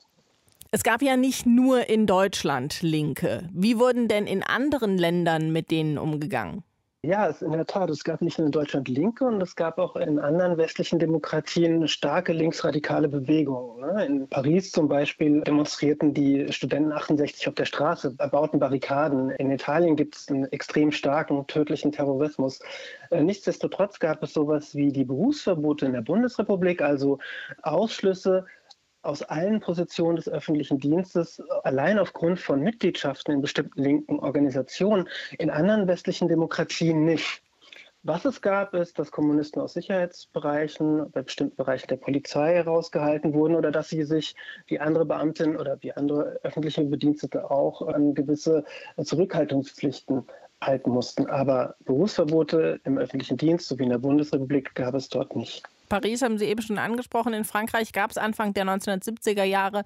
Es 0.70 0.82
gab 0.82 1.00
ja 1.02 1.16
nicht 1.16 1.46
nur 1.46 1.88
in 1.88 2.06
Deutschland 2.06 2.82
Linke. 2.82 3.48
Wie 3.52 3.78
wurden 3.78 4.08
denn 4.08 4.26
in 4.26 4.42
anderen 4.42 4.98
Ländern 4.98 5.52
mit 5.52 5.70
denen 5.70 5.96
umgegangen? 5.96 6.64
Ja, 7.02 7.28
es, 7.28 7.40
in 7.40 7.52
der 7.52 7.66
Tat. 7.66 7.88
Es 7.90 8.02
gab 8.02 8.20
nicht 8.20 8.38
nur 8.38 8.46
in 8.46 8.52
Deutschland 8.52 8.88
Linke 8.88 9.26
und 9.26 9.40
es 9.40 9.54
gab 9.54 9.78
auch 9.78 9.94
in 9.96 10.18
anderen 10.18 10.56
westlichen 10.56 10.98
Demokratien 10.98 11.86
starke 11.86 12.32
linksradikale 12.32 13.08
Bewegungen. 13.08 13.80
Ne? 13.80 14.06
In 14.06 14.28
Paris 14.28 14.72
zum 14.72 14.88
Beispiel 14.88 15.42
demonstrierten 15.42 16.14
die 16.14 16.52
Studenten 16.52 16.92
68 16.92 17.46
auf 17.46 17.54
der 17.54 17.66
Straße, 17.66 18.14
erbauten 18.18 18.58
Barrikaden. 18.58 19.30
In 19.30 19.50
Italien 19.50 19.94
gibt 19.94 20.16
es 20.16 20.28
einen 20.28 20.46
extrem 20.46 20.90
starken, 20.90 21.46
tödlichen 21.46 21.92
Terrorismus. 21.92 22.60
Äh, 23.10 23.22
nichtsdestotrotz 23.22 24.00
gab 24.00 24.22
es 24.22 24.32
sowas 24.32 24.74
wie 24.74 24.90
die 24.90 25.04
Berufsverbote 25.04 25.86
in 25.86 25.92
der 25.92 26.02
Bundesrepublik, 26.02 26.82
also 26.82 27.18
Ausschlüsse 27.62 28.46
aus 29.06 29.22
allen 29.22 29.60
Positionen 29.60 30.16
des 30.16 30.28
öffentlichen 30.28 30.78
Dienstes 30.78 31.40
allein 31.62 31.98
aufgrund 31.98 32.40
von 32.40 32.60
Mitgliedschaften 32.60 33.34
in 33.34 33.40
bestimmten 33.40 33.82
linken 33.82 34.18
Organisationen, 34.18 35.08
in 35.38 35.50
anderen 35.50 35.86
westlichen 35.86 36.28
Demokratien 36.28 37.04
nicht. 37.04 37.42
Was 38.02 38.24
es 38.24 38.40
gab, 38.40 38.72
ist, 38.74 39.00
dass 39.00 39.10
Kommunisten 39.10 39.60
aus 39.60 39.72
Sicherheitsbereichen, 39.72 41.10
bei 41.10 41.22
bestimmten 41.22 41.56
Bereichen 41.56 41.88
der 41.88 41.96
Polizei 41.96 42.54
herausgehalten 42.54 43.34
wurden 43.34 43.56
oder 43.56 43.72
dass 43.72 43.88
sie 43.88 44.04
sich 44.04 44.36
wie 44.68 44.78
andere 44.78 45.04
Beamtinnen 45.04 45.56
oder 45.56 45.76
wie 45.82 45.92
andere 45.92 46.38
öffentliche 46.44 46.84
Bedienstete 46.84 47.50
auch 47.50 47.82
an 47.82 48.14
gewisse 48.14 48.64
Zurückhaltungspflichten 49.02 50.24
halten 50.60 50.90
mussten. 50.90 51.26
Aber 51.26 51.74
Berufsverbote 51.84 52.80
im 52.84 52.96
öffentlichen 52.96 53.38
Dienst 53.38 53.66
sowie 53.66 53.84
in 53.84 53.90
der 53.90 53.98
Bundesrepublik 53.98 54.74
gab 54.76 54.94
es 54.94 55.08
dort 55.08 55.34
nicht. 55.34 55.64
Paris 55.88 56.22
haben 56.22 56.38
Sie 56.38 56.46
eben 56.46 56.62
schon 56.62 56.78
angesprochen. 56.78 57.32
In 57.32 57.44
Frankreich 57.44 57.92
gab 57.92 58.10
es 58.10 58.18
Anfang 58.18 58.54
der 58.54 58.64
1970er 58.64 59.44
Jahre 59.44 59.84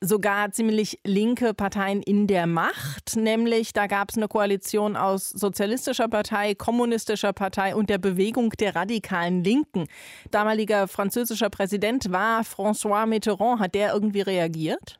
sogar 0.00 0.50
ziemlich 0.50 0.98
linke 1.04 1.52
Parteien 1.52 2.02
in 2.02 2.26
der 2.26 2.46
Macht, 2.46 3.16
nämlich 3.16 3.74
da 3.74 3.86
gab 3.86 4.10
es 4.10 4.16
eine 4.16 4.28
Koalition 4.28 4.96
aus 4.96 5.28
Sozialistischer 5.28 6.08
Partei, 6.08 6.54
Kommunistischer 6.54 7.34
Partei 7.34 7.74
und 7.76 7.90
der 7.90 7.98
Bewegung 7.98 8.50
der 8.50 8.74
radikalen 8.74 9.44
Linken. 9.44 9.86
Damaliger 10.30 10.88
französischer 10.88 11.50
Präsident 11.50 12.10
war 12.10 12.42
François 12.42 13.06
Mitterrand. 13.06 13.60
Hat 13.60 13.74
der 13.74 13.92
irgendwie 13.92 14.22
reagiert? 14.22 14.99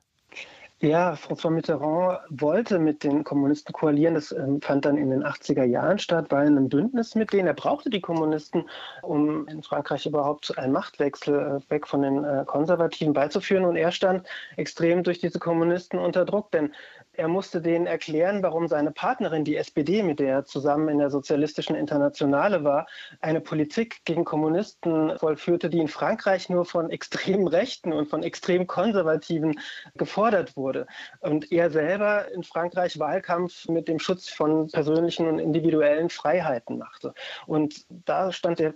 Ja, 0.82 1.12
François 1.12 1.50
Mitterrand 1.50 2.20
wollte 2.30 2.78
mit 2.78 3.04
den 3.04 3.22
Kommunisten 3.22 3.70
koalieren. 3.74 4.14
Das 4.14 4.32
ähm, 4.32 4.62
fand 4.62 4.86
dann 4.86 4.96
in 4.96 5.10
den 5.10 5.22
80er 5.22 5.64
Jahren 5.64 5.98
statt, 5.98 6.30
war 6.30 6.40
in 6.42 6.56
einem 6.56 6.70
Bündnis 6.70 7.14
mit 7.14 7.34
denen. 7.34 7.48
Er 7.48 7.52
brauchte 7.54 7.90
die 7.90 8.00
Kommunisten, 8.00 8.64
um 9.02 9.46
in 9.48 9.62
Frankreich 9.62 10.06
überhaupt 10.06 10.56
einen 10.56 10.72
Machtwechsel 10.72 11.60
äh, 11.68 11.70
weg 11.70 11.86
von 11.86 12.00
den 12.00 12.24
äh, 12.24 12.44
Konservativen 12.46 13.12
beizuführen. 13.12 13.66
Und 13.66 13.76
er 13.76 13.92
stand 13.92 14.26
extrem 14.56 15.02
durch 15.02 15.18
diese 15.18 15.38
Kommunisten 15.38 15.98
unter 15.98 16.24
Druck, 16.24 16.50
denn 16.50 16.72
er 17.12 17.28
musste 17.28 17.60
denen 17.60 17.86
erklären, 17.86 18.42
warum 18.42 18.68
seine 18.68 18.92
Partnerin, 18.92 19.44
die 19.44 19.56
SPD, 19.56 20.02
mit 20.02 20.20
der 20.20 20.32
er 20.32 20.44
zusammen 20.44 20.88
in 20.88 20.98
der 20.98 21.10
Sozialistischen 21.10 21.74
Internationale 21.74 22.62
war, 22.62 22.86
eine 23.20 23.40
Politik 23.40 24.04
gegen 24.04 24.24
Kommunisten 24.24 25.18
vollführte, 25.18 25.68
die 25.70 25.80
in 25.80 25.88
Frankreich 25.88 26.48
nur 26.48 26.64
von 26.64 26.90
extrem 26.90 27.46
Rechten 27.46 27.92
und 27.92 28.08
von 28.08 28.22
extrem 28.22 28.66
Konservativen 28.66 29.58
gefordert 29.96 30.56
wurde. 30.56 30.86
Und 31.18 31.50
er 31.50 31.70
selber 31.70 32.30
in 32.32 32.44
Frankreich 32.44 32.98
Wahlkampf 32.98 33.68
mit 33.68 33.88
dem 33.88 33.98
Schutz 33.98 34.28
von 34.28 34.68
persönlichen 34.70 35.26
und 35.26 35.40
individuellen 35.40 36.10
Freiheiten 36.10 36.78
machte. 36.78 37.12
Und 37.46 37.86
da 37.88 38.30
stand 38.30 38.60
er 38.60 38.74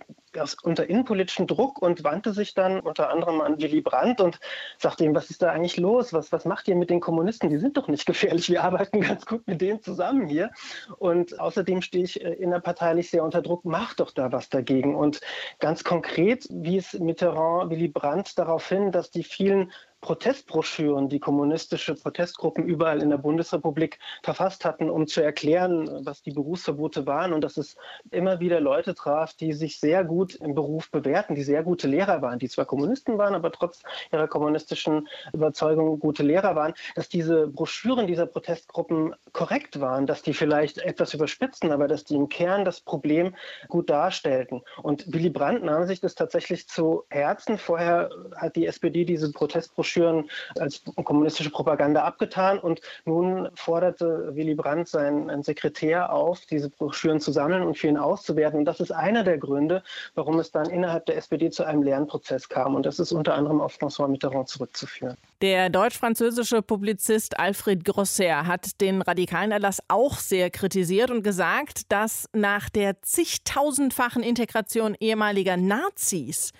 unter 0.64 0.88
innenpolitischem 0.90 1.46
Druck 1.46 1.80
und 1.80 2.02
wandte 2.02 2.32
sich 2.32 2.54
dann 2.54 2.80
unter 2.80 3.10
anderem 3.10 3.40
an 3.40 3.60
Willy 3.60 3.80
Brandt 3.80 4.20
und 4.20 4.40
sagte 4.78 5.04
ihm, 5.04 5.14
was 5.14 5.30
ist 5.30 5.42
da 5.42 5.52
eigentlich 5.52 5.76
los? 5.76 6.12
Was, 6.12 6.32
was 6.32 6.44
macht 6.44 6.66
ihr 6.66 6.74
mit 6.74 6.90
den 6.90 6.98
Kommunisten? 6.98 7.48
Die 7.48 7.58
sind 7.58 7.76
doch 7.76 7.86
nicht 7.86 8.04
gefährlich. 8.04 8.23
Wir 8.24 8.64
arbeiten 8.64 9.00
ganz 9.00 9.26
gut 9.26 9.46
mit 9.46 9.60
denen 9.60 9.82
zusammen 9.82 10.26
hier. 10.26 10.50
Und 10.98 11.38
außerdem 11.38 11.82
stehe 11.82 12.04
ich 12.04 12.22
äh, 12.22 12.32
innerparteilich 12.32 13.10
sehr 13.10 13.24
unter 13.24 13.42
Druck. 13.42 13.64
Macht 13.64 14.00
doch 14.00 14.10
da 14.10 14.32
was 14.32 14.48
dagegen. 14.48 14.94
Und 14.94 15.20
ganz 15.58 15.84
konkret 15.84 16.46
wies 16.50 16.94
Mitterrand 16.94 17.70
Willy 17.70 17.88
Brandt 17.88 18.38
darauf 18.38 18.68
hin, 18.68 18.92
dass 18.92 19.10
die 19.10 19.24
vielen 19.24 19.72
Protestbroschüren, 20.04 21.08
die 21.08 21.18
kommunistische 21.18 21.94
Protestgruppen 21.94 22.66
überall 22.66 23.00
in 23.00 23.08
der 23.08 23.16
Bundesrepublik 23.16 23.98
verfasst 24.22 24.66
hatten, 24.66 24.90
um 24.90 25.06
zu 25.06 25.22
erklären, 25.22 26.04
was 26.04 26.20
die 26.20 26.30
Berufsverbote 26.30 27.06
waren 27.06 27.32
und 27.32 27.40
dass 27.40 27.56
es 27.56 27.78
immer 28.10 28.38
wieder 28.38 28.60
Leute 28.60 28.94
traf, 28.94 29.32
die 29.32 29.54
sich 29.54 29.80
sehr 29.80 30.04
gut 30.04 30.34
im 30.34 30.54
Beruf 30.54 30.90
bewährten, 30.90 31.34
die 31.34 31.42
sehr 31.42 31.62
gute 31.62 31.88
Lehrer 31.88 32.20
waren, 32.20 32.38
die 32.38 32.50
zwar 32.50 32.66
Kommunisten 32.66 33.16
waren, 33.16 33.34
aber 33.34 33.50
trotz 33.50 33.82
ihrer 34.12 34.28
kommunistischen 34.28 35.08
Überzeugung 35.32 35.98
gute 36.00 36.22
Lehrer 36.22 36.54
waren, 36.54 36.74
dass 36.94 37.08
diese 37.08 37.46
Broschüren 37.46 38.06
dieser 38.06 38.26
Protestgruppen 38.26 39.14
korrekt 39.32 39.80
waren, 39.80 40.06
dass 40.06 40.20
die 40.20 40.34
vielleicht 40.34 40.76
etwas 40.82 41.14
überspitzen, 41.14 41.72
aber 41.72 41.88
dass 41.88 42.04
die 42.04 42.16
im 42.16 42.28
Kern 42.28 42.66
das 42.66 42.82
Problem 42.82 43.34
gut 43.68 43.88
darstellten. 43.88 44.60
Und 44.82 45.10
Willy 45.10 45.30
Brandt 45.30 45.64
nahm 45.64 45.86
sich 45.86 46.00
das 46.00 46.14
tatsächlich 46.14 46.68
zu 46.68 47.04
Herzen. 47.08 47.56
Vorher 47.56 48.10
hat 48.36 48.54
die 48.54 48.66
SPD 48.66 49.06
diese 49.06 49.32
Protestbroschüren 49.32 49.93
Broschüren 49.94 50.28
als 50.58 50.82
kommunistische 51.04 51.50
Propaganda 51.50 52.02
abgetan. 52.02 52.58
Und 52.58 52.80
nun 53.04 53.48
forderte 53.54 54.34
Willy 54.34 54.54
Brandt 54.54 54.88
seinen 54.88 55.42
Sekretär 55.42 56.12
auf, 56.12 56.46
diese 56.46 56.70
Broschüren 56.70 57.20
zu 57.20 57.32
sammeln 57.32 57.62
und 57.62 57.78
für 57.78 57.88
ihn 57.88 57.96
auszuwerten. 57.96 58.60
Und 58.60 58.64
das 58.64 58.80
ist 58.80 58.90
einer 58.90 59.22
der 59.24 59.38
Gründe, 59.38 59.82
warum 60.14 60.38
es 60.38 60.50
dann 60.50 60.68
innerhalb 60.68 61.06
der 61.06 61.16
SPD 61.16 61.50
zu 61.50 61.64
einem 61.64 61.82
Lernprozess 61.82 62.48
kam. 62.48 62.74
Und 62.74 62.86
das 62.86 62.98
ist 62.98 63.12
unter 63.12 63.34
anderem 63.34 63.60
auf 63.60 63.76
François 63.76 64.08
Mitterrand 64.08 64.48
zurückzuführen. 64.48 65.16
Der 65.42 65.68
deutsch-französische 65.68 66.62
Publizist 66.62 67.38
Alfred 67.38 67.84
Grosser 67.84 68.46
hat 68.46 68.80
den 68.80 69.02
radikalen 69.02 69.52
Erlass 69.52 69.80
auch 69.88 70.16
sehr 70.16 70.50
kritisiert 70.50 71.10
und 71.10 71.22
gesagt, 71.22 71.92
dass 71.92 72.28
nach 72.32 72.68
der 72.70 73.02
zigtausendfachen 73.02 74.22
Integration 74.22 74.96
ehemaliger 74.98 75.56
Nazis 75.56 76.52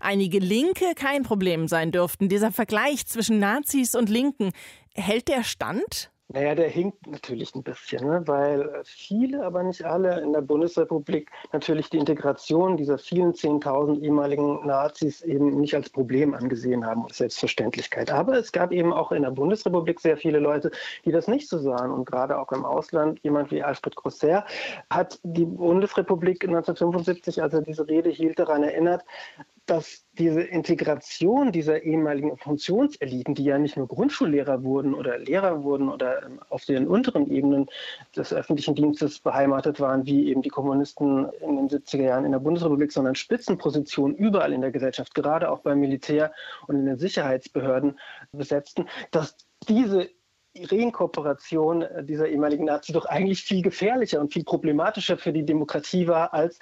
einige 0.00 0.38
Linke 0.38 0.94
kein 0.94 1.22
Problem 1.22 1.68
sein 1.68 1.92
dürften. 1.92 2.28
Dieser 2.28 2.52
Vergleich 2.52 3.06
zwischen 3.06 3.38
Nazis 3.38 3.94
und 3.94 4.08
Linken, 4.08 4.52
hält 4.94 5.28
der 5.28 5.44
stand? 5.44 6.10
Naja, 6.28 6.56
der 6.56 6.68
hinkt 6.68 7.06
natürlich 7.06 7.54
ein 7.54 7.62
bisschen, 7.62 8.04
ne? 8.04 8.22
weil 8.26 8.82
viele, 8.84 9.44
aber 9.44 9.62
nicht 9.62 9.84
alle 9.84 10.20
in 10.20 10.32
der 10.32 10.40
Bundesrepublik 10.40 11.30
natürlich 11.52 11.88
die 11.88 11.98
Integration 11.98 12.76
dieser 12.76 12.98
vielen 12.98 13.32
10.000 13.32 14.02
ehemaligen 14.02 14.66
Nazis 14.66 15.22
eben 15.22 15.60
nicht 15.60 15.76
als 15.76 15.88
Problem 15.88 16.34
angesehen 16.34 16.84
haben 16.84 17.04
und 17.04 17.14
Selbstverständlichkeit. 17.14 18.10
Aber 18.10 18.36
es 18.36 18.50
gab 18.50 18.72
eben 18.72 18.92
auch 18.92 19.12
in 19.12 19.22
der 19.22 19.30
Bundesrepublik 19.30 20.00
sehr 20.00 20.16
viele 20.16 20.40
Leute, 20.40 20.72
die 21.04 21.12
das 21.12 21.28
nicht 21.28 21.48
so 21.48 21.58
sahen. 21.58 21.92
Und 21.92 22.06
gerade 22.06 22.40
auch 22.40 22.50
im 22.50 22.64
Ausland, 22.64 23.20
jemand 23.22 23.52
wie 23.52 23.62
Alfred 23.62 23.94
Grosser 23.94 24.44
hat 24.90 25.20
die 25.22 25.44
Bundesrepublik 25.44 26.42
1975, 26.42 27.40
als 27.40 27.54
er 27.54 27.62
diese 27.62 27.86
Rede 27.86 28.10
hielt, 28.10 28.40
daran 28.40 28.64
erinnert, 28.64 29.04
dass 29.66 30.04
diese 30.12 30.42
Integration 30.42 31.50
dieser 31.50 31.82
ehemaligen 31.82 32.36
Funktionseliten, 32.36 33.34
die 33.34 33.44
ja 33.44 33.58
nicht 33.58 33.76
nur 33.76 33.88
Grundschullehrer 33.88 34.62
wurden 34.62 34.94
oder 34.94 35.18
Lehrer 35.18 35.64
wurden 35.64 35.88
oder 35.88 36.24
ähm, 36.24 36.40
auf 36.48 36.64
den 36.64 36.86
unteren 36.86 37.30
Ebenen 37.30 37.66
des 38.16 38.32
öffentlichen 38.32 38.76
Dienstes 38.76 39.18
beheimatet 39.18 39.80
waren, 39.80 40.06
wie 40.06 40.28
eben 40.30 40.42
die 40.42 40.48
Kommunisten 40.48 41.28
in 41.40 41.56
den 41.56 41.68
70er 41.68 42.02
Jahren 42.02 42.24
in 42.24 42.32
der 42.32 42.38
Bundesrepublik, 42.38 42.92
sondern 42.92 43.16
Spitzenpositionen 43.16 44.16
überall 44.16 44.52
in 44.52 44.60
der 44.60 44.70
Gesellschaft, 44.70 45.14
gerade 45.14 45.50
auch 45.50 45.60
beim 45.60 45.80
Militär 45.80 46.32
und 46.68 46.76
in 46.76 46.86
den 46.86 46.98
Sicherheitsbehörden 46.98 47.98
besetzten, 48.32 48.86
dass 49.10 49.36
diese 49.68 50.08
Reinkorporation 50.58 51.84
dieser 52.02 52.28
ehemaligen 52.28 52.64
Nazis 52.64 52.94
doch 52.94 53.04
eigentlich 53.04 53.42
viel 53.42 53.62
gefährlicher 53.62 54.20
und 54.20 54.32
viel 54.32 54.44
problematischer 54.44 55.18
für 55.18 55.32
die 55.32 55.44
Demokratie 55.44 56.08
war 56.08 56.32
als 56.32 56.58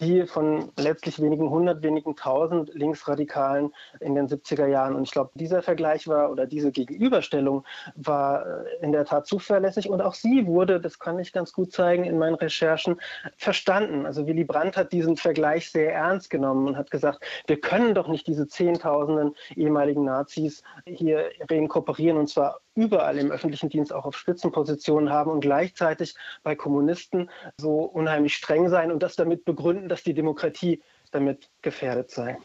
die 0.00 0.26
von 0.26 0.70
letztlich 0.78 1.20
wenigen 1.20 1.50
hundert, 1.50 1.82
wenigen 1.82 2.14
tausend 2.16 2.72
Linksradikalen 2.74 3.72
in 4.00 4.14
den 4.14 4.28
70er 4.28 4.66
Jahren. 4.66 4.94
Und 4.94 5.04
ich 5.04 5.10
glaube, 5.10 5.30
dieser 5.34 5.62
Vergleich 5.62 6.06
war 6.06 6.30
oder 6.30 6.46
diese 6.46 6.70
Gegenüberstellung 6.70 7.64
war 7.96 8.46
äh, 8.46 8.84
in 8.84 8.92
der 8.92 9.04
Tat 9.04 9.26
zuverlässig. 9.26 9.88
Und 9.88 10.00
auch 10.00 10.14
sie 10.14 10.46
wurde, 10.46 10.80
das 10.80 10.98
kann 10.98 11.18
ich 11.18 11.32
ganz 11.32 11.52
gut 11.52 11.72
zeigen 11.72 12.04
in 12.04 12.18
meinen 12.18 12.36
Recherchen, 12.36 13.00
verstanden. 13.36 14.06
Also 14.06 14.26
Willy 14.26 14.44
Brandt 14.44 14.76
hat 14.76 14.92
diesen 14.92 15.16
Vergleich 15.16 15.70
sehr 15.70 15.92
ernst 15.92 16.30
genommen 16.30 16.68
und 16.68 16.76
hat 16.76 16.90
gesagt, 16.90 17.24
wir 17.46 17.60
können 17.60 17.94
doch 17.94 18.08
nicht 18.08 18.26
diese 18.26 18.46
Zehntausenden 18.46 19.34
ehemaligen 19.56 20.04
Nazis 20.04 20.62
hier 20.86 21.30
reinkorporieren 21.50 22.18
und 22.18 22.28
zwar 22.28 22.60
überall 22.78 23.18
im 23.18 23.32
öffentlichen 23.32 23.68
Dienst 23.68 23.92
auch 23.92 24.04
auf 24.04 24.16
Spitzenpositionen 24.16 25.10
haben 25.10 25.32
und 25.32 25.40
gleichzeitig 25.40 26.14
bei 26.44 26.54
Kommunisten 26.54 27.28
so 27.60 27.80
unheimlich 27.80 28.36
streng 28.36 28.68
sein 28.68 28.92
und 28.92 29.02
das 29.02 29.16
damit 29.16 29.44
begründen, 29.44 29.87
dass 29.88 30.02
die 30.02 30.14
Demokratie 30.14 30.82
damit 31.10 31.48
gefährdet 31.62 32.10
sei. 32.10 32.38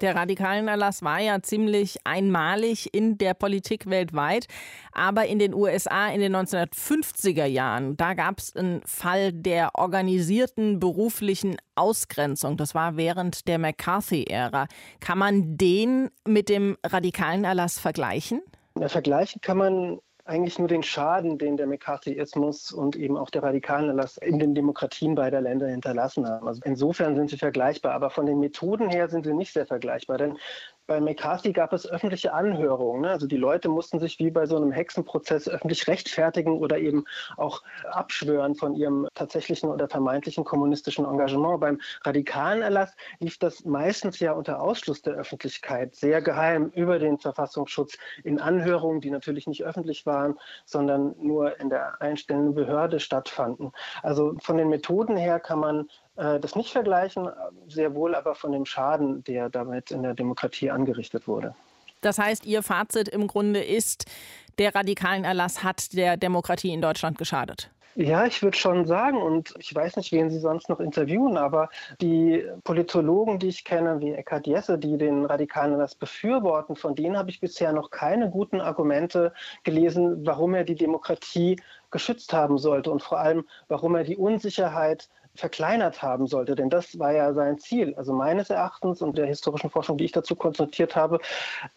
Der 0.00 0.16
Radikalenerlass 0.16 1.02
war 1.02 1.20
ja 1.20 1.40
ziemlich 1.40 1.98
einmalig 2.04 2.92
in 2.92 3.16
der 3.16 3.32
Politik 3.34 3.88
weltweit. 3.88 4.46
Aber 4.92 5.26
in 5.26 5.38
den 5.38 5.54
USA 5.54 6.08
in 6.08 6.20
den 6.20 6.34
1950er 6.34 7.44
Jahren, 7.44 7.96
da 7.96 8.14
gab 8.14 8.38
es 8.38 8.54
einen 8.56 8.82
Fall 8.84 9.32
der 9.32 9.70
organisierten 9.74 10.80
beruflichen 10.80 11.56
Ausgrenzung. 11.76 12.56
Das 12.56 12.74
war 12.74 12.96
während 12.96 13.46
der 13.46 13.58
McCarthy-Ära. 13.58 14.66
Kann 14.98 15.18
man 15.18 15.56
den 15.56 16.10
mit 16.26 16.48
dem 16.48 16.76
Radikalenerlass 16.84 17.78
vergleichen? 17.78 18.42
Ja, 18.78 18.88
vergleichen 18.88 19.40
kann 19.40 19.58
man 19.58 20.00
eigentlich 20.24 20.58
nur 20.58 20.68
den 20.68 20.82
Schaden, 20.82 21.36
den 21.36 21.56
der 21.56 21.66
McCarthyismus 21.66 22.72
und 22.72 22.96
eben 22.96 23.16
auch 23.16 23.28
der 23.28 23.42
Radikalenerlass 23.42 24.16
in 24.16 24.38
den 24.38 24.54
Demokratien 24.54 25.14
beider 25.14 25.42
Länder 25.42 25.68
hinterlassen 25.68 26.26
haben. 26.26 26.48
Also 26.48 26.62
insofern 26.64 27.14
sind 27.14 27.28
sie 27.28 27.36
vergleichbar, 27.36 27.92
aber 27.92 28.08
von 28.08 28.24
den 28.24 28.40
Methoden 28.40 28.88
her 28.88 29.08
sind 29.08 29.26
sie 29.26 29.34
nicht 29.34 29.52
sehr 29.52 29.66
vergleichbar. 29.66 30.16
Denn 30.16 30.38
bei 30.86 31.00
McCarthy 31.00 31.52
gab 31.52 31.72
es 31.72 31.88
öffentliche 31.88 32.32
Anhörungen. 32.32 33.02
Ne? 33.02 33.10
Also 33.10 33.26
die 33.26 33.36
Leute 33.36 33.68
mussten 33.68 33.98
sich 34.00 34.18
wie 34.18 34.30
bei 34.30 34.46
so 34.46 34.56
einem 34.56 34.70
Hexenprozess 34.70 35.48
öffentlich 35.48 35.86
rechtfertigen 35.88 36.58
oder 36.58 36.78
eben 36.78 37.04
auch 37.36 37.62
abschwören 37.90 38.54
von 38.54 38.74
ihrem 38.74 39.08
tatsächlichen 39.14 39.70
oder 39.70 39.88
vermeintlichen 39.88 40.44
kommunistischen 40.44 41.04
Engagement. 41.04 41.60
Beim 41.60 41.80
radikalen 42.02 42.62
Erlass 42.62 42.94
lief 43.18 43.38
das 43.38 43.64
meistens 43.64 44.20
ja 44.20 44.32
unter 44.32 44.60
Ausschluss 44.60 45.02
der 45.02 45.14
Öffentlichkeit, 45.14 45.94
sehr 45.94 46.20
geheim 46.20 46.70
über 46.74 46.98
den 46.98 47.18
Verfassungsschutz 47.18 47.96
in 48.22 48.38
Anhörungen, 48.38 49.00
die 49.00 49.10
natürlich 49.10 49.46
nicht 49.46 49.64
öffentlich 49.64 50.04
waren, 50.06 50.38
sondern 50.64 51.14
nur 51.18 51.58
in 51.60 51.70
der 51.70 52.00
einstellenden 52.00 52.54
Behörde 52.54 53.00
stattfanden. 53.00 53.72
Also 54.02 54.34
von 54.40 54.58
den 54.58 54.68
Methoden 54.68 55.16
her 55.16 55.40
kann 55.40 55.60
man 55.60 55.88
das 56.16 56.54
nicht 56.54 56.72
vergleichen, 56.72 57.28
sehr 57.68 57.94
wohl 57.94 58.14
aber 58.14 58.34
von 58.34 58.52
dem 58.52 58.66
Schaden, 58.66 59.24
der 59.24 59.48
damit 59.48 59.90
in 59.90 60.02
der 60.02 60.14
Demokratie 60.14 60.70
angerichtet 60.70 61.26
wurde. 61.26 61.54
Das 62.00 62.18
heißt, 62.18 62.46
Ihr 62.46 62.62
Fazit 62.62 63.08
im 63.08 63.26
Grunde 63.26 63.62
ist, 63.62 64.06
der 64.58 64.74
radikalen 64.74 65.24
Erlass 65.24 65.64
hat 65.64 65.92
der 65.94 66.16
Demokratie 66.16 66.72
in 66.72 66.80
Deutschland 66.80 67.18
geschadet. 67.18 67.70
Ja, 67.96 68.26
ich 68.26 68.42
würde 68.42 68.56
schon 68.56 68.86
sagen, 68.86 69.22
und 69.22 69.54
ich 69.58 69.72
weiß 69.72 69.96
nicht, 69.96 70.10
wen 70.10 70.28
Sie 70.28 70.40
sonst 70.40 70.68
noch 70.68 70.80
interviewen, 70.80 71.36
aber 71.36 71.68
die 72.00 72.44
Politologen, 72.64 73.38
die 73.38 73.48
ich 73.48 73.64
kenne, 73.64 74.00
wie 74.00 74.12
Eckhard 74.12 74.48
Jesse, 74.48 74.78
die 74.78 74.98
den 74.98 75.24
radikalen 75.24 75.72
Erlass 75.72 75.94
befürworten, 75.94 76.74
von 76.74 76.96
denen 76.96 77.16
habe 77.16 77.30
ich 77.30 77.38
bisher 77.38 77.72
noch 77.72 77.92
keine 77.92 78.30
guten 78.30 78.60
Argumente 78.60 79.32
gelesen, 79.62 80.26
warum 80.26 80.54
er 80.54 80.64
die 80.64 80.74
Demokratie 80.74 81.60
geschützt 81.92 82.32
haben 82.32 82.58
sollte 82.58 82.90
und 82.90 83.00
vor 83.00 83.20
allem, 83.20 83.46
warum 83.68 83.94
er 83.94 84.02
die 84.02 84.16
Unsicherheit 84.16 85.08
verkleinert 85.34 86.02
haben 86.02 86.26
sollte. 86.26 86.54
Denn 86.54 86.70
das 86.70 86.98
war 86.98 87.12
ja 87.12 87.32
sein 87.34 87.58
Ziel. 87.58 87.94
Also 87.96 88.12
meines 88.12 88.50
Erachtens 88.50 89.02
und 89.02 89.18
der 89.18 89.26
historischen 89.26 89.70
Forschung, 89.70 89.98
die 89.98 90.04
ich 90.04 90.12
dazu 90.12 90.36
konsultiert 90.36 90.96
habe, 90.96 91.18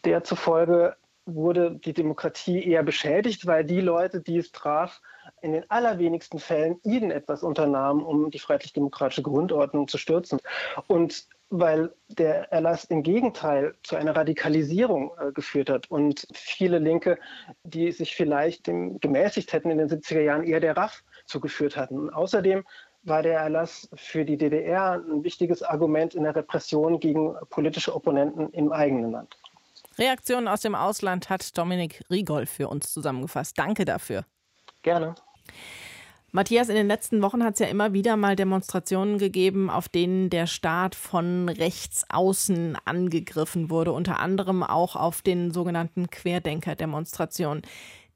der 0.05 0.24
zufolge 0.24 0.95
wurde 1.26 1.72
die 1.72 1.93
Demokratie 1.93 2.64
eher 2.64 2.84
beschädigt, 2.84 3.45
weil 3.45 3.66
die 3.66 3.82
Leute, 3.82 4.22
die 4.22 4.38
es 4.38 4.51
traf, 4.51 5.01
in 5.41 5.51
den 5.51 5.70
allerwenigsten 5.70 6.39
Fällen 6.39 6.80
irgendetwas 6.84 7.43
unternahmen, 7.43 8.03
um 8.03 8.32
die 8.32 8.39
freiheitlich-demokratische 8.39 9.24
Grundordnung 9.24 9.88
zu 9.88 9.97
stürzen. 9.97 10.39
Und 10.88 11.28
weil 11.49 11.93
der 12.10 12.51
Erlass 12.51 12.84
im 12.86 13.03
Gegenteil 13.03 13.76
zu 13.84 13.95
einer 13.95 14.16
Radikalisierung 14.16 15.12
äh, 15.18 15.32
geführt 15.32 15.70
hat 15.70 15.89
und 15.89 16.28
viele 16.34 16.80
Linke, 16.80 17.18
die 17.64 17.91
sich 17.91 18.16
vielleicht 18.16 18.68
dem 18.68 18.99
gemäßigt 18.99 19.53
hätten 19.53 19.70
in 19.70 19.78
den 19.78 19.89
70er 19.89 20.22
Jahren, 20.22 20.43
eher 20.43 20.60
der 20.60 20.76
RAF 20.76 21.03
zugeführt 21.26 21.78
hatten. 21.78 22.10
Außerdem 22.10 22.66
war 23.08 23.24
der 23.24 23.39
Erlass 23.39 23.89
für 23.95 24.26
die 24.26 24.38
DDR 24.38 24.93
ein 24.93 25.24
wichtiges 25.24 25.64
Argument 25.64 26.16
in 26.16 26.24
der 26.24 26.36
Repression 26.36 26.99
gegen 26.99 27.36
politische 27.49 27.95
Opponenten 27.95 28.49
im 28.51 28.72
eigenen 28.72 29.12
Land. 29.12 29.38
Reaktionen 29.97 30.47
aus 30.47 30.62
dem 30.62 30.76
Ausland 30.76 31.30
hat 31.30 31.58
Dominik 31.58 32.03
Riegol 32.10 32.45
für 32.45 32.68
uns 32.68 32.91
zusammengefasst. 32.93 33.58
Danke 33.58 33.86
dafür. 33.86 34.26
Gerne. 34.84 35.16
Matthias, 36.32 36.70
in 36.70 36.76
den 36.76 36.88
letzten 36.88 37.22
Wochen 37.22 37.43
hat 37.43 37.53
es 37.53 37.60
ja 37.62 37.68
immer 37.68 37.93
wieder 37.93 38.18
mal 38.18 38.36
Demonstrationen 38.36 39.18
gegeben, 39.18 39.70
auf 39.70 39.88
denen 39.88 40.30
der 40.30 40.45
Staat 40.45 40.93
von 40.93 41.49
rechts 41.49 42.05
außen 42.10 42.78
angegriffen 42.86 43.70
wurde, 43.70 43.93
unter 43.93 44.20
anderem 44.20 44.62
auch 44.62 44.95
auf 44.95 45.22
den 45.22 45.51
sogenannten 45.51 46.10
Querdenker-Demonstrationen. 46.10 47.64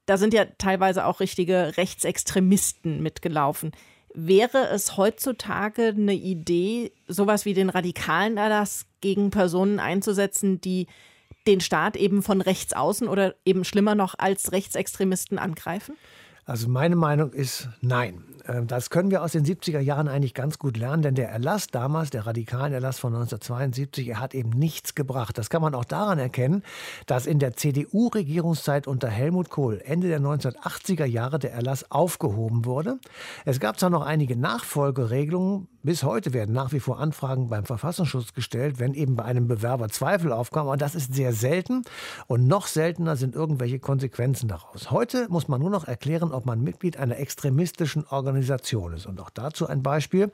Da 0.06 0.18
sind 0.18 0.34
ja 0.34 0.46
teilweise 0.58 1.06
auch 1.06 1.20
richtige 1.20 1.78
Rechtsextremisten 1.78 3.02
mitgelaufen. 3.02 3.72
Wäre 4.14 4.68
es 4.70 4.98
heutzutage 4.98 5.88
eine 5.88 6.14
Idee, 6.14 6.92
sowas 7.08 7.46
wie 7.46 7.54
den 7.54 7.70
radikalen 7.70 8.38
Erlass 8.38 8.86
gegen 9.00 9.32
Personen 9.32 9.80
einzusetzen, 9.80 10.60
die 10.60 10.88
den 11.48 11.62
Staat 11.62 11.96
eben 11.96 12.22
von 12.22 12.42
rechts 12.42 12.74
außen 12.74 13.08
oder 13.08 13.36
eben 13.46 13.64
schlimmer 13.64 13.96
noch 13.96 14.16
als 14.18 14.52
Rechtsextremisten 14.52 15.40
angreifen? 15.40 15.96
Also 16.52 16.68
meine 16.68 16.98
Meinung 16.98 17.32
ist 17.32 17.70
nein. 17.80 18.26
Ähm, 18.46 18.68
das 18.68 18.90
können 18.90 19.10
wir 19.10 19.24
aus 19.24 19.32
den 19.32 19.46
70er 19.46 19.80
Jahren 19.80 20.10
eigentlich 20.10 20.34
ganz 20.34 20.60
gut 20.60 20.76
lernen, 20.76 21.02
denn 21.02 21.16
der 21.16 21.30
Erlass 21.30 21.68
damals, 21.68 22.10
der 22.10 22.26
radikalen 22.26 22.74
Erlass 22.74 23.00
von 23.00 23.14
1972, 23.14 24.10
er 24.10 24.20
hat 24.20 24.34
eben 24.34 24.50
nichts 24.50 24.94
gebracht. 24.94 25.38
Das 25.38 25.50
kann 25.50 25.62
man 25.62 25.76
auch 25.76 25.86
daran 25.86 26.20
erkennen, 26.20 26.64
dass 27.06 27.26
in 27.26 27.40
der 27.40 27.56
CDU-Regierungszeit 27.56 28.88
unter 28.88 29.08
Helmut 29.08 29.50
Kohl 29.50 29.82
Ende 29.84 30.10
der 30.10 30.20
1980er 30.20 31.06
Jahre 31.06 31.40
der 31.40 31.54
Erlass 31.54 31.90
aufgehoben 31.90 32.66
wurde. 32.66 33.00
Es 33.46 33.62
gab 33.62 33.80
zwar 33.80 33.90
noch 33.90 34.06
einige 34.06 34.36
Nachfolgeregelungen, 34.36 35.68
bis 35.84 36.04
heute 36.04 36.34
werden 36.34 36.54
nach 36.54 36.74
wie 36.74 36.80
vor 36.80 37.00
Anfragen 37.00 37.50
beim 37.50 37.66
Verfassungsschutz 37.66 38.34
gestellt, 38.34 38.80
wenn 38.80 38.94
eben 38.94 39.16
bei 39.16 39.24
einem 39.24 39.48
Bewerber 39.48 39.90
Zweifel 39.90 40.32
aufkommen, 40.32 40.68
aber 40.68 40.78
das 40.78 40.94
ist 40.94 41.14
sehr 41.14 41.34
selten 41.34 41.84
und 42.28 42.46
noch 42.48 42.68
seltener 42.68 43.16
sind 43.16 43.36
irgendwelche 43.36 43.80
Konsequenzen 43.80 44.48
daraus. 44.48 44.92
Heute 44.92 45.28
muss 45.30 45.48
man 45.48 45.60
nur 45.60 45.72
noch 45.72 45.88
erklären, 45.88 46.32
ob 46.32 46.41
man 46.46 46.64
Mitglied 46.64 46.98
einer 46.98 47.18
extremistischen 47.18 48.06
Organisation 48.08 48.32
Organisation 48.32 48.94
ist. 48.94 49.06
Und 49.06 49.20
auch 49.20 49.30
dazu 49.30 49.68
ein 49.68 49.84
Beispiel. 49.84 50.32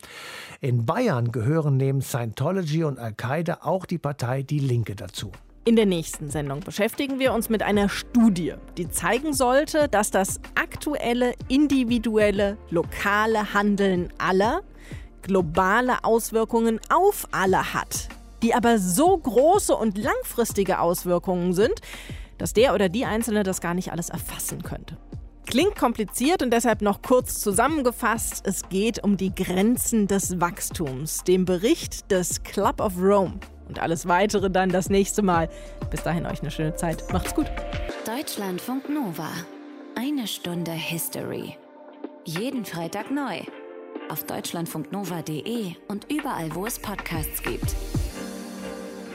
In 0.62 0.86
Bayern 0.86 1.32
gehören 1.32 1.78
neben 1.78 2.01
Scientology 2.01 2.84
und 2.84 2.99
Al-Qaida 2.99 3.60
auch 3.62 3.86
die 3.86 3.97
Partei 3.97 4.43
Die 4.43 4.60
Linke 4.60 4.95
dazu. 4.95 5.32
In 5.66 5.76
der 5.76 5.86
nächsten 5.86 6.30
Sendung 6.30 6.62
beschäftigen 6.62 7.20
wir 7.20 7.34
uns 7.34 7.49
mit 7.49 7.62
einer 7.62 7.89
Studie, 7.89 8.53
die 8.78 8.89
zeigen 8.89 9.34
sollte, 9.34 9.89
dass 9.89 10.12
das 10.12 10.39
aktuelle, 10.55 11.34
individuelle, 11.49 12.58
lokale 12.70 13.53
Handeln 13.53 14.14
aller 14.18 14.62
globale 15.24 16.05
Auswirkungen 16.05 16.80
auf 16.89 17.28
alle 17.32 17.74
hat, 17.74 18.08
die 18.43 18.53
aber 18.53 18.80
so 18.80 19.18
große 19.18 19.76
und 19.76 19.97
langfristige 19.97 20.80
Auswirkungen 20.80 21.53
sind, 21.53 21.82
dass 22.38 22.53
der 22.53 22.74
oder 22.74 22.88
die 22.88 23.03
Einzelne 23.03 23.43
das 23.43 23.60
gar 23.60 23.74
nicht 23.74 23.91
alles 23.91 24.10
erfassen 24.10 24.64
könnte. 24.64 24.95
Klingt 25.48 25.78
kompliziert 25.78 26.43
und 26.43 26.52
deshalb 26.52 26.82
noch 26.82 27.02
kurz 27.02 27.39
zusammengefasst. 27.39 28.45
Es 28.45 28.68
geht 28.68 29.02
um 29.04 29.16
die 29.16 29.34
Grenzen 29.34 30.06
des 30.08 30.41
Wachstums, 30.41 31.24
dem 31.24 31.45
Bericht 31.45 32.12
des 32.12 32.43
Club 32.43 32.82
of 32.82 32.98
Rome. 33.00 33.39
Und 33.70 33.80
alles 33.80 34.08
weitere 34.08 34.50
dann 34.52 34.70
das 34.70 34.89
nächste 34.89 35.22
Mal. 35.22 35.50
Bis 35.89 36.04
dahin 36.04 36.26
euch 36.26 36.41
eine 36.41 36.52
schöne 36.52 36.76
Zeit. 36.76 37.12
Macht's 37.14 37.34
gut. 37.34 37.48
Deutschlandfunk 38.06 38.89
Nova. 38.89 39.30
Eine 39.95 40.28
Stunde 40.28 40.72
History. 40.72 41.56
Jeden 42.26 42.66
Freitag 42.66 43.10
neu. 43.10 43.39
Auf 44.10 44.26
deutschlandfunknova.de 44.26 45.76
und 45.88 46.12
überall, 46.12 46.54
wo 46.56 46.66
es 46.66 46.78
Podcasts 46.78 47.41
gibt. 47.41 47.74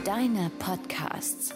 Deine 0.05 0.51
Podcasts. 0.59 1.55